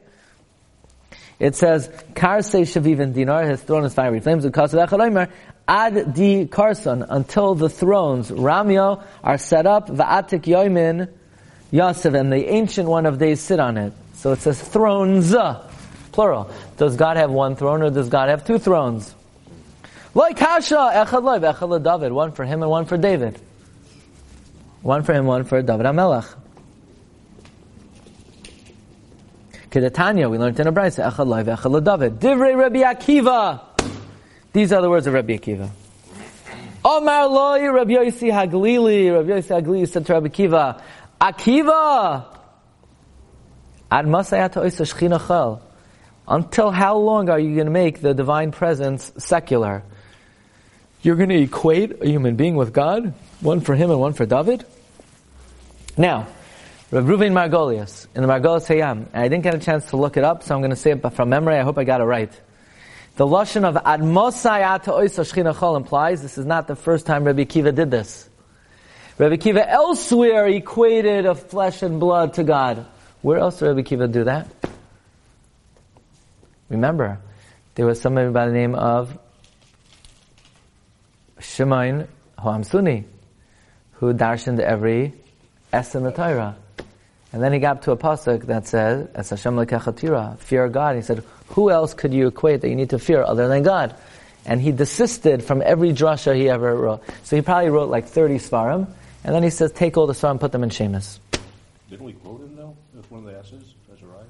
It 1.39 1.55
says, 1.55 1.89
"Karse 2.15 2.65
shavivin 2.67 3.13
dinar." 3.15 3.45
His 3.45 3.61
throne 3.63 3.85
is 3.85 3.95
fiery 3.95 4.21
flames. 4.21 4.45
Ad 4.45 6.15
di 6.15 6.47
karson 6.47 7.07
until 7.09 7.55
the 7.55 7.69
thrones 7.69 8.31
ramyo 8.31 9.03
are 9.23 9.39
set 9.39 9.67
up. 9.67 9.89
Va'atik 9.89 10.43
yoimin 10.43 11.09
yasev, 11.73 12.19
and 12.19 12.33
the 12.33 12.49
ancient 12.49 12.89
one 12.89 13.07
of 13.07 13.19
days 13.19 13.41
sit 13.41 13.61
on 13.61 13.77
it. 13.77 13.93
So 14.15 14.33
it 14.33 14.41
says 14.41 14.61
thrones, 14.61 15.33
plural. 16.13 16.51
Does 16.77 16.97
God 16.97 17.17
have 17.17 17.31
one 17.31 17.57
throne 17.57 17.83
or 17.83 17.91
does 17.91 18.09
God 18.09 18.29
have 18.29 18.47
two 18.47 18.59
thrones? 18.59 19.15
Like 20.15 20.39
Hasha, 20.39 20.75
echad 20.75 21.23
loy, 21.23 21.39
echad 21.39 21.85
David. 21.85 22.13
One 22.13 22.33
for 22.33 22.45
him 22.45 22.63
and 22.63 22.71
one 22.71 22.85
for 22.85 22.97
David. 22.97 23.39
One 24.83 25.03
for 25.05 25.13
him, 25.13 25.27
one 25.27 25.45
for 25.45 25.63
David 25.63 25.87
HaMelech. 25.87 26.35
Kedatanya, 29.71 30.29
we 30.29 30.39
learned 30.39 30.59
in 30.59 30.67
a 30.67 30.73
brayse, 30.73 30.99
echad 31.03 31.27
loy, 31.27 31.45
echad 31.45 31.85
David. 31.85 32.19
Divrei 32.19 32.57
Rabbi 32.57 32.83
Akiva. 32.83 33.61
These 34.53 34.73
are 34.73 34.83
the 34.83 34.91
words 34.91 35.07
of 35.07 35.15
Rabbi 35.15 35.37
Akiva. 35.37 35.71
Omar 36.85 37.29
loy, 37.29 37.71
Rabbi 37.71 37.93
Yossi 37.93 38.33
Haglili. 38.33 39.13
Rabbi 39.15 39.29
Yossi 39.29 39.63
Haglili 39.63 39.87
said 39.87 40.07
to 40.07 40.15
Rabbi 40.15 40.29
Akiva, 40.29 40.83
Akiva, 41.21 42.25
until 46.27 46.71
how 46.71 46.97
long 46.97 47.29
are 47.29 47.39
you 47.39 47.55
going 47.55 47.67
to 47.67 47.73
make 47.73 48.01
the 48.01 48.15
divine 48.15 48.53
presence 48.53 49.13
secular? 49.19 49.83
You're 51.03 51.17
going 51.17 51.31
to 51.31 51.41
equate 51.41 52.03
a 52.03 52.07
human 52.07 52.37
being 52.37 52.57
with 52.57 52.73
God? 52.73 53.15
One 53.41 53.61
for 53.61 53.75
him 53.75 53.91
and 53.91 53.99
one 53.99 54.13
for 54.13 54.27
David? 54.27 54.65
Now, 55.97 56.29
Rav 56.91 57.05
Ruvain 57.05 57.33
Margolius, 57.33 58.07
in 58.15 58.23
the 58.23 58.29
Margolius 58.29 58.67
Hayam, 58.67 59.07
and 59.13 59.23
I 59.23 59.29
didn't 59.29 59.45
get 59.45 59.55
a 59.55 59.59
chance 59.59 59.87
to 59.91 59.97
look 59.97 60.17
it 60.17 60.25
up, 60.25 60.43
so 60.43 60.55
I'm 60.55 60.61
going 60.61 60.71
to 60.71 60.77
say 60.77 60.91
it 60.91 61.11
from 61.11 61.29
memory. 61.29 61.57
I 61.57 61.63
hope 61.63 61.79
I 61.79 61.85
got 61.85 62.01
it 62.01 62.05
right. 62.05 62.33
The 63.17 63.27
Lashon 63.27 63.65
of 63.65 63.77
Ad 63.77 64.01
Mosai 64.01 65.77
implies 65.77 66.23
this 66.23 66.39
is 66.39 66.47
not 66.47 66.67
the 66.67 66.77
first 66.77 67.07
time 67.07 67.25
Rabbi 67.25 67.45
Kiva 67.45 67.73
did 67.73 67.91
this. 67.91 68.29
Rabbi 69.19 69.37
Kiva 69.37 69.69
elsewhere 69.69 70.47
equated 70.49 71.27
of 71.27 71.43
flesh 71.43 71.83
and 71.83 72.01
blood 72.01 72.35
to 72.35 72.45
God. 72.45 72.87
Where 73.23 73.39
else 73.39 73.59
did 73.59 73.67
Rabbi 73.67 73.83
Kiva 73.83 74.09
do 74.09 74.25
that? 74.25 74.49
Remember, 76.71 77.19
there 77.75 77.85
was 77.85 78.01
somebody 78.01 78.31
by 78.31 78.47
the 78.47 78.53
name 78.53 78.75
of 78.75 79.17
Shimon 81.41 82.09
Hoamsuni, 82.39 83.05
who 83.95 84.15
darshaned 84.15 84.61
every 84.61 85.13
S 85.73 85.95
in 85.95 86.05
the 86.05 86.13
Torah. 86.13 86.57
And 87.33 87.43
then 87.43 87.53
he 87.53 87.59
got 87.59 87.83
to 87.83 87.93
a 87.93 87.97
pasuk 87.97 88.47
that 88.47 88.67
says, 88.67 89.09
"As 89.15 89.31
Hashem 89.31 89.55
lekechatira, 89.55 90.39
fear 90.39 90.69
God." 90.69 90.97
He 90.97 91.03
said, 91.03 91.23
"Who 91.49 91.71
else 91.71 91.95
could 91.95 92.13
you 92.13 92.29
equate 92.29 92.61
that 92.63 92.69
you 92.69 92.75
need 92.75 92.91
to 92.91 92.99
fear 92.99 93.23
other 93.23 93.47
than 93.47 93.63
God?" 93.63 93.95
And 94.47 94.61
he 94.61 94.73
desisted 94.73 95.45
from 95.45 95.63
every 95.63 95.93
drasha 95.93 96.35
he 96.35 96.49
ever 96.49 96.75
wrote. 96.75 97.03
So 97.25 97.37
he 97.37 97.43
probably 97.43 97.71
wrote 97.71 97.91
like 97.91 98.07
thirty 98.07 98.39
svarim, 98.39 98.87
and 99.23 99.35
then 99.35 99.43
he 99.43 99.51
says, 99.51 99.71
"Take 99.71 99.97
all 99.97 100.07
the 100.07 100.13
svarim, 100.13 100.41
put 100.41 100.51
them 100.51 100.65
in 100.65 100.71
Shemus." 100.71 101.21
Didn't 101.89 102.07
we 102.07 102.15
quote 102.15 102.41
him 102.41 102.57
though? 102.57 102.75
That's 102.95 103.11
one 103.11 103.21
of 103.21 103.27
the 103.27 103.39
S's, 103.39 103.75
Azariah. 103.93 104.25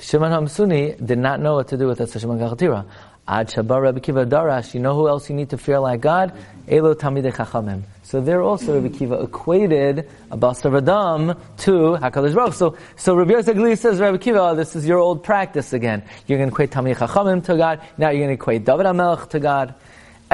Shimon 0.00 0.32
Hamsuni 0.32 1.04
did 1.04 1.18
not 1.18 1.40
know 1.40 1.54
what 1.54 1.68
to 1.68 1.76
do 1.76 1.86
with 1.86 2.00
Asa 2.00 2.18
Shimon 2.18 2.38
Kachatira. 2.38 2.84
Ad 3.26 3.48
Shabar 3.48 3.80
Rabbi 3.80 4.00
Kiva 4.00 4.26
Darash, 4.26 4.74
you 4.74 4.80
know 4.80 4.94
who 4.94 5.08
else 5.08 5.30
you 5.30 5.36
need 5.36 5.48
to 5.50 5.56
fear 5.56 5.78
like 5.78 6.02
God? 6.02 6.32
Elo 6.68 6.94
Tamidei 6.94 7.32
Chachamim. 7.32 7.82
So 8.02 8.20
there 8.20 8.42
also 8.42 8.78
Rabbi 8.78 8.94
Kiva 8.94 9.22
equated 9.22 10.10
a 10.30 10.36
Basar 10.36 10.76
Adam 10.76 11.38
to 11.58 11.72
HaKadosh 11.72 12.34
Baruch. 12.34 12.52
So, 12.52 12.76
so 12.96 13.14
Rabbi 13.16 13.32
Yosef 13.32 13.78
says, 13.78 13.98
Rabbi 13.98 14.18
Kiva, 14.18 14.40
oh, 14.40 14.54
this 14.54 14.76
is 14.76 14.86
your 14.86 14.98
old 14.98 15.22
practice 15.22 15.72
again. 15.72 16.02
You're 16.26 16.38
going 16.38 16.50
to 16.50 16.54
equate 16.54 16.70
Tamidei 16.70 16.96
Chachamim 16.96 17.42
to 17.44 17.56
God. 17.56 17.80
Now 17.96 18.10
you're 18.10 18.26
going 18.26 18.36
to 18.36 18.42
equate 18.42 18.64
David 18.66 18.84
HaMelech 18.84 19.30
to 19.30 19.40
God. 19.40 19.74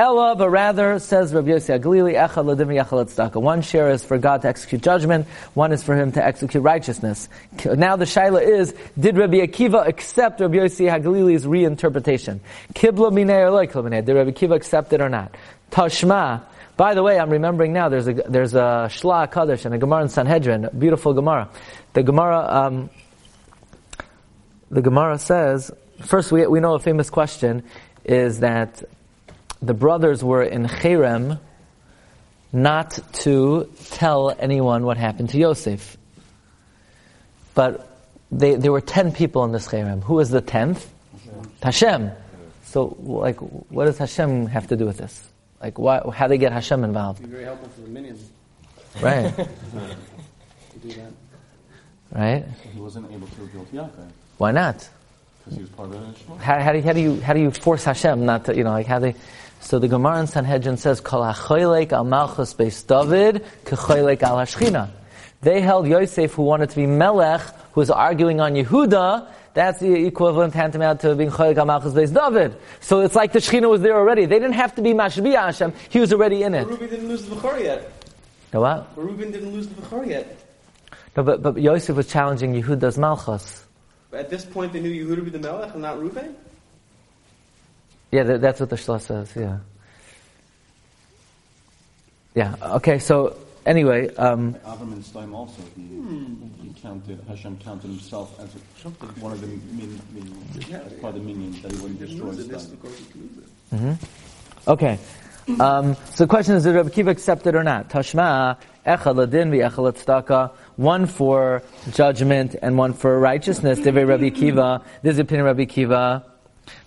Ella, 0.00 0.34
but 0.34 0.48
rather, 0.48 0.98
says 0.98 1.34
Rabbi 1.34 1.48
Yossi 1.48 1.78
Haglili, 1.78 2.14
Echad 2.14 2.46
Ladim 2.46 2.72
Yachal 2.72 3.42
One 3.42 3.60
share 3.60 3.90
is 3.90 4.02
for 4.02 4.16
God 4.16 4.40
to 4.40 4.48
execute 4.48 4.80
judgment, 4.80 5.26
one 5.52 5.72
is 5.72 5.82
for 5.82 5.94
him 5.94 6.10
to 6.12 6.24
execute 6.24 6.62
righteousness. 6.62 7.28
Now 7.66 7.96
the 7.96 8.06
shaila 8.06 8.42
is, 8.42 8.74
did 8.98 9.18
Rabbi 9.18 9.46
Akiva 9.46 9.86
accept 9.86 10.40
Rabbi 10.40 10.54
Yossi 10.54 10.90
Haglili's 10.90 11.44
reinterpretation? 11.44 12.40
Kibla 12.72 13.12
minei 13.12 13.44
or 13.44 13.50
loy 13.50 13.66
Did 13.66 14.08
Rabbi 14.08 14.30
Akiva 14.30 14.54
accept 14.54 14.94
it 14.94 15.02
or 15.02 15.10
not? 15.10 15.34
Tashma, 15.70 16.44
by 16.78 16.94
the 16.94 17.02
way, 17.02 17.18
I'm 17.18 17.28
remembering 17.28 17.74
now. 17.74 17.90
There's 17.90 18.08
a 18.08 18.14
there's 18.14 18.54
a 18.54 18.88
Shla 18.88 19.30
Kaddish 19.30 19.66
and 19.66 19.74
a 19.74 19.78
Gemara 19.78 20.04
in 20.04 20.08
Sanhedrin, 20.08 20.70
beautiful 20.78 21.12
Gemara. 21.12 21.50
The 21.92 22.02
Gemara, 22.02 22.38
um, 22.38 22.90
the 24.70 24.80
Gemara 24.80 25.18
says 25.18 25.70
first 26.06 26.32
we 26.32 26.46
we 26.46 26.58
know 26.58 26.72
a 26.72 26.78
famous 26.78 27.10
question 27.10 27.64
is 28.02 28.40
that 28.40 28.82
the 29.62 29.74
brothers 29.74 30.24
were 30.24 30.42
in 30.42 30.66
Cherem 30.66 31.38
not 32.52 32.98
to 33.12 33.70
tell 33.90 34.34
anyone 34.38 34.84
what 34.84 34.96
happened 34.96 35.30
to 35.30 35.38
Yosef. 35.38 35.96
But 37.54 37.86
they, 38.32 38.56
there 38.56 38.72
were 38.72 38.80
ten 38.80 39.12
people 39.12 39.44
in 39.44 39.52
this 39.52 39.68
Cherem. 39.68 40.02
Who 40.04 40.14
was 40.14 40.30
the 40.30 40.40
tenth? 40.40 40.90
Hashem. 41.62 42.02
Hashem. 42.02 42.10
So, 42.64 42.96
like, 43.00 43.36
what 43.40 43.86
does 43.86 43.98
Hashem 43.98 44.46
have 44.46 44.68
to 44.68 44.76
do 44.76 44.86
with 44.86 44.98
this? 44.98 45.28
Like, 45.60 45.78
why, 45.78 46.00
how 46.14 46.26
do 46.26 46.30
they 46.30 46.38
get 46.38 46.52
Hashem 46.52 46.84
involved? 46.84 47.20
Be 47.20 47.28
very 47.28 47.44
helpful 47.44 47.68
for 47.68 47.80
the 47.82 47.88
minions. 47.88 48.30
Right. 49.00 49.32
right? 52.12 52.44
He 52.72 52.80
wasn't 52.80 53.12
able 53.12 53.26
to 53.26 53.36
to 53.36 53.58
Yaakov. 53.76 54.10
Why 54.38 54.52
not? 54.52 54.88
Because 55.38 55.56
he 55.56 55.60
was 55.62 55.70
part 55.70 55.92
of 55.92 56.28
the 56.28 56.34
how, 56.36 56.60
how, 56.60 56.72
do 56.72 56.78
you, 56.78 56.84
how 56.84 56.92
do 56.92 57.00
you 57.00 57.20
how 57.20 57.32
do 57.34 57.40
you 57.40 57.50
force 57.50 57.84
Hashem 57.84 58.24
not 58.24 58.46
to 58.46 58.56
you 58.56 58.64
know 58.64 58.70
like 58.70 58.86
how 58.86 58.98
they 58.98 59.14
so 59.60 59.78
the 59.78 59.88
Gemara 59.88 60.20
in 60.20 60.26
Sanhedrin 60.26 60.76
says, 60.76 61.00
Kol 61.00 61.22
al 61.22 62.04
malchus 62.04 62.54
beis 62.54 62.86
David, 62.86 63.44
al 63.66 64.36
hashchina. 64.36 64.90
They 65.42 65.60
held 65.60 65.86
Yosef, 65.86 66.34
who 66.34 66.42
wanted 66.42 66.70
to 66.70 66.76
be 66.76 66.86
Melech, 66.86 67.40
who 67.72 67.80
was 67.80 67.90
arguing 67.90 68.40
on 68.40 68.54
Yehuda, 68.54 69.28
that's 69.52 69.80
the 69.80 70.06
equivalent 70.06 70.54
tantamount 70.54 71.00
to 71.00 71.14
being 71.14 71.30
Choylek 71.30 71.56
al 71.58 71.66
malchus 71.66 71.92
beis 71.92 72.12
David. 72.14 72.56
So 72.80 73.00
it's 73.00 73.14
like 73.14 73.32
the 73.32 73.38
Shechina 73.38 73.68
was 73.68 73.80
there 73.82 73.96
already. 73.96 74.24
They 74.26 74.38
didn't 74.38 74.54
have 74.54 74.74
to 74.76 74.82
be 74.82 74.92
Mashbiya 74.92 75.46
Hashem, 75.46 75.72
he 75.90 76.00
was 76.00 76.12
already 76.12 76.42
in 76.42 76.54
it. 76.54 76.64
But 76.64 76.72
Reuben 76.72 76.90
didn't 76.90 77.08
lose 77.08 77.26
the 77.26 77.36
Bechor 77.36 77.62
yet. 77.62 77.92
No 78.52 78.60
what? 78.62 78.94
But 78.94 79.02
Reuben 79.02 79.30
didn't 79.30 79.52
lose 79.52 79.68
the 79.68 79.74
Bechor 79.82 80.06
yet. 80.06 80.38
No, 81.16 81.22
but, 81.22 81.42
but 81.42 81.60
Yosef 81.60 81.96
was 81.96 82.06
challenging 82.06 82.54
Yehuda's 82.54 82.96
Malchus. 82.96 83.64
At 84.12 84.30
this 84.30 84.44
point 84.44 84.72
they 84.72 84.80
knew 84.80 84.90
Yehuda 84.90 85.16
would 85.16 85.24
be 85.24 85.30
the 85.30 85.38
Melech 85.38 85.72
and 85.74 85.82
not 85.82 86.00
Reuben? 86.00 86.34
Yeah, 88.12 88.24
that, 88.24 88.40
that's 88.40 88.60
what 88.60 88.70
the 88.70 88.76
Shla 88.76 89.00
says, 89.00 89.32
yeah. 89.36 89.58
Yeah, 92.34 92.54
okay, 92.76 92.98
so 92.98 93.36
anyway. 93.66 94.14
Um, 94.16 94.54
Avram 94.66 94.92
and 94.92 95.04
Stem 95.04 95.34
also, 95.34 95.62
he, 95.76 95.82
he, 96.62 96.80
counted, 96.80 97.20
Hashem 97.28 97.58
counted 97.58 97.88
himself 97.88 98.38
as 98.40 98.54
a, 98.54 98.88
one 99.20 99.32
of 99.32 99.40
the 99.40 99.46
min, 99.46 100.00
min, 100.12 100.44
yeah, 100.68 100.78
part 101.00 101.16
of 101.16 101.20
the 101.20 101.26
minions 101.26 101.60
that 101.62 101.72
he 101.72 101.78
wouldn't 101.78 102.00
destroy 102.00 102.30
mm-hmm. 103.72 103.92
Okay. 104.68 104.98
Um, 105.58 105.96
so 106.14 106.24
the 106.24 106.28
question 106.28 106.54
is, 106.54 106.64
did 106.64 106.74
Rabbi 106.74 106.90
Kiva 106.90 107.10
accept 107.10 107.46
it 107.46 107.56
or 107.56 107.64
not? 107.64 107.88
Tashma, 107.90 108.56
echad 108.86 109.16
ladin 109.16 109.50
v'echad 109.50 110.04
tzedakah, 110.04 110.52
one 110.76 111.06
for 111.06 111.62
judgment 111.92 112.54
and 112.62 112.78
one 112.78 112.92
for 112.92 113.18
righteousness. 113.18 113.80
Divrei 113.80 114.06
Rabbi 114.06 114.30
Kiva, 114.30 114.82
this 115.02 115.12
is 115.12 115.16
the 115.16 115.22
opinion 115.22 115.46
of 115.46 115.56
Rabbi 115.56 115.64
Kiva. 115.64 116.29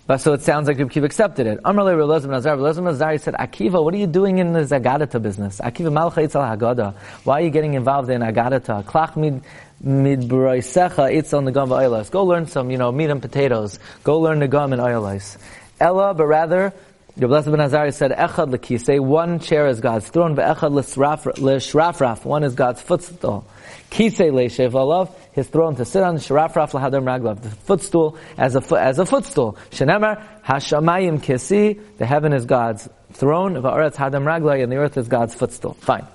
But 0.06 0.18
so 0.18 0.34
it 0.34 0.42
sounds 0.42 0.68
like 0.68 0.78
Rabbi 0.78 1.00
accepted 1.00 1.48
it. 1.48 1.64
Amrle 1.64 1.96
Relazim 1.96 2.30
Nazar. 2.30 2.58
Relazim 2.58 2.84
Nazar 2.84 3.18
said, 3.18 3.36
Akiva, 3.36 3.82
what 3.82 3.94
are 3.94 3.98
you 3.98 4.08
doing 4.08 4.38
in 4.40 4.52
the 4.52 4.60
Zagadata 4.60 5.22
business? 5.22 5.62
Akiva 5.62 5.92
Malcha 5.92 6.28
Itzal 6.28 6.58
Haggadah. 6.58 6.94
Why 7.24 7.40
are 7.40 7.44
you 7.44 7.50
getting 7.50 7.76
involved 7.76 8.10
in 8.10 8.22
Agadata? 8.22 8.84
Klach 8.84 9.16
mid 9.16 9.42
mid 9.80 10.22
braisecha 10.22 11.10
Itzal 11.10 11.50
Nagam 11.50 11.70
V'Oilas. 11.70 12.12
Go 12.12 12.26
learn 12.26 12.48
some, 12.48 12.70
you 12.70 12.78
know, 12.78 12.92
meat 12.92 13.10
and 13.10 13.22
potatoes. 13.22 13.80
Go 14.04 14.20
learn 14.20 14.42
Nagam 14.42 14.74
and 14.74 14.82
Oilas. 14.82 15.38
Ella, 15.80 16.14
but 16.14 16.26
rather, 16.26 16.74
the 17.16 17.28
Blessed 17.28 17.52
Ben 17.52 17.60
Azari 17.60 17.94
said, 17.94 18.12
Echad 18.12 18.52
l'kisei, 18.52 19.00
one 19.00 19.40
chair 19.40 19.68
is 19.68 19.80
God's 19.80 20.08
throne, 20.10 20.34
but 20.34 20.58
Echad 20.58 20.72
l'shrafraf, 20.72 22.26
one 22.26 22.44
is 22.44 22.56
God's 22.56 22.82
footstool. 22.82 23.46
Kisei 23.92 24.32
le'shev 24.32 24.72
alav, 24.72 25.14
his 25.32 25.48
throne 25.48 25.76
to 25.76 25.86
sit 25.86 26.02
on, 26.02 26.18
shrafraf 26.18 26.74
l'hadam 26.74 27.04
raglav, 27.04 27.44
the 27.44 27.50
footstool 27.50 28.18
as 28.36 28.56
a, 28.56 28.80
as 28.80 28.98
a 28.98 29.06
footstool. 29.06 29.56
Shenemar, 29.70 30.24
hashamayim 30.44 31.22
kisi, 31.22 31.80
the 32.00 32.06
heaven 32.08 32.34
is 32.34 32.46
God's 32.46 32.90
throne, 33.12 33.54
va'aretz 33.56 33.96
hadam 33.96 34.24
raglai, 34.24 34.64
and 34.64 34.72
the 34.72 34.78
earth 34.78 34.98
is 34.98 35.08
God's 35.08 35.36
footstool. 35.36 35.76
Fine. 35.76 36.08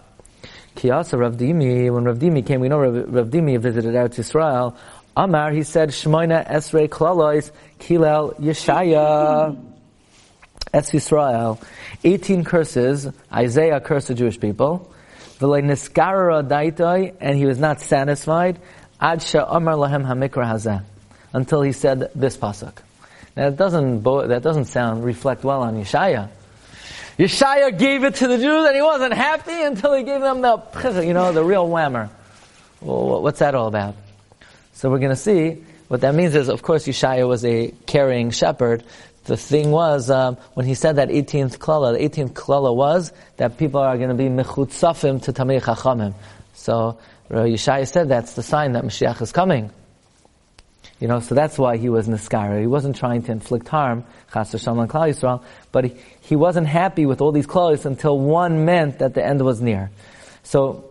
Kiyasa 0.75 1.17
Rav 1.17 1.37
Dimi, 1.37 1.93
when 1.93 2.05
Rav 2.05 2.19
Dimi 2.19 2.45
came, 2.45 2.61
we 2.61 2.69
know 2.69 2.79
Rav, 2.79 3.15
Rav 3.15 3.29
Dimi 3.29 3.57
visited 3.61 3.95
Eretz 3.95 4.17
Yisrael, 4.17 4.77
Amar, 5.17 5.53
he 5.53 5.63
said, 5.63 5.91
Shmoina 5.91 6.49
esrei 6.49 6.89
klalois, 6.89 7.53
kilel 7.79 8.37
yeshaya. 8.41 9.57
Es 10.73 10.91
Yisrael, 10.91 11.63
18 12.05 12.45
curses, 12.45 13.09
Isaiah 13.33 13.81
cursed 13.81 14.09
the 14.09 14.15
Jewish 14.15 14.39
people, 14.39 14.93
and 15.41 17.39
he 17.39 17.47
was 17.47 17.59
not 17.59 17.81
satisfied, 17.81 18.59
Ad 19.01 19.25
Amar 19.35 19.75
Lahem 19.75 20.05
Hamikra 20.05 20.45
Hazeh, 20.45 20.83
until 21.33 21.63
he 21.63 21.73
said 21.73 22.11
this 22.15 22.37
pasuk. 22.37 22.79
Now 23.37 23.51
that 23.51 23.57
doesn't, 23.57 24.03
that 24.03 24.43
doesn't 24.43 24.65
sound, 24.65 25.05
reflect 25.05 25.45
well 25.45 25.63
on 25.63 25.77
Yeshaya. 25.77 26.29
Yeshaya 27.19 27.77
gave 27.77 28.05
it 28.05 28.17
to 28.17 28.29
the 28.29 28.37
Jews 28.37 28.67
and 28.67 28.77
he 28.77 28.83
wasn't 28.83 29.13
happy 29.13 29.63
until 29.63 29.95
he 29.95 30.03
gave 30.03 30.21
them 30.21 30.41
the, 30.41 31.03
you 31.05 31.15
know, 31.15 31.33
the 31.33 31.43
real 31.45 31.69
whammer. 31.69 32.11
Well, 32.81 33.23
what's 33.23 33.41
that 33.41 33.55
all 33.55 33.67
about? 33.67 33.97
So 34.75 34.91
we're 34.91 34.99
going 34.99 35.11
to 35.11 35.17
see 35.17 35.65
what 35.89 36.03
that 36.03 36.15
means 36.15 36.35
is, 36.35 36.49
of 36.49 36.63
course, 36.63 36.87
Yeshaya 36.87 37.27
was 37.27 37.45
a 37.45 37.73
caring 37.87 38.31
shepherd, 38.31 38.85
the 39.29 39.37
thing 39.37 39.71
was, 39.71 40.11
um, 40.11 40.37
when 40.55 40.65
he 40.65 40.75
said 40.75 40.97
that 40.97 41.11
18th 41.11 41.59
klala, 41.59 41.99
the 41.99 42.09
18th 42.09 42.33
klala 42.33 42.75
was 42.75 43.13
that 43.37 43.59
people 43.59 43.81
are 43.81 43.97
going 43.99 44.09
to 44.09 44.15
be 44.15 44.25
mechutzafim 44.25 45.23
to 45.25 45.33
tamei 45.35 45.63
chachamim. 45.63 46.15
So, 46.55 46.99
Yeshaya 47.31 47.87
said 47.87 48.09
that's 48.09 48.33
the 48.33 48.43
sign 48.43 48.73
that 48.73 48.85
Mashiach 48.85 49.21
is 49.21 49.31
coming. 49.33 49.71
You 50.99 51.09
know, 51.09 51.21
so 51.21 51.35
that's 51.35 51.59
why 51.59 51.77
he 51.77 51.91
was 51.91 52.09
niskara. 52.09 52.61
He 52.61 52.67
wasn't 52.67 52.97
trying 52.97 53.23
to 53.25 53.33
inflict 53.33 53.69
harm, 53.69 54.05
chas 54.33 54.53
v'shalom 54.53 54.79
on 54.79 54.89
Klal 54.89 55.11
Yisrael, 55.11 55.45
but 55.73 55.85
he, 55.85 55.95
he 56.23 56.35
wasn't 56.35 56.67
happy 56.67 57.07
with 57.07 57.21
all 57.21 57.31
these 57.31 57.47
klalis 57.47 57.85
until 57.85 58.19
one 58.19 58.65
meant 58.65 58.99
that 58.99 59.15
the 59.15 59.25
end 59.25 59.43
was 59.43 59.61
near. 59.61 59.91
So, 60.43 60.85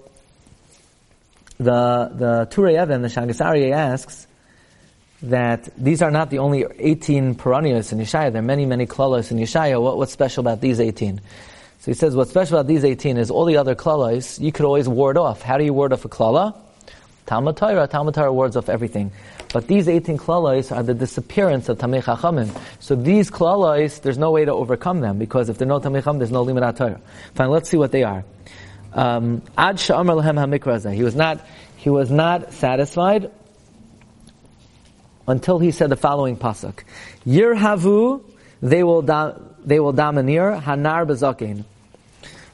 the, 1.58 2.12
the 2.14 2.48
Turei 2.52 2.82
Even, 2.82 3.02
the 3.02 3.08
Shagas 3.08 3.72
asks, 3.72 4.28
that 5.22 5.70
these 5.78 6.02
are 6.02 6.12
not 6.12 6.30
the 6.30 6.40
only 6.40 6.66
18 6.78 7.36
Peranios 7.36 7.92
in 7.92 8.00
Yeshaya. 8.00 8.32
There 8.32 8.40
are 8.40 8.46
many, 8.46 8.66
many 8.66 8.86
klalos 8.86 9.32
in 9.32 9.38
Yeshaya. 9.38 9.82
What, 9.82 9.98
what's 9.98 10.12
special 10.12 10.42
about 10.42 10.62
these 10.62 10.80
18? 10.80 11.20
So 11.80 11.92
he 11.92 11.94
says 11.94 12.16
what's 12.16 12.30
special 12.30 12.58
about 12.58 12.68
these 12.68 12.84
18 12.84 13.18
is 13.18 13.32
all 13.32 13.46
the 13.46 13.58
other 13.58 13.76
klalos 13.76 14.40
you 14.40 14.52
could 14.52 14.66
always 14.66 14.88
ward 14.88 15.18
off. 15.18 15.42
How 15.42 15.58
do 15.58 15.64
you 15.64 15.74
ward 15.74 15.94
off 15.94 16.06
a 16.06 16.10
klala? 16.10 16.56
Talmud 17.26 17.58
Torah. 17.58 17.88
Talmud 17.88 18.14
Torah 18.14 18.32
wards 18.32 18.56
off 18.56 18.70
everything. 18.70 19.12
But 19.54 19.68
these 19.68 19.88
18 19.88 20.18
klalos 20.18 20.76
are 20.76 20.84
the 20.84 20.94
disappearance 20.94 21.68
of 21.68 21.78
Tamei 21.78 22.04
Chachamim. 22.04 22.56
So 22.80 22.96
these 22.96 23.32
klalos, 23.32 24.02
there's 24.02 24.18
no 24.18 24.32
way 24.32 24.46
to 24.46 24.54
overcome 24.54 25.02
them 25.02 25.18
because 25.18 25.50
if 25.50 25.58
there's 25.58 25.68
no 25.68 25.80
Tamei 25.80 26.02
Chachamim, 26.02 26.20
there's 26.20 26.32
no 26.32 26.44
Limit 26.44 26.78
Torah. 26.78 27.02
Fine, 27.34 27.50
let's 27.50 27.70
see 27.70 27.78
what 27.78 27.92
they 27.92 28.04
are. 28.04 28.24
Um, 28.94 29.42
Ad 29.58 29.76
Sha'amar 29.76 30.24
HaMikra 30.24 30.94
He 30.94 31.04
was 31.04 31.16
not, 31.16 31.46
he 31.76 31.90
was 31.90 32.10
not 32.10 32.54
satisfied 32.54 33.32
until 35.28 35.60
he 35.60 35.72
said 35.72 35.90
the 35.90 35.98
following 35.98 36.38
pasuk: 36.38 36.84
Yirhavu, 37.26 38.24
they 38.62 38.84
will 38.84 39.02
da, 39.02 39.34
they 39.64 39.80
will 39.80 39.94
domineer 39.94 40.62
hanar 40.62 41.06
bezakin, 41.06 41.66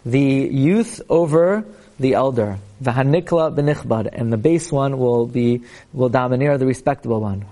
the 0.05 0.19
youth 0.19 1.01
over 1.09 1.65
the 1.99 2.13
elder, 2.13 2.57
v'hanikla 2.81 3.55
benichbad, 3.55 4.09
and 4.11 4.33
the 4.33 4.37
base 4.37 4.71
one 4.71 4.97
will 4.97 5.27
be 5.27 5.61
will 5.93 6.09
domineer 6.09 6.57
the 6.57 6.65
respectable 6.65 7.21
one. 7.21 7.45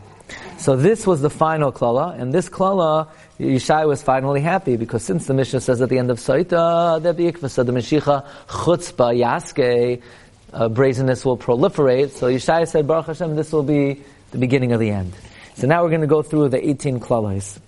So 0.57 0.75
this 0.75 1.07
was 1.07 1.21
the 1.21 1.29
final 1.29 1.71
klala, 1.71 2.19
and 2.19 2.33
this 2.33 2.49
klala, 2.49 3.09
Yishai 3.39 3.87
was 3.87 4.03
finally 4.03 4.41
happy 4.41 4.77
because 4.77 5.03
since 5.03 5.25
the 5.25 5.33
Mishnah 5.33 5.61
says 5.61 5.81
at 5.81 5.89
the 5.89 5.97
end 5.97 6.11
of 6.11 6.19
Saita, 6.19 7.01
that 7.01 7.17
the 7.17 7.31
Bikvasa, 7.31 7.65
the 7.65 7.71
Meshicha 7.71 8.25
chutzpah 8.47 9.17
yaske, 9.17 10.01
uh, 10.53 10.69
brazenness 10.69 11.25
will 11.25 11.37
proliferate. 11.37 12.11
So 12.11 12.27
Yishai 12.27 12.67
said, 12.67 12.87
Baruch 12.87 13.07
Hashem, 13.07 13.35
this 13.35 13.51
will 13.51 13.63
be 13.63 14.03
the 14.31 14.37
beginning 14.37 14.71
of 14.71 14.79
the 14.79 14.89
end. 14.89 15.13
So 15.55 15.67
now 15.67 15.83
we're 15.83 15.89
going 15.89 16.01
to 16.01 16.07
go 16.07 16.21
through 16.21 16.49
the 16.49 16.69
18 16.69 16.99
klalas. 16.99 17.59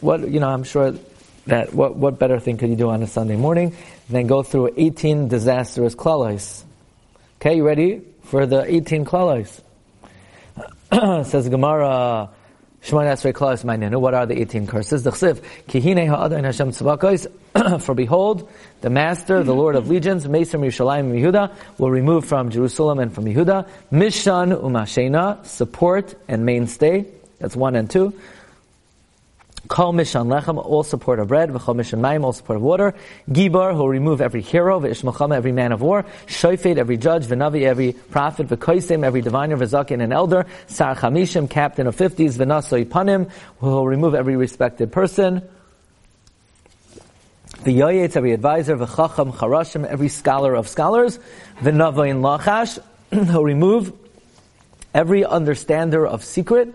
What, 0.00 0.28
you 0.28 0.40
know, 0.40 0.48
I'm 0.48 0.64
sure 0.64 0.94
that 1.46 1.74
what, 1.74 1.96
what 1.96 2.18
better 2.18 2.40
thing 2.40 2.56
could 2.56 2.70
you 2.70 2.76
do 2.76 2.90
on 2.90 3.02
a 3.02 3.06
Sunday 3.06 3.36
morning 3.36 3.76
than 4.08 4.26
go 4.26 4.42
through 4.42 4.74
18 4.76 5.28
disastrous 5.28 5.94
klalas? 5.94 6.64
Okay, 7.36 7.56
you 7.56 7.66
ready 7.66 8.02
for 8.24 8.46
the 8.46 8.64
18 8.64 9.04
klalas? 9.04 9.60
Says 11.26 11.48
Gemara, 11.48 12.30
Shemona 12.82 13.12
Esrei 13.12 13.34
Klaus 13.34 13.62
Mainenu, 13.62 14.00
what 14.00 14.14
are 14.14 14.24
the 14.24 14.40
18 14.40 14.66
curses? 14.66 15.02
The 15.02 15.10
Chsiv, 15.10 15.42
Kihine 15.68 16.08
Ha'adain 16.08 16.44
Hashem 16.44 16.70
Tzvakos, 16.70 17.80
for 17.82 17.94
behold, 17.94 18.48
the 18.80 18.88
Master, 18.88 19.42
the 19.42 19.54
Lord 19.54 19.76
of 19.76 19.88
Legions, 19.88 20.26
Mesim 20.26 20.60
Yerushalayim 20.60 21.12
Yehuda, 21.12 21.54
will 21.78 21.90
remove 21.90 22.24
from 22.24 22.50
Jerusalem 22.50 22.98
and 22.98 23.14
from 23.14 23.26
Yehuda, 23.26 23.68
Mishan 23.92 24.58
Umashena, 24.58 25.44
support 25.44 26.14
and 26.26 26.46
mainstay, 26.46 27.06
that's 27.38 27.54
one 27.54 27.76
and 27.76 27.90
two, 27.90 28.14
Kol 29.70 29.92
Mishan 29.92 30.26
Lechem, 30.26 30.58
all 30.58 30.82
support 30.82 31.20
of 31.20 31.28
bread, 31.28 31.48
V'chol 31.48 31.76
Mishan 31.76 32.00
Mayim, 32.00 32.24
all 32.24 32.32
support 32.32 32.56
of 32.56 32.62
water, 32.62 32.92
Gibar, 33.30 33.72
who'll 33.72 33.88
remove 33.88 34.20
every 34.20 34.40
hero, 34.40 34.80
V'ishmachama, 34.80 35.36
every 35.36 35.52
man 35.52 35.70
of 35.70 35.80
war, 35.80 36.04
Shoifet, 36.26 36.76
every 36.76 36.96
judge, 36.96 37.24
V'navi, 37.26 37.62
every 37.62 37.92
prophet, 37.92 38.48
V'koisim, 38.48 39.04
every 39.04 39.20
diviner, 39.20 39.56
V'zakin, 39.56 40.02
an 40.02 40.12
elder, 40.12 40.46
Sar 40.66 40.96
Chamishim, 40.96 41.48
captain 41.48 41.86
of 41.86 41.94
fifties, 41.94 42.36
V'nasoi 42.36 42.84
Panim, 42.84 43.30
who'll 43.60 43.86
remove 43.86 44.16
every 44.16 44.34
respected 44.34 44.90
person, 44.90 45.40
the 47.62 47.78
Yoyetz, 47.78 48.16
every 48.16 48.32
advisor, 48.32 48.76
V'chacham, 48.76 49.32
Charashim, 49.32 49.86
every 49.86 50.08
scholar 50.08 50.56
of 50.56 50.66
scholars, 50.66 51.20
V'navayin 51.60 52.22
Lachash, 52.22 52.80
who'll 53.28 53.44
remove 53.44 53.92
every 54.92 55.24
understander 55.24 56.04
of 56.04 56.24
secret, 56.24 56.74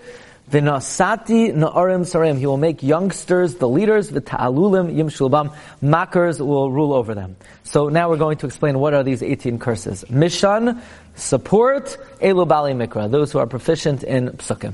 V'nasati 0.51 1.53
na'arim 1.53 2.01
sarim. 2.01 2.37
He 2.37 2.45
will 2.45 2.57
make 2.57 2.83
youngsters 2.83 3.55
the 3.55 3.67
leaders. 3.67 4.11
V'ta'alulim 4.11 4.95
yim 4.95 5.09
shulbam. 5.09 5.53
Mockers 5.81 6.39
will 6.39 6.71
rule 6.71 6.93
over 6.93 7.15
them. 7.15 7.35
So 7.63 7.89
now 7.89 8.09
we're 8.09 8.17
going 8.17 8.37
to 8.37 8.45
explain 8.45 8.77
what 8.79 8.93
are 8.93 9.03
these 9.03 9.23
18 9.23 9.57
curses. 9.57 10.05
Mishan, 10.05 10.81
support, 11.15 11.97
elu 12.21 12.47
bali 12.47 12.73
mikra. 12.73 13.09
Those 13.09 13.31
who 13.31 13.39
are 13.39 13.47
proficient 13.47 14.03
in 14.03 14.29
psukim. 14.29 14.73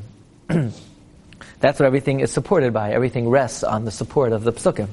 That's 1.60 1.80
what 1.80 1.86
everything 1.86 2.20
is 2.20 2.32
supported 2.32 2.74
by. 2.74 2.92
Everything 2.92 3.30
rests 3.30 3.64
on 3.64 3.86
the 3.86 3.92
support 3.92 4.34
of 4.34 4.44
the 4.44 4.52
psukim. 4.52 4.90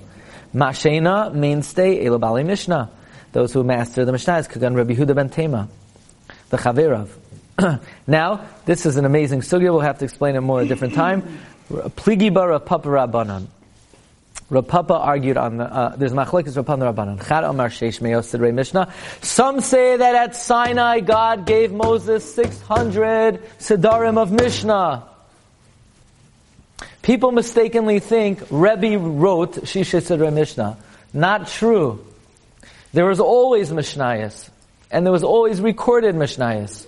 Mashena, 0.55 1.35
mainstay, 1.35 2.05
elu 2.05 2.21
bali 2.21 2.45
mishnah. 2.45 2.91
Those 3.33 3.53
who 3.53 3.65
master 3.65 4.05
the 4.05 4.13
mishnah 4.13 4.39
is 4.39 4.49
Kagan 4.49 4.77
Rabbi 4.77 4.95
Huda 4.95 5.15
ben 5.15 5.29
Tema. 5.29 5.69
The 6.51 6.57
Chaverav. 6.57 7.09
now, 8.07 8.47
this 8.67 8.87
is 8.87 8.97
an 8.97 9.05
amazing 9.05 9.41
sugya. 9.41 9.73
We'll 9.73 9.81
have 9.81 9.99
to 9.99 10.05
explain 10.05 10.37
it 10.37 10.41
more 10.41 10.61
at 10.61 10.67
a 10.67 10.69
different 10.69 10.95
time. 10.95 11.41
Pligiba 11.71 12.49
Rav 12.49 12.65
Papa 12.65 12.89
Rabbanan. 12.89 13.47
Rav 14.51 14.91
argued 14.91 15.37
on 15.37 15.59
the, 15.59 15.65
uh, 15.65 15.97
there's 15.97 16.13
machlekes 16.13 16.57
Rav 16.57 16.67
Papa 16.67 16.83
Rabbanan. 16.83 17.27
Chad 17.27 17.45
Amar 17.45 17.69
Sheish 17.69 18.01
Meyo 18.01 18.21
Sidrei 18.21 18.55
Mishnah. 18.55 18.93
Some 19.23 19.61
say 19.61 19.97
that 19.97 20.15
at 20.15 20.37
Sinai 20.37 21.01
God 21.01 21.47
gave 21.47 21.73
Moses 21.73 22.33
600 22.35 23.43
Sidarim 23.59 24.19
of 24.19 24.31
Mishnah. 24.31 25.09
People 27.03 27.33
mistakenly 27.33 27.99
think 27.99 28.41
Rebbe 28.51 28.99
wrote 28.99 29.55
Shisha 29.65 30.01
Sidrei 30.01 30.33
Mishnah. 30.33 30.79
Not 31.13 31.49
true. 31.49 32.05
There 32.93 33.07
was 33.07 33.19
always 33.19 33.71
Mishnayos. 33.71 34.49
And 34.91 35.05
there 35.05 35.13
was 35.13 35.25
always 35.25 35.61
recorded 35.61 36.15
Mishnayos. 36.15 36.87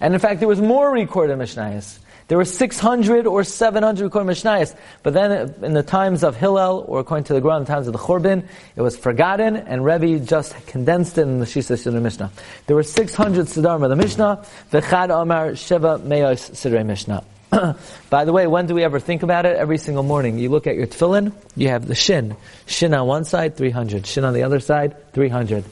And 0.00 0.14
in 0.14 0.20
fact, 0.20 0.40
there 0.40 0.48
was 0.48 0.60
more 0.60 0.90
recorded 0.90 1.38
Mishnayos. 1.38 1.98
There 2.28 2.38
were 2.38 2.44
600 2.44 3.26
or 3.26 3.42
700 3.42 4.04
recorded 4.04 4.30
Mishnayos. 4.30 4.76
But 5.02 5.14
then 5.14 5.32
uh, 5.32 5.66
in 5.66 5.74
the 5.74 5.82
times 5.82 6.22
of 6.22 6.36
Hillel, 6.36 6.84
or 6.86 7.00
according 7.00 7.24
to 7.24 7.32
the 7.34 7.40
Quran, 7.40 7.66
the 7.66 7.72
times 7.72 7.88
of 7.88 7.92
the 7.92 7.98
Churban, 7.98 8.44
it 8.76 8.82
was 8.82 8.96
forgotten, 8.96 9.56
and 9.56 9.84
Rebbe 9.84 10.24
just 10.24 10.54
condensed 10.68 11.18
it 11.18 11.22
in 11.22 11.40
the 11.40 11.44
Shisa 11.44 11.76
Siddur 11.76 12.00
Mishnah. 12.00 12.30
There 12.66 12.76
were 12.76 12.84
600 12.84 13.46
Siddur 13.46 13.82
of 13.82 13.90
the 13.90 13.96
Mishnah, 13.96 14.46
V'chad 14.70 15.10
Amar 15.10 15.50
Sheva 15.52 16.00
Meyos 16.00 16.52
Sidrei 16.52 16.86
Mishnah. 16.86 17.24
By 18.10 18.24
the 18.24 18.32
way, 18.32 18.46
when 18.46 18.66
do 18.66 18.74
we 18.74 18.84
ever 18.84 19.00
think 19.00 19.22
about 19.22 19.46
it? 19.46 19.56
Every 19.56 19.78
single 19.78 20.02
morning. 20.02 20.38
You 20.38 20.50
look 20.50 20.66
at 20.66 20.76
your 20.76 20.86
tefillin, 20.86 21.32
you 21.56 21.68
have 21.68 21.86
the 21.86 21.94
shin. 21.94 22.36
Shin 22.66 22.94
on 22.94 23.06
one 23.06 23.24
side, 23.24 23.56
300. 23.56 24.06
Shin 24.06 24.24
on 24.24 24.34
the 24.34 24.42
other 24.42 24.60
side, 24.60 25.12
300. 25.12 25.64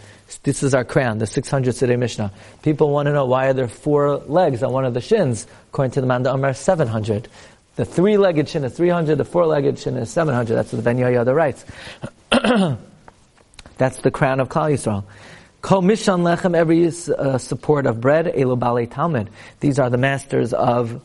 This 0.43 0.63
is 0.63 0.75
our 0.75 0.85
crown, 0.85 1.19
the 1.19 1.27
600 1.27 1.75
Siddur 1.75 1.99
Mishnah. 1.99 2.33
People 2.63 2.91
want 2.91 3.07
to 3.07 3.13
know 3.13 3.25
why 3.25 3.47
are 3.47 3.53
there 3.55 3.69
four 3.69 4.19
legs 4.19 4.63
on 4.63 4.73
one 4.73 4.85
of 4.85 4.93
the 4.93 5.01
shins? 5.01 5.47
According 5.69 5.93
to 5.93 6.01
the 6.01 6.07
Manda 6.07 6.33
Amar, 6.33 6.53
700. 6.53 7.29
The 7.77 7.85
three-legged 7.85 8.49
shin 8.49 8.65
is 8.65 8.75
300, 8.77 9.17
the 9.17 9.25
four-legged 9.25 9.79
shin 9.79 9.97
is 9.97 10.11
700. 10.11 10.55
That's 10.55 10.73
what 10.73 10.79
the 10.79 10.83
Ben 10.83 10.99
Yehoyada 10.99 11.35
writes. 11.35 11.65
That's 13.79 13.99
the 13.99 14.11
crown 14.11 14.41
of 14.41 14.49
Klal 14.49 14.73
Yisrael. 14.73 15.05
Kol 15.63 15.83
Mishan 15.83 16.21
Lechem, 16.21 16.55
every 16.55 16.87
uh, 17.17 17.39
support 17.39 17.87
of 17.87 18.01
bread, 18.01 18.27
Elu 18.27 18.59
Bale 18.59 18.87
Talmud. 18.87 19.31
These 19.61 19.79
are 19.79 19.91
the 19.91 19.97
masters 19.97 20.53
of 20.53 21.01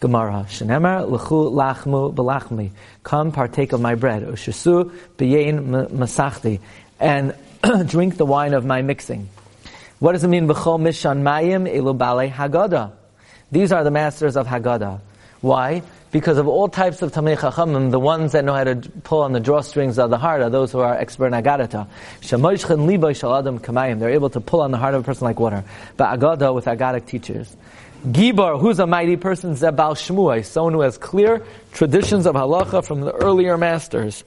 Gemara. 0.00 0.46
Shenemar 0.48 1.08
Lechu 1.08 1.50
Lachmu 1.52 2.14
Belachmi. 2.14 2.70
Come 3.02 3.32
partake 3.32 3.72
of 3.72 3.80
my 3.80 3.94
bread. 3.94 4.22
Ushasu 4.22 4.92
B'yein 5.16 5.88
Masachti. 5.90 6.60
And 7.00 7.34
drink 7.86 8.16
the 8.16 8.26
wine 8.26 8.54
of 8.54 8.64
my 8.64 8.82
mixing. 8.82 9.28
What 9.98 10.12
does 10.12 10.22
it 10.22 10.28
mean? 10.28 10.46
B'chol 10.46 10.80
mishan 10.80 11.22
mayim 11.22 11.68
ilubale 11.68 12.30
haggadah. 12.30 12.92
These 13.50 13.72
are 13.72 13.82
the 13.82 13.90
masters 13.90 14.36
of 14.36 14.46
Haggadah. 14.46 15.00
Why? 15.40 15.82
Because 16.10 16.36
of 16.36 16.48
all 16.48 16.68
types 16.68 17.00
of 17.00 17.12
Tamei 17.12 17.36
Chachamim, 17.36 17.90
the 17.90 18.00
ones 18.00 18.32
that 18.32 18.44
know 18.44 18.52
how 18.52 18.64
to 18.64 18.76
pull 19.04 19.22
on 19.22 19.32
the 19.32 19.40
drawstrings 19.40 19.98
of 19.98 20.10
the 20.10 20.18
heart 20.18 20.42
are 20.42 20.50
those 20.50 20.72
who 20.72 20.80
are 20.80 20.94
expert 20.94 21.26
in 21.26 21.32
Agadata. 21.32 21.86
Shemoishchen 22.20 22.86
liboy 22.86 23.12
shaladam. 23.12 23.98
They're 23.98 24.10
able 24.10 24.30
to 24.30 24.40
pull 24.40 24.60
on 24.60 24.70
the 24.70 24.76
heart 24.76 24.94
of 24.94 25.02
a 25.02 25.04
person 25.04 25.24
like 25.24 25.40
water. 25.40 25.64
But 25.96 26.18
Agada 26.18 26.54
with 26.54 26.66
Agadic 26.66 27.06
teachers. 27.06 27.56
Gibar, 28.06 28.60
who's 28.60 28.78
a 28.78 28.86
mighty 28.86 29.16
person? 29.16 29.54
Zebal 29.54 29.94
Shmuai, 29.94 30.44
someone 30.44 30.72
who 30.72 30.82
has 30.82 30.98
clear 30.98 31.44
traditions 31.72 32.26
of 32.26 32.36
halacha 32.36 32.84
from 32.84 33.00
the 33.00 33.12
earlier 33.12 33.58
masters. 33.58 34.24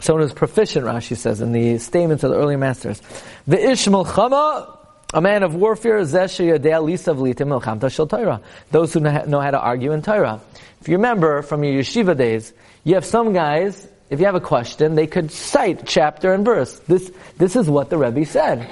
Someone 0.00 0.22
who's 0.22 0.32
proficient, 0.32 0.86
Rashi 0.86 1.16
says, 1.16 1.42
in 1.42 1.52
the 1.52 1.76
statements 1.78 2.24
of 2.24 2.30
the 2.30 2.38
early 2.38 2.56
masters. 2.56 3.02
The 3.46 3.70
Ish 3.72 3.86
Milchama, 3.86 4.78
a 5.12 5.20
man 5.20 5.42
of 5.42 5.54
warfare, 5.54 6.02
those 6.02 6.38
who 8.94 9.00
know 9.00 9.40
how 9.40 9.50
to 9.50 9.60
argue 9.60 9.92
in 9.92 10.00
Torah. 10.00 10.40
If 10.80 10.88
you 10.88 10.96
remember 10.96 11.42
from 11.42 11.62
your 11.62 11.82
yeshiva 11.82 12.16
days, 12.16 12.54
you 12.84 12.94
have 12.94 13.04
some 13.04 13.34
guys, 13.34 13.86
if 14.08 14.18
you 14.18 14.24
have 14.24 14.34
a 14.34 14.40
question, 14.40 14.94
they 14.94 15.06
could 15.06 15.30
cite 15.30 15.86
chapter 15.86 16.32
and 16.32 16.46
verse. 16.46 16.78
This, 16.80 17.12
this 17.36 17.54
is 17.54 17.68
what 17.68 17.90
the 17.90 17.98
Rebbe 17.98 18.24
said. 18.24 18.66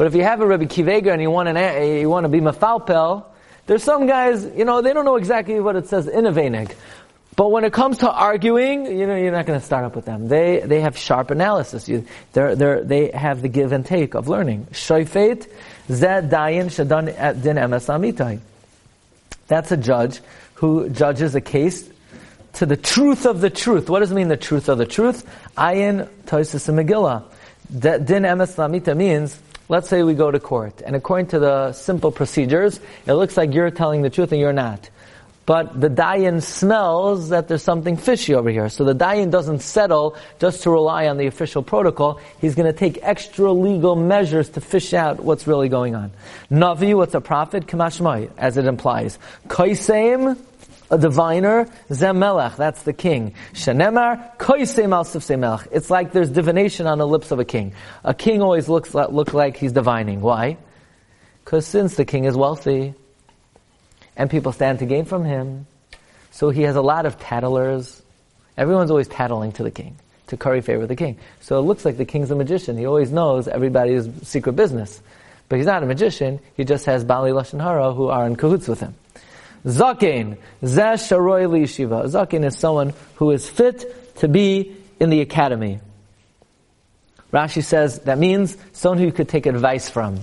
But 0.00 0.06
if 0.06 0.14
you 0.14 0.22
have 0.22 0.40
a 0.40 0.46
Rebbe 0.46 0.64
Kivega 0.64 1.12
and 1.12 1.20
you 1.20 1.30
want, 1.30 1.50
an, 1.50 1.58
eh, 1.58 2.00
you 2.00 2.08
want 2.08 2.24
to 2.24 2.30
be 2.30 2.40
mafalpel, 2.40 3.22
there's 3.66 3.82
some 3.82 4.06
guys, 4.06 4.46
you 4.56 4.64
know, 4.64 4.80
they 4.80 4.94
don't 4.94 5.04
know 5.04 5.16
exactly 5.16 5.60
what 5.60 5.76
it 5.76 5.88
says 5.88 6.08
in 6.08 6.24
a 6.24 6.32
Venig. 6.32 6.74
But 7.36 7.50
when 7.50 7.64
it 7.64 7.74
comes 7.74 7.98
to 7.98 8.10
arguing, 8.10 8.86
you 8.86 9.06
know, 9.06 9.14
you're 9.14 9.30
not 9.30 9.44
going 9.44 9.60
to 9.60 9.66
start 9.66 9.84
up 9.84 9.94
with 9.94 10.06
them. 10.06 10.28
They, 10.28 10.60
they 10.60 10.80
have 10.80 10.96
sharp 10.96 11.30
analysis. 11.30 11.86
You, 11.86 12.06
they're, 12.32 12.56
they're, 12.56 12.82
they 12.82 13.10
have 13.10 13.42
the 13.42 13.48
give 13.48 13.72
and 13.72 13.84
take 13.84 14.14
of 14.14 14.26
learning. 14.26 14.68
Shoifet, 14.72 15.46
zed 15.90 16.30
dayin 16.30 16.70
shadan 16.70 17.42
din 17.42 17.56
emes. 17.56 18.40
That's 19.48 19.70
a 19.70 19.76
judge 19.76 20.20
who 20.54 20.88
judges 20.88 21.34
a 21.34 21.42
case 21.42 21.90
to 22.54 22.64
the 22.64 22.78
truth 22.78 23.26
of 23.26 23.42
the 23.42 23.50
truth. 23.50 23.90
What 23.90 23.98
does 23.98 24.12
it 24.12 24.14
mean, 24.14 24.28
the 24.28 24.38
truth 24.38 24.70
of 24.70 24.78
the 24.78 24.86
truth? 24.86 25.28
Ayin 25.58 26.08
toisus 26.24 26.72
Megillah. 26.72 27.22
Din 27.78 28.22
emes 28.22 28.56
lamita 28.56 28.96
means, 28.96 29.38
let's 29.70 29.88
say 29.88 30.02
we 30.02 30.14
go 30.14 30.30
to 30.30 30.40
court, 30.40 30.82
and 30.84 30.96
according 30.96 31.28
to 31.28 31.38
the 31.38 31.72
simple 31.72 32.10
procedures, 32.10 32.80
it 33.06 33.14
looks 33.14 33.36
like 33.36 33.54
you're 33.54 33.70
telling 33.70 34.02
the 34.02 34.10
truth 34.10 34.32
and 34.32 34.40
you're 34.40 34.52
not. 34.52 34.90
but 35.50 35.80
the 35.80 35.90
dayan 35.90 36.40
smells 36.40 37.30
that 37.30 37.48
there's 37.48 37.64
something 37.64 37.96
fishy 37.96 38.36
over 38.36 38.50
here. 38.50 38.68
So 38.68 38.84
the 38.84 38.94
dayan 38.94 39.32
doesn't 39.32 39.62
settle 39.62 40.14
just 40.38 40.62
to 40.62 40.70
rely 40.70 41.08
on 41.08 41.16
the 41.16 41.26
official 41.26 41.64
protocol. 41.64 42.20
He's 42.40 42.54
going 42.54 42.72
to 42.72 42.78
take 42.78 43.00
extra 43.02 43.50
legal 43.50 43.96
measures 43.96 44.50
to 44.50 44.60
fish 44.60 44.94
out 44.94 45.18
what's 45.18 45.48
really 45.48 45.68
going 45.68 45.96
on. 45.96 46.12
Navi, 46.52 46.94
what's 46.94 47.16
a 47.16 47.20
prophet? 47.20 47.66
Kamashmai, 47.66 48.30
as 48.38 48.58
it 48.58 48.66
implies. 48.66 49.18
Kaiseim, 49.48 50.38
Uh, 50.90 50.94
a 50.94 50.98
diviner, 50.98 51.66
Zemelech, 51.88 52.56
that's 52.56 52.82
the 52.82 52.92
king. 52.92 53.34
Shanemar, 53.52 54.36
Koisem 54.38 54.92
al 54.92 55.38
melech. 55.38 55.68
It's 55.72 55.90
like 55.90 56.12
there's 56.12 56.30
divination 56.30 56.86
on 56.86 56.98
the 56.98 57.06
lips 57.06 57.30
of 57.30 57.38
a 57.38 57.44
king. 57.44 57.72
A 58.04 58.14
king 58.14 58.42
always 58.42 58.68
looks 58.68 58.94
like, 58.94 59.10
look 59.10 59.32
like 59.32 59.56
he's 59.56 59.72
divining. 59.72 60.20
Why? 60.20 60.56
Because 61.44 61.66
since 61.66 61.96
the 61.96 62.04
king 62.04 62.24
is 62.24 62.36
wealthy, 62.36 62.94
and 64.16 64.30
people 64.30 64.52
stand 64.52 64.80
to 64.80 64.86
gain 64.86 65.04
from 65.04 65.24
him, 65.24 65.66
so 66.30 66.50
he 66.50 66.62
has 66.62 66.76
a 66.76 66.82
lot 66.82 67.06
of 67.06 67.18
tattlers. 67.18 68.02
Everyone's 68.56 68.90
always 68.90 69.08
tattling 69.08 69.52
to 69.52 69.62
the 69.62 69.70
king, 69.70 69.96
to 70.26 70.36
curry 70.36 70.60
favor 70.60 70.80
with 70.80 70.88
the 70.88 70.96
king. 70.96 71.18
So 71.40 71.58
it 71.58 71.62
looks 71.62 71.84
like 71.84 71.96
the 71.96 72.04
king's 72.04 72.30
a 72.30 72.36
magician. 72.36 72.76
He 72.76 72.86
always 72.86 73.10
knows 73.10 73.48
everybody's 73.48 74.08
secret 74.22 74.52
business. 74.52 75.00
But 75.48 75.56
he's 75.56 75.66
not 75.66 75.82
a 75.82 75.86
magician, 75.86 76.38
he 76.54 76.64
just 76.64 76.86
has 76.86 77.02
Bali 77.02 77.32
Lashon 77.32 77.60
Hara 77.60 77.92
who 77.92 78.08
are 78.08 78.26
in 78.26 78.36
cahoots 78.36 78.68
with 78.68 78.78
him. 78.78 78.94
Zaken, 79.64 80.38
Zeh 80.62 80.94
Sharoy 80.94 81.48
Yeshiva. 81.62 82.04
Zaken 82.06 82.44
is 82.44 82.58
someone 82.58 82.92
who 83.16 83.30
is 83.30 83.48
fit 83.48 84.16
to 84.16 84.28
be 84.28 84.76
in 84.98 85.10
the 85.10 85.20
academy. 85.20 85.80
Rashi 87.32 87.62
says 87.62 88.00
that 88.00 88.18
means 88.18 88.56
someone 88.72 88.98
who 88.98 89.04
you 89.04 89.12
could 89.12 89.28
take 89.28 89.46
advice 89.46 89.88
from. 89.88 90.20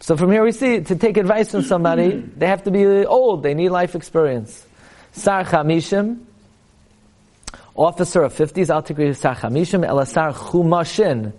So 0.00 0.16
from 0.16 0.30
here 0.30 0.44
we 0.44 0.52
see, 0.52 0.80
to 0.80 0.96
take 0.96 1.16
advice 1.16 1.50
from 1.50 1.62
somebody, 1.62 2.16
they 2.36 2.46
have 2.46 2.64
to 2.64 2.70
be 2.70 2.84
old, 3.04 3.42
they 3.42 3.54
need 3.54 3.70
life 3.70 3.94
experience. 3.94 4.64
Sar 5.12 5.44
Chamishim, 5.44 6.20
officer 7.74 8.22
of 8.22 8.34
50s, 8.34 8.70
Al 8.70 8.82
Tikri 8.82 9.16
Sar 9.16 9.34
Chamishim, 9.34 9.86
Elasar 9.86 10.34
Chumashin, 10.34 11.32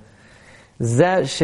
this 0.80 1.42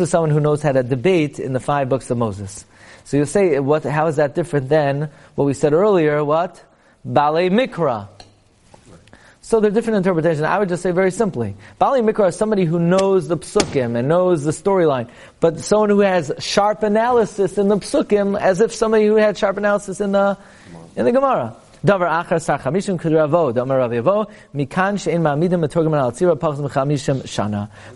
is 0.00 0.10
someone 0.10 0.30
who 0.30 0.40
knows 0.40 0.62
how 0.62 0.72
to 0.72 0.82
debate 0.82 1.38
in 1.40 1.52
the 1.52 1.60
five 1.60 1.88
books 1.88 2.10
of 2.10 2.18
Moses. 2.18 2.64
So 3.04 3.16
you 3.16 3.24
say, 3.24 3.58
what, 3.58 3.82
how 3.82 4.06
is 4.06 4.16
that 4.16 4.34
different 4.36 4.68
than 4.68 5.10
what 5.34 5.44
we 5.44 5.54
said 5.54 5.72
earlier? 5.72 6.24
What? 6.24 6.62
Bale 7.04 7.50
Mikra. 7.50 8.08
So 9.50 9.58
there 9.58 9.68
are 9.68 9.74
different 9.74 9.96
interpretations. 9.96 10.42
I 10.42 10.60
would 10.60 10.68
just 10.68 10.82
say 10.82 10.92
very 10.92 11.10
simply, 11.10 11.56
Bali 11.78 12.02
Mikra 12.02 12.28
is 12.28 12.36
somebody 12.36 12.64
who 12.64 12.78
knows 12.78 13.26
the 13.26 13.36
psukim 13.36 13.96
and 13.96 14.06
knows 14.06 14.44
the 14.44 14.52
storyline, 14.52 15.10
but 15.40 15.58
someone 15.58 15.90
who 15.90 15.98
has 16.00 16.30
sharp 16.38 16.84
analysis 16.84 17.58
in 17.58 17.66
the 17.66 17.78
psukim, 17.78 18.38
as 18.38 18.60
if 18.60 18.72
somebody 18.72 19.06
who 19.06 19.16
had 19.16 19.36
sharp 19.36 19.56
analysis 19.56 20.00
in 20.00 20.12
the 20.12 20.38
in 20.94 21.04
the 21.04 21.10
Gemara. 21.10 21.56
Metorgim. 21.84 22.78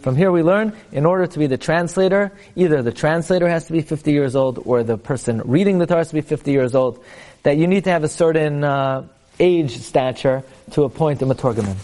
From 0.00 0.16
here 0.16 0.32
we 0.32 0.42
learn, 0.42 0.72
in 0.92 1.06
order 1.06 1.26
to 1.26 1.38
be 1.38 1.46
the 1.46 1.58
translator, 1.58 2.32
either 2.56 2.82
the 2.82 2.92
translator 2.92 3.48
has 3.48 3.66
to 3.66 3.72
be 3.72 3.82
50 3.82 4.12
years 4.12 4.34
old, 4.36 4.62
or 4.64 4.82
the 4.82 4.96
person 4.96 5.42
reading 5.44 5.78
the 5.78 5.86
Torah 5.86 6.00
has 6.00 6.08
to 6.08 6.14
be 6.14 6.22
50 6.22 6.50
years 6.50 6.74
old, 6.74 7.02
that 7.42 7.56
you 7.56 7.66
need 7.66 7.84
to 7.84 7.90
have 7.90 8.04
a 8.04 8.08
certain 8.08 8.64
uh, 8.64 9.06
age 9.38 9.76
stature 9.78 10.42
to 10.72 10.84
appoint 10.84 11.20
a 11.22 11.26
metorgaman. 11.26 11.76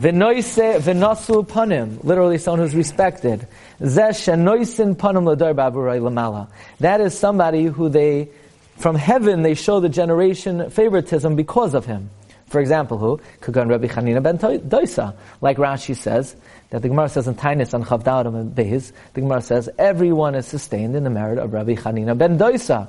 V'noise 0.00 0.80
v'nasu 0.80 1.46
panim, 1.46 2.02
literally 2.04 2.38
someone 2.38 2.60
who's 2.60 2.76
respected. 2.76 3.48
Shenoisin 3.80 4.94
panim 4.94 5.24
l'dar. 5.24 6.48
That 6.78 7.00
is 7.00 7.18
somebody 7.18 7.64
who 7.64 7.88
they 7.88 8.28
from 8.78 8.94
heaven 8.94 9.42
they 9.42 9.54
show 9.54 9.80
the 9.80 9.88
generation 9.88 10.70
favoritism 10.70 11.36
because 11.36 11.74
of 11.74 11.84
him. 11.84 12.10
For 12.46 12.60
example, 12.60 12.96
who? 12.96 13.20
Kagan 13.40 13.68
Rabbi 13.68 13.88
Chanina 13.88 14.22
ben 14.22 14.38
Doisa. 14.38 15.14
Like 15.42 15.58
Rashi 15.58 15.94
says, 15.94 16.34
that 16.70 16.80
the 16.80 16.88
Gemara 16.88 17.08
says 17.08 17.28
in 17.28 17.34
Tainis 17.34 17.74
on 17.74 17.84
Chavdarim 17.84 18.34
and 18.34 18.54
Beis, 18.54 18.92
the 19.12 19.20
Gemara 19.20 19.42
says, 19.42 19.68
everyone 19.78 20.34
is 20.34 20.46
sustained 20.46 20.96
in 20.96 21.04
the 21.04 21.10
merit 21.10 21.38
of 21.38 21.52
Rabbi 21.52 21.74
Chanina 21.74 22.16
ben 22.16 22.38
Doisa. 22.38 22.88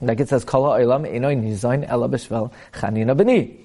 Like 0.00 0.20
it 0.20 0.28
says, 0.28 0.44
Kala 0.44 0.80
Olam 0.80 1.08
Enoy 1.08 1.40
Nizain 1.40 1.88
Ela 1.88 2.08
B'Shvel 2.08 2.52
Chanina 2.72 3.16
B'ni. 3.16 3.64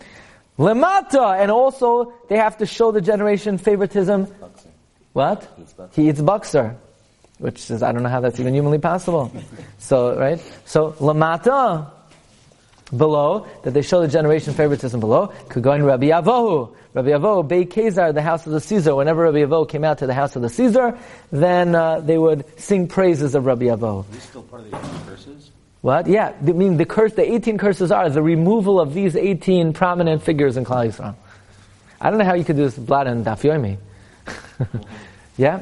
Lemata! 0.59 1.39
And 1.41 1.49
also, 1.49 2.13
they 2.29 2.37
have 2.37 2.57
to 2.57 2.65
show 2.67 2.91
the 2.91 3.01
generation 3.01 3.57
favoritism. 3.57 4.27
What? 5.13 5.47
He 5.93 6.09
eats 6.09 6.21
bakser 6.21 6.75
which 7.43 7.69
is, 7.69 7.83
I 7.83 7.91
don't 7.91 8.03
know 8.03 8.09
how 8.09 8.21
that's 8.21 8.39
even 8.39 8.53
humanly 8.53 8.79
possible. 8.79 9.29
So, 9.77 10.17
right? 10.17 10.39
So, 10.63 10.93
lamata, 10.93 11.91
below, 12.95 13.45
that 13.63 13.73
they 13.73 13.81
show 13.81 13.99
the 13.99 14.07
generation 14.07 14.53
favoritism 14.53 15.01
below, 15.01 15.27
could 15.49 15.61
go 15.61 15.73
in 15.73 15.83
Rabbi 15.83 16.05
Avohu. 16.05 16.73
Rabbi 16.93 17.09
Avohu, 17.09 17.45
Bey 17.45 17.65
Kezar, 17.65 18.13
the 18.13 18.21
house 18.21 18.45
of 18.45 18.53
the 18.53 18.61
Caesar. 18.61 18.95
Whenever 18.95 19.23
Rabbi 19.23 19.39
Avohu 19.39 19.67
came 19.67 19.83
out 19.83 19.97
to 19.97 20.07
the 20.07 20.13
house 20.13 20.37
of 20.37 20.41
the 20.41 20.47
Caesar, 20.47 20.97
then 21.33 21.75
uh, 21.75 21.99
they 21.99 22.17
would 22.17 22.45
sing 22.57 22.87
praises 22.87 23.35
of 23.35 23.45
Rabbi 23.45 23.65
Avohu. 23.65 24.05
Is 24.15 24.23
still 24.23 24.43
part 24.43 24.61
of 24.61 24.71
the 24.71 24.77
curses? 25.05 25.51
What? 25.81 26.07
Yeah, 26.07 26.31
I 26.39 26.51
mean 26.53 26.77
the 26.77 26.85
curse, 26.85 27.11
the 27.11 27.29
18 27.29 27.57
curses 27.57 27.91
are 27.91 28.09
the 28.09 28.21
removal 28.23 28.79
of 28.79 28.93
these 28.93 29.17
18 29.17 29.73
prominent 29.73 30.23
figures 30.23 30.55
in 30.55 30.63
Klal 30.63 30.87
Yisrael. 30.87 31.15
I 31.99 32.09
don't 32.09 32.19
know 32.19 32.25
how 32.25 32.35
you 32.35 32.45
could 32.45 32.55
do 32.55 32.63
this 32.63 32.77
blood 32.77 33.07
and 33.07 33.25
Daf 33.25 33.41
Yomi. 33.41 33.77
yeah? 35.37 35.59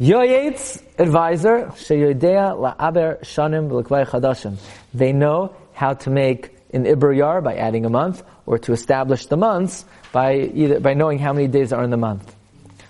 Yoyetz, 0.00 0.82
advisor, 0.98 1.66
sheyodea 1.76 2.56
la'aber 2.56 3.20
shanim 3.20 3.68
v'lekvay 3.68 4.06
chadashim. 4.06 4.56
They 4.94 5.12
know 5.12 5.54
how 5.74 5.92
to 5.92 6.08
make 6.08 6.56
an 6.72 6.86
Iber 6.86 7.14
Yar 7.14 7.42
by 7.42 7.56
adding 7.56 7.84
a 7.84 7.90
month, 7.90 8.22
or 8.46 8.58
to 8.60 8.72
establish 8.72 9.26
the 9.26 9.36
months 9.36 9.84
by 10.10 10.36
either, 10.36 10.80
by 10.80 10.94
knowing 10.94 11.18
how 11.18 11.34
many 11.34 11.48
days 11.48 11.70
are 11.70 11.84
in 11.84 11.90
the 11.90 11.98
month. 11.98 12.34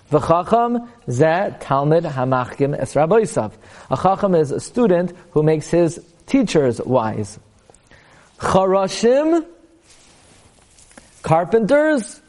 V'chacham 0.09 0.87
ze 1.09 1.53
talmid 1.59 2.09
hamachkim 2.09 2.79
es 2.79 2.93
rabboisav. 2.93 3.51
A 3.89 3.97
chacham 3.97 4.33
is 4.33 4.51
a 4.51 4.61
student 4.61 5.13
who 5.31 5.43
makes 5.43 5.69
his 5.69 6.01
teachers 6.27 6.79
wise. 6.79 7.37
Charashim, 8.39 9.45
carpenters, 11.23 12.20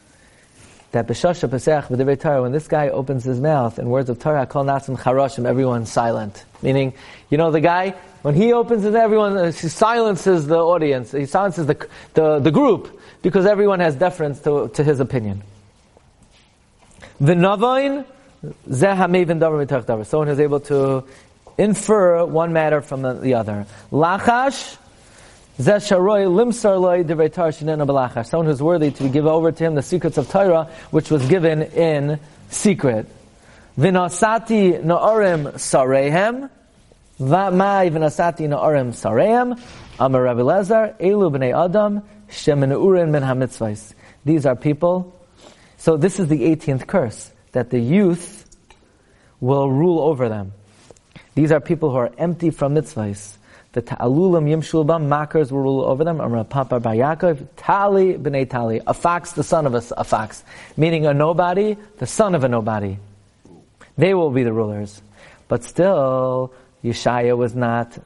that 0.92 1.06
b'shasha 1.06 1.50
pesach 1.50 1.86
b'divrei 1.86 2.20
Torah, 2.20 2.42
when 2.42 2.52
this 2.52 2.68
guy 2.68 2.88
opens 2.88 3.24
his 3.24 3.40
mouth 3.40 3.78
in 3.78 3.88
words 3.88 4.08
of 4.08 4.18
Torah, 4.18 4.46
call 4.46 4.64
nasim 4.64 4.98
charashim, 4.98 5.46
everyone's 5.46 5.90
silent. 5.90 6.44
Meaning, 6.62 6.94
you 7.30 7.38
know, 7.38 7.50
the 7.50 7.60
guy, 7.60 7.94
when 8.22 8.34
he 8.34 8.52
opens 8.52 8.84
it, 8.84 8.94
everyone, 8.94 9.36
uh, 9.36 9.46
he 9.46 9.68
silences 9.68 10.46
the 10.46 10.58
audience, 10.58 11.12
he 11.12 11.26
silences 11.26 11.66
the, 11.66 11.88
the, 12.14 12.38
the 12.38 12.50
group, 12.50 13.00
because 13.22 13.46
everyone 13.46 13.80
has 13.80 13.96
deference 13.96 14.40
to, 14.40 14.68
to 14.68 14.84
his 14.84 15.00
opinion. 15.00 15.42
V'navain, 17.20 18.04
zeh 18.68 18.96
ha'mevin 18.96 19.40
davar 19.40 19.66
mitach 19.66 19.84
davar. 19.84 20.06
Someone 20.06 20.28
who's 20.28 20.40
able 20.40 20.60
to 20.60 21.04
infer 21.56 22.24
one 22.24 22.52
matter 22.52 22.80
from 22.82 23.02
the, 23.02 23.14
the 23.14 23.34
other. 23.34 23.66
Lachash, 23.90 24.76
Someone 25.58 25.80
who's 28.46 28.62
worthy 28.62 28.90
to 28.90 29.08
give 29.10 29.26
over 29.26 29.52
to 29.52 29.64
him 29.64 29.74
the 29.74 29.82
secrets 29.82 30.16
of 30.16 30.30
Torah, 30.30 30.70
which 30.90 31.10
was 31.10 31.26
given 31.28 31.62
in 31.62 32.18
secret. 32.48 33.06
Vinasati 33.78 34.82
na'arim 34.82 35.52
sarehem. 35.52 36.48
V'mai 37.20 37.90
vinasati 37.90 38.48
na'arim 38.48 38.92
sarehem. 38.92 39.60
Amar 40.00 40.22
Rabbi 40.22 40.40
Lezer, 40.40 40.98
Elu 40.98 41.30
b'nei 41.30 41.52
Adam, 41.64 42.02
shemenurin 42.30 43.10
min 43.10 43.22
hamitzvahs. 43.22 43.92
These 44.24 44.46
are 44.46 44.56
people. 44.56 45.14
So 45.76 45.98
this 45.98 46.18
is 46.18 46.28
the 46.28 46.44
18th 46.44 46.86
curse, 46.86 47.30
that 47.52 47.68
the 47.68 47.78
youth 47.78 48.46
will 49.40 49.70
rule 49.70 50.00
over 50.00 50.30
them. 50.30 50.52
These 51.34 51.52
are 51.52 51.60
people 51.60 51.90
who 51.90 51.96
are 51.96 52.10
empty 52.16 52.48
from 52.50 52.74
mitzvahs 52.74 53.36
the 53.72 53.80
ta'alulam 53.80 54.44
yimshulbam, 54.44 55.06
makers 55.08 55.50
will 55.50 55.60
rule 55.60 55.84
over 55.84 56.04
them. 56.04 56.20
Amra 56.20 56.44
Papa 56.44 56.78
Bayakov, 56.78 57.46
Tali 57.56 58.14
b'nei 58.14 58.48
Tali, 58.48 58.80
a 58.86 58.92
fox, 58.92 59.32
the 59.32 59.42
son 59.42 59.66
of 59.66 59.74
a, 59.74 59.82
a 59.96 60.04
fox. 60.04 60.44
Meaning 60.76 61.06
a 61.06 61.14
nobody, 61.14 61.76
the 61.98 62.06
son 62.06 62.34
of 62.34 62.44
a 62.44 62.48
nobody. 62.48 62.98
They 63.96 64.12
will 64.14 64.30
be 64.30 64.42
the 64.42 64.52
rulers. 64.52 65.00
But 65.48 65.64
still, 65.64 66.52
Yeshaya 66.84 67.36
was 67.36 67.54
not 67.54 67.98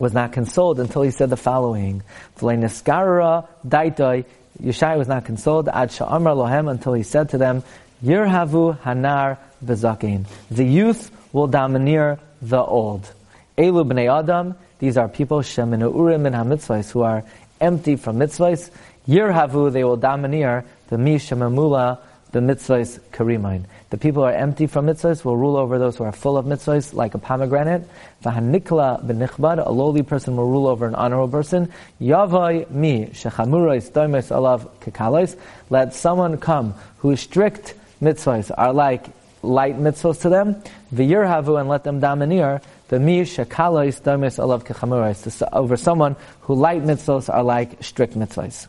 was 0.00 0.12
not 0.12 0.32
consoled 0.32 0.80
until 0.80 1.02
he 1.02 1.12
said 1.12 1.30
the 1.30 1.36
following: 1.36 2.02
V'leiniskara 2.38 3.46
daitoi. 3.66 4.24
Yeshaya 4.60 4.98
was 4.98 5.08
not 5.08 5.24
consoled 5.24 5.68
ad 5.68 5.90
sha'amar 5.90 6.36
lohem 6.36 6.70
until 6.70 6.92
he 6.92 7.02
said 7.02 7.28
to 7.30 7.38
them, 7.38 7.62
Yirhavu 8.04 8.78
hanar 8.80 9.38
v'zakein. 9.64 10.26
The 10.50 10.64
youth 10.64 11.10
will 11.32 11.46
domineer 11.48 12.18
the 12.42 12.62
old. 12.62 13.12
Elu 13.56 13.86
b'nei 13.86 14.12
Adam, 14.12 14.56
these 14.80 14.96
are 14.96 15.08
people, 15.08 15.38
sheminu 15.38 15.94
urim 15.94 16.26
and 16.26 16.34
ha-mitzvahs, 16.34 16.90
who 16.90 17.02
are 17.02 17.22
empty 17.60 17.94
from 17.94 18.18
mitzvahs. 18.18 18.70
Yirhavu, 19.06 19.72
they 19.72 19.84
will 19.84 19.96
domineer 19.96 20.64
the 20.88 20.98
mi 20.98 21.16
shemamula 21.16 21.98
the 22.32 22.40
mitzvahs 22.40 22.98
karimain. 23.12 23.62
The 23.90 23.96
people 23.96 24.22
who 24.22 24.28
are 24.28 24.32
empty 24.32 24.66
from 24.66 24.86
mitzvahs 24.86 25.24
will 25.24 25.36
rule 25.36 25.56
over 25.56 25.78
those 25.78 25.96
who 25.96 26.02
are 26.02 26.10
full 26.10 26.36
of 26.36 26.46
mitzvahs, 26.46 26.94
like 26.94 27.14
a 27.14 27.18
pomegranate. 27.18 27.88
V'hanikla 28.24 29.06
b'nichbad, 29.06 29.64
a 29.64 29.70
lowly 29.70 30.02
person 30.02 30.36
will 30.36 30.48
rule 30.48 30.66
over 30.66 30.88
an 30.88 30.96
honorable 30.96 31.28
person. 31.28 31.72
Yavai 32.00 32.68
mi 32.70 33.06
shechamurais 33.06 33.88
doimes 33.92 34.32
alav 34.32 34.68
kekalais. 34.80 35.38
Let 35.70 35.94
someone 35.94 36.38
come 36.38 36.74
who 36.98 37.12
is 37.12 37.20
strict 37.20 37.74
mitzvahs 38.02 38.50
are 38.58 38.72
like 38.72 39.06
light 39.42 39.78
mitzvahs 39.78 40.22
to 40.22 40.28
them. 40.28 40.60
V'yirhavu 40.92 41.60
and 41.60 41.68
let 41.68 41.84
them 41.84 42.00
domineer. 42.00 42.60
The 42.88 43.00
mi 43.00 43.22
shekalais 43.22 44.00
doimes 44.02 44.38
alav 44.38 44.64
kechamurais. 44.64 45.48
Over 45.52 45.76
someone 45.76 46.16
who 46.42 46.54
light 46.54 46.82
mitzvahs 46.82 47.32
are 47.32 47.42
like 47.42 47.82
strict 47.82 48.14
mitzvahs. 48.14 48.66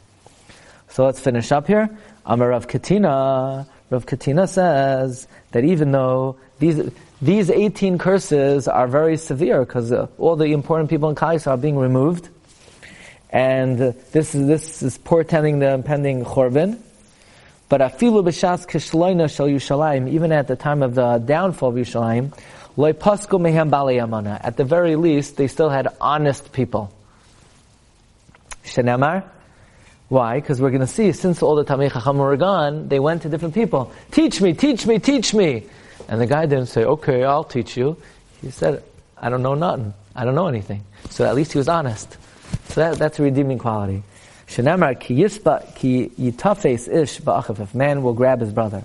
So 0.89 1.03
let's 1.03 1.19
finish 1.19 1.51
up 1.51 1.67
here. 1.67 1.89
Amar 2.25 2.49
Rav 2.49 2.67
Katina. 2.67 3.67
Rav 3.89 4.05
Katina 4.05 4.47
says 4.47 5.27
that 5.51 5.63
even 5.63 5.91
though 5.91 6.37
these 6.59 6.89
these 7.21 7.49
18 7.49 7.97
curses 7.97 8.67
are 8.67 8.87
very 8.87 9.17
severe 9.17 9.65
because 9.65 9.91
uh, 9.91 10.07
all 10.17 10.35
the 10.35 10.47
important 10.47 10.89
people 10.89 11.09
in 11.09 11.15
Kais 11.15 11.47
are 11.47 11.57
being 11.57 11.77
removed, 11.77 12.29
and 13.29 13.77
this 13.77 14.35
is 14.35 14.47
this 14.47 14.81
is 14.81 14.97
portending 14.97 15.59
the 15.59 15.73
impending 15.73 16.23
Chorban. 16.23 16.79
But 17.67 17.81
afilu 17.81 18.23
b'shas 18.23 18.67
kishloina 18.67 19.33
shel 19.33 19.47
Yushalayim, 19.47 20.09
even 20.09 20.31
at 20.31 20.47
the 20.47 20.55
time 20.55 20.83
of 20.83 20.95
the 20.95 21.17
downfall 21.17 21.69
of 21.69 21.75
Yushalayim, 21.75 22.31
At 22.77 24.57
the 24.57 24.65
very 24.65 24.95
least, 24.95 25.37
they 25.37 25.47
still 25.47 25.69
had 25.69 25.87
honest 26.01 26.51
people. 26.51 26.91
Shenamar, 28.63 29.23
why? 30.09 30.39
Because 30.39 30.61
we're 30.61 30.69
going 30.69 30.81
to 30.81 30.87
see, 30.87 31.11
since 31.13 31.41
all 31.41 31.55
the 31.55 31.63
Tamei 31.63 31.91
Chacham 31.91 32.17
were 32.17 32.37
gone, 32.37 32.87
they 32.89 32.99
went 32.99 33.23
to 33.23 33.29
different 33.29 33.53
people. 33.53 33.91
Teach 34.11 34.41
me, 34.41 34.53
teach 34.53 34.85
me, 34.85 34.99
teach 34.99 35.33
me. 35.33 35.63
And 36.07 36.21
the 36.21 36.27
guy 36.27 36.45
didn't 36.45 36.67
say, 36.67 36.83
okay, 36.83 37.23
I'll 37.23 37.43
teach 37.43 37.77
you. 37.77 37.97
He 38.41 38.51
said, 38.51 38.83
I 39.17 39.29
don't 39.29 39.41
know 39.41 39.55
nothing. 39.55 39.93
I 40.15 40.25
don't 40.25 40.35
know 40.35 40.47
anything. 40.47 40.83
So 41.09 41.25
at 41.25 41.33
least 41.33 41.53
he 41.53 41.57
was 41.57 41.67
honest. 41.67 42.17
So 42.67 42.81
that, 42.81 42.99
that's 42.99 43.19
a 43.19 43.23
redeeming 43.23 43.57
quality. 43.57 44.03
Shenamar 44.47 44.99
ki 44.99 45.15
yisba 45.15 45.75
ki 45.75 46.11
yitafes 46.19 46.93
ish 46.93 47.19
ba'achav. 47.21 47.59
If 47.59 47.73
man 47.73 48.03
will 48.03 48.13
grab 48.13 48.41
his 48.41 48.51
brother, 48.51 48.83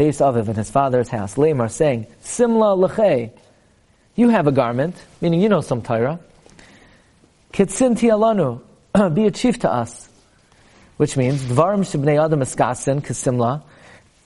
base 0.00 0.20
aviv 0.20 0.48
in 0.48 0.56
his 0.56 0.70
father's 0.70 1.08
house, 1.08 1.34
lemar 1.34 1.70
saying, 1.70 2.06
simla 2.20 2.76
lechei. 2.76 3.30
You 4.16 4.28
have 4.28 4.46
a 4.46 4.52
garment, 4.52 4.96
meaning 5.20 5.40
you 5.40 5.48
know 5.48 5.60
some 5.60 5.82
Torah. 5.82 6.18
Kitsin 7.52 7.94
alanu. 7.96 8.60
Be 9.14 9.26
a 9.26 9.30
chief 9.30 9.60
to 9.60 9.70
us 9.70 10.10
which 11.00 11.16
means 11.16 11.42
dvarim 11.42 11.80
shebnei 11.80 12.22
adam 12.22 12.40
eskasin 12.40 13.00
kasimla. 13.00 13.62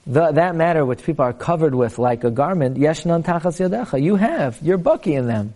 That 0.07 0.57
matter 0.57 0.85
which 0.85 1.03
people 1.03 1.23
are 1.23 1.31
covered 1.31 1.73
with 1.73 1.97
like 1.97 2.25
a 2.25 2.29
garment, 2.29 2.75
yeshnan 2.75 3.23
tachas 3.23 3.61
yadecha. 3.61 4.03
You 4.03 4.17
have, 4.17 4.59
you're 4.61 4.77
bucky 4.77 5.13
in 5.15 5.25
them. 5.25 5.53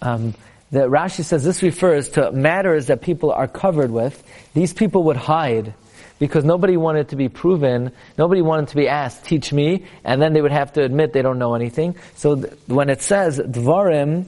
Um, 0.00 0.32
that 0.72 0.88
Rashi 0.88 1.22
says 1.22 1.44
this 1.44 1.62
refers 1.62 2.08
to 2.10 2.32
matters 2.32 2.86
that 2.86 3.02
people 3.02 3.30
are 3.30 3.46
covered 3.46 3.90
with. 3.90 4.22
These 4.54 4.72
people 4.72 5.04
would 5.04 5.16
hide 5.16 5.74
because 6.18 6.44
nobody 6.44 6.76
wanted 6.76 7.08
to 7.10 7.16
be 7.16 7.28
proven, 7.28 7.92
nobody 8.16 8.40
wanted 8.42 8.68
to 8.68 8.76
be 8.76 8.88
asked, 8.88 9.24
teach 9.24 9.52
me, 9.52 9.84
and 10.02 10.20
then 10.20 10.32
they 10.32 10.40
would 10.40 10.52
have 10.52 10.72
to 10.72 10.82
admit 10.82 11.12
they 11.12 11.20
don't 11.20 11.38
know 11.38 11.54
anything. 11.54 11.96
So 12.16 12.36
th- 12.36 12.52
when 12.66 12.88
it 12.88 13.02
says 13.02 13.38
dvarim, 13.38 14.26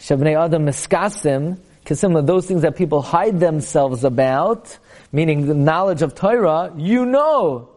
Shabnei 0.00 0.42
Adam 0.42 0.66
miskasim, 0.66 1.58
kisim, 1.84 2.26
those 2.26 2.46
things 2.46 2.62
that 2.62 2.76
people 2.76 3.02
hide 3.02 3.38
themselves 3.38 4.02
about, 4.04 4.76
meaning 5.12 5.46
the 5.46 5.54
knowledge 5.54 6.02
of 6.02 6.14
Torah, 6.14 6.72
you 6.76 7.06
know. 7.06 7.68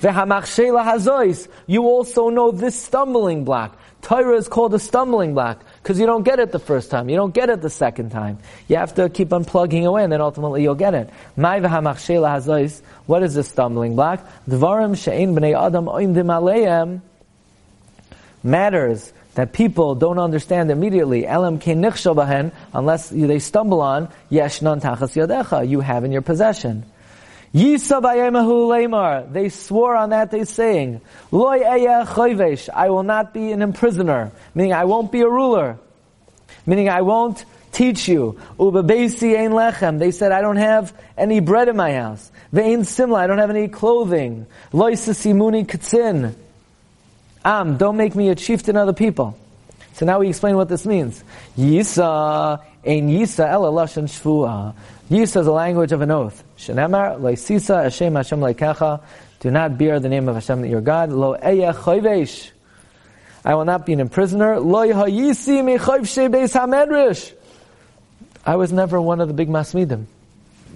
You 0.00 1.82
also 1.84 2.28
know 2.28 2.50
this 2.50 2.80
stumbling 2.80 3.44
block. 3.44 3.78
Torah 4.02 4.36
is 4.36 4.46
called 4.48 4.74
a 4.74 4.78
stumbling 4.78 5.34
block 5.34 5.64
because 5.88 5.98
you 5.98 6.04
don't 6.04 6.22
get 6.22 6.38
it 6.38 6.52
the 6.52 6.58
first 6.58 6.90
time. 6.90 7.08
You 7.08 7.16
don't 7.16 7.32
get 7.32 7.48
it 7.48 7.62
the 7.62 7.70
second 7.70 8.10
time. 8.10 8.36
You 8.68 8.76
have 8.76 8.96
to 8.96 9.08
keep 9.08 9.32
on 9.32 9.46
plugging 9.46 9.86
away 9.86 10.04
and 10.04 10.12
then 10.12 10.20
ultimately 10.20 10.62
you'll 10.62 10.74
get 10.74 10.92
it. 10.92 11.08
What 13.06 13.22
is 13.22 13.34
this 13.34 13.48
stumbling 13.48 13.96
block? 13.96 14.20
Matters 18.44 19.12
that 19.34 19.52
people 19.54 19.94
don't 19.94 20.18
understand 20.18 20.70
immediately, 20.70 21.26
elam 21.26 21.58
unless 22.74 23.08
they 23.08 23.38
stumble 23.38 23.80
on, 23.80 24.08
yeshnan 24.30 24.82
tachas 24.82 25.16
yadecha, 25.16 25.66
you 25.66 25.80
have 25.80 26.04
in 26.04 26.12
your 26.12 26.20
possession. 26.20 26.84
They 27.52 27.78
swore 29.48 29.96
on 29.96 30.10
that 30.10 30.30
day 30.30 30.44
saying, 30.44 31.00
Loy 31.30 31.60
I 31.62 32.88
will 32.90 33.02
not 33.02 33.32
be 33.32 33.52
an 33.52 33.62
imprisoner. 33.62 34.32
Meaning 34.54 34.72
I 34.74 34.84
won't 34.84 35.10
be 35.10 35.22
a 35.22 35.28
ruler. 35.28 35.78
Meaning 36.66 36.88
I 36.90 37.02
won't 37.02 37.44
teach 37.72 38.08
you. 38.08 38.38
Ubabesi 38.58 39.36
ein 39.38 39.52
lechem. 39.52 39.98
They 39.98 40.10
said 40.10 40.32
I 40.32 40.42
don't 40.42 40.56
have 40.56 40.92
any 41.16 41.40
bread 41.40 41.68
in 41.68 41.76
my 41.76 41.94
house. 41.94 42.30
Ve'in 42.52 42.84
simla. 42.84 43.20
I 43.20 43.26
don't 43.26 43.38
have 43.38 43.50
any 43.50 43.68
clothing. 43.68 44.46
Loy 44.72 44.92
simuni 44.92 45.66
katzin. 45.66 46.34
Am, 47.44 47.76
don't 47.78 47.96
make 47.96 48.14
me 48.14 48.28
a 48.28 48.34
chieftain 48.34 48.76
of 48.76 48.86
the 48.86 48.92
people. 48.92 49.38
So 49.94 50.04
now 50.06 50.18
we 50.20 50.28
explain 50.28 50.56
what 50.56 50.68
this 50.68 50.84
means. 50.84 51.24
Yisa, 51.56 52.62
ein 52.84 53.08
Yisa 53.08 53.48
ela 53.48 53.70
lashon. 53.70 54.74
Yisa 55.10 55.40
is 55.40 55.46
a 55.46 55.52
language 55.52 55.92
of 55.92 56.02
an 56.02 56.10
oath. 56.10 56.44
Shenemar, 56.58 57.18
leisisa 57.18 57.82
Hashem 57.84 58.14
Hashem 58.14 58.40
leikecha. 58.40 59.02
Do 59.40 59.50
not 59.50 59.78
bear 59.78 60.00
the 60.00 60.08
name 60.08 60.28
of 60.28 60.34
Hashem 60.34 60.64
your 60.66 60.82
God. 60.82 61.10
Lo 61.10 61.34
eya 61.34 61.72
choyvesh. 61.72 62.50
I 63.44 63.54
will 63.54 63.64
not 63.64 63.86
be 63.86 63.94
an 63.94 64.08
prisoner. 64.10 64.60
Lo 64.60 64.86
yisi 64.86 65.64
me 65.64 65.78
beis. 65.78 67.32
I 68.44 68.56
was 68.56 68.72
never 68.72 69.00
one 69.00 69.20
of 69.20 69.28
the 69.28 69.34
big 69.34 69.48
masmidim. 69.48 70.04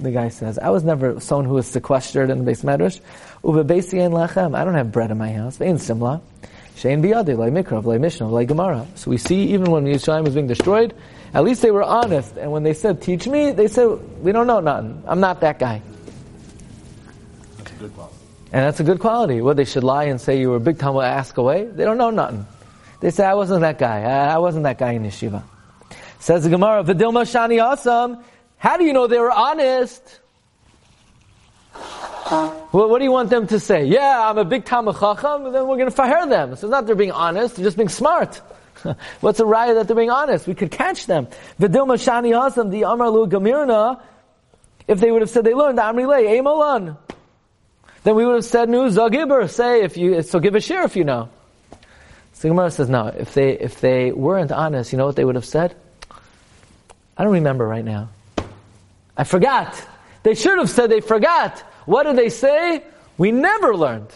The 0.01 0.11
guy 0.11 0.31
says, 0.31 0.59
I 0.59 0.71
was 0.71 0.83
never 0.83 1.21
someone 1.21 1.45
who 1.45 1.55
was 1.55 1.67
sequestered 1.67 2.31
in 2.31 2.39
the 2.39 2.45
base 2.45 2.63
medrash. 2.63 3.01
Uve 3.45 3.65
lachem. 3.65 4.57
I 4.57 4.65
don't 4.65 4.75
have 4.75 4.91
bread 4.91 5.11
in 5.11 5.19
my 5.19 5.33
house. 5.33 5.61
Ain't 5.61 5.81
simla. 5.81 6.23
Shein 6.77 7.03
biyadi, 7.03 7.37
like 7.37 7.53
Mikrav, 7.53 7.85
like 7.85 8.01
Mishnah, 8.01 8.29
like 8.29 8.49
Gemara. 8.49 8.87
So 8.95 9.11
we 9.11 9.19
see 9.19 9.53
even 9.53 9.71
when 9.71 9.85
Yisrael 9.85 10.25
was 10.25 10.35
being 10.35 10.47
destroyed, 10.47 10.95
at 11.35 11.45
least 11.45 11.63
they 11.63 11.71
were 11.71 11.83
honest. 11.83 12.37
And 12.37 12.53
when 12.53 12.63
they 12.63 12.75
said, 12.75 13.01
teach 13.01 13.27
me, 13.27 13.53
they 13.53 13.69
said, 13.69 13.89
we 14.23 14.33
don't 14.33 14.47
know 14.47 14.61
nothing. 14.61 15.03
I'm 15.07 15.21
not 15.21 15.41
that 15.41 15.59
guy. 15.59 15.83
That's 17.57 17.71
a 17.71 17.75
good 17.75 17.95
quality. 17.95 18.17
And 18.53 18.65
that's 18.67 18.81
a 18.81 18.85
good 18.85 19.01
quality. 19.01 19.41
Well, 19.41 19.55
they 19.55 19.65
should 19.65 19.85
lie 19.85 20.05
and 20.05 20.21
say 20.21 20.39
you 20.39 20.51
were 20.51 20.57
a 20.57 20.61
big 20.61 20.79
time 20.79 20.97
ask 20.97 21.39
away. 21.39 21.65
They 21.65 21.85
don't 21.85 21.97
know 21.97 22.11
nothing. 22.11 22.47
They 23.01 23.11
say, 23.11 23.25
I 23.25 23.35
wasn't 23.35 23.63
that 23.63 23.79
guy. 23.79 24.03
I, 24.03 24.39
wasn't 24.39 24.65
that 24.65 24.79
guy 24.79 24.93
in 24.93 25.03
yeshiva. 25.05 25.43
Says 26.21 26.45
the 26.45 26.51
Gemara, 26.51 26.85
Vidilma 26.85 27.25
Shani 27.25 27.59
Asam. 27.59 28.23
How 28.59 28.77
do 28.77 28.85
you 28.85 28.93
know 28.93 29.07
they 29.07 29.19
were 29.19 29.33
honest? 29.33 30.21
Well, 32.31 32.89
what 32.89 32.99
do 32.99 33.05
you 33.05 33.11
want 33.11 33.31
them 33.31 33.47
to 33.49 33.59
say? 33.59 33.87
Yeah, 33.87 34.29
I'm 34.29 34.39
a 34.39 34.45
big 34.45 34.65
Talmud 34.65 34.97
Chacham, 34.99 35.45
then 35.53 35.67
we're 35.67 35.77
going 35.77 35.87
to 35.87 35.91
fire 35.91 36.27
them. 36.27 36.55
So 36.57 36.67
it's 36.67 36.71
not 36.71 36.87
they're 36.87 36.95
being 36.95 37.11
honest, 37.11 37.57
they're 37.57 37.65
just 37.65 37.77
being 37.77 37.89
smart. 37.89 38.41
What's 39.21 39.41
a 39.41 39.47
riot 39.47 39.77
that 39.77 39.87
they're 39.87 39.97
being 39.97 40.11
honest? 40.11 40.47
We 40.47 40.55
could 40.55 40.71
catch 40.71 41.07
them. 41.07 41.29
Vidilma 41.61 41.97
Shani 41.97 42.31
Hasam, 42.31 42.71
the 42.71 42.83
Amarlu 42.83 43.29
Gamirna, 43.29 44.01
if 44.89 45.01
they 45.01 45.11
would 45.11 45.23
have 45.23 45.31
said 45.31 45.45
they 45.45 45.55
learned 45.55 45.79
Amri 45.79 46.39
Amolan. 46.39 46.97
Then 48.05 48.17
we 48.17 48.27
would 48.27 48.37
have 48.37 48.45
said, 48.45 48.69
Nu 48.69 48.89
Zagibur, 48.89 49.49
say 49.49 49.83
if 49.83 49.97
you, 49.97 50.23
so 50.23 50.41
give 50.41 50.55
a 50.55 50.61
share 50.61 50.85
if 50.85 50.97
you 50.97 51.05
know. 51.05 51.29
So 52.35 52.49
Gemara 52.49 52.71
says, 52.73 52.89
no, 52.89 53.07
if 53.07 53.35
they, 53.35 53.53
if 53.53 53.81
they 53.81 54.11
weren't 54.11 54.51
honest, 54.51 54.93
you 54.93 54.99
know 54.99 55.07
what 55.07 55.15
they 55.15 55.25
would 55.25 55.37
have 55.37 55.45
said? 55.45 55.77
I 57.17 57.23
don't 57.23 57.35
remember 57.35 57.67
right 57.67 57.85
now. 57.85 58.09
I 59.17 59.23
forgot. 59.25 59.81
They 60.25 60.35
should 60.35 60.59
have 60.59 60.71
said 60.71 60.91
they 60.91 61.01
forgot. 61.01 61.61
What 61.87 62.05
did 62.05 62.17
they 62.17 62.31
say? 62.31 62.83
We 63.17 63.31
never 63.31 63.77
learned. 63.77 64.09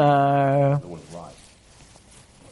Uh, 0.00 0.80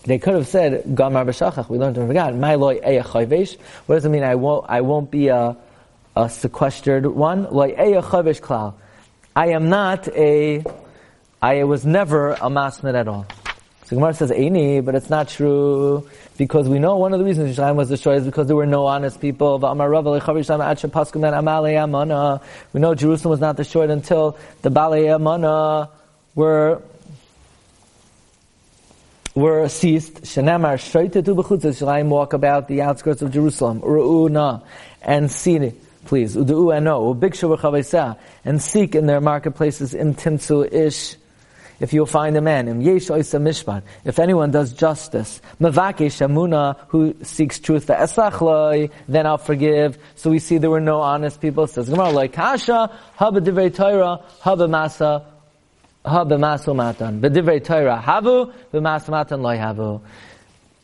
They 0.06 0.18
could 0.18 0.34
have 0.34 0.46
said, 0.46 0.84
Gamar 0.84 1.26
b'shachach, 1.26 1.68
we 1.68 1.78
learned 1.78 1.98
and 1.98 2.06
forgot. 2.06 2.34
My 2.36 2.54
loy 2.54 2.76
What 2.76 3.96
does 3.96 4.04
it 4.04 4.08
mean? 4.08 4.22
I 4.22 4.36
won't, 4.36 4.66
I 4.68 4.80
won't 4.80 5.10
be 5.10 5.28
a, 5.28 5.56
a 6.14 6.30
sequestered 6.30 7.06
one. 7.06 7.50
Loy 7.50 7.72
klal. 7.72 8.74
I 9.34 9.48
am 9.48 9.68
not 9.68 10.06
a, 10.08 10.64
I 11.42 11.64
was 11.64 11.84
never 11.84 12.32
a 12.32 12.48
masmid 12.48 12.94
at 12.94 13.08
all. 13.08 13.26
So 13.86 13.96
Gemara 13.96 14.14
says, 14.14 14.30
Eini, 14.30 14.84
but 14.84 14.94
it's 14.94 15.10
not 15.10 15.28
true, 15.28 16.08
because 16.36 16.68
we 16.68 16.78
know 16.78 16.96
one 16.96 17.12
of 17.12 17.18
the 17.18 17.24
reasons 17.24 17.56
Yerushalayim 17.56 17.76
was 17.76 17.88
destroyed 17.88 18.18
is 18.18 18.26
because 18.26 18.46
there 18.46 18.56
were 18.56 18.66
no 18.66 18.86
honest 18.86 19.20
people. 19.20 19.58
We 19.58 19.68
know 22.80 22.94
Jerusalem 22.94 23.30
was 23.30 23.40
not 23.40 23.56
destroyed 23.56 23.90
until 23.90 24.38
the 24.62 24.70
Balei 24.70 25.14
Amana 25.14 25.90
were 26.34 26.82
were 29.36 29.68
ceased. 29.68 30.22
Shenamar 30.22 30.78
shoitetu 30.78 31.36
b'chutzes 31.36 31.80
shalayim 31.80 32.08
walk 32.08 32.32
about 32.32 32.66
the 32.66 32.82
outskirts 32.82 33.22
of 33.22 33.30
Jerusalem. 33.30 33.80
Ru'una 33.82 34.64
and 35.02 35.30
see, 35.30 35.74
please. 36.06 36.34
Udu'u 36.34 36.74
and 36.74 36.86
no. 36.86 37.14
Ubikshu 37.14 37.56
v'chavesa 37.56 38.18
and 38.44 38.60
seek 38.60 38.94
in 38.94 39.06
their 39.06 39.20
marketplaces 39.20 39.94
im 39.94 40.14
timtzu 40.14 40.72
ish. 40.72 41.16
If 41.78 41.92
you'll 41.92 42.06
find 42.06 42.34
a 42.38 42.40
man, 42.40 42.68
im 42.68 42.80
yesh 42.80 43.08
oisa 43.08 43.38
mishpat. 43.38 43.82
If 44.06 44.18
anyone 44.18 44.50
does 44.50 44.72
justice, 44.72 45.42
mavake 45.60 46.06
shamuna 46.06 46.78
who 46.88 47.14
seeks 47.22 47.58
truth, 47.58 47.88
eslach 47.88 48.90
then 49.06 49.26
I'll 49.26 49.36
forgive. 49.36 49.98
So 50.14 50.30
we 50.30 50.38
see 50.38 50.56
there 50.56 50.70
were 50.70 50.80
no 50.80 51.02
honest 51.02 51.42
people. 51.42 51.64
It 51.64 51.70
says 51.70 51.90
Gemara 51.90 52.08
like 52.08 52.32
haba 52.32 52.90
divrei 53.18 53.74
Torah 53.74 54.24
haba 54.40 54.66
masa 54.70 55.26
ha. 56.06 56.24
B'divrei 56.24 57.64
Torah 57.64 58.02
havu, 58.04 58.52
havu. 58.72 60.00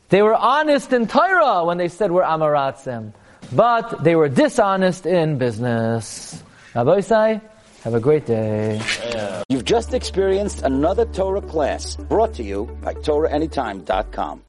They 0.09 0.23
were 0.23 0.35
honest 0.35 0.93
in 0.93 1.07
Torah 1.07 1.65
when 1.65 1.79
they 1.79 1.89
said 1.89 2.11
we're 2.11 2.23
Amaratzim. 2.23 3.13
But 3.53 4.03
they 4.05 4.15
were 4.15 4.29
dishonest 4.29 5.07
in 5.07 5.39
business. 5.39 6.43
Rabbi 6.75 7.01
have 7.85 7.95
a 7.95 8.01
great 8.01 8.27
day. 8.27 8.81
You've 9.49 9.65
just 9.65 9.93
experienced 9.93 10.63
another 10.63 11.05
Torah 11.07 11.43
class 11.43 11.97
brought 11.97 12.35
to 12.35 12.43
you 12.43 12.67
by 12.81 12.95
TorahAnytime.com. 12.95 14.41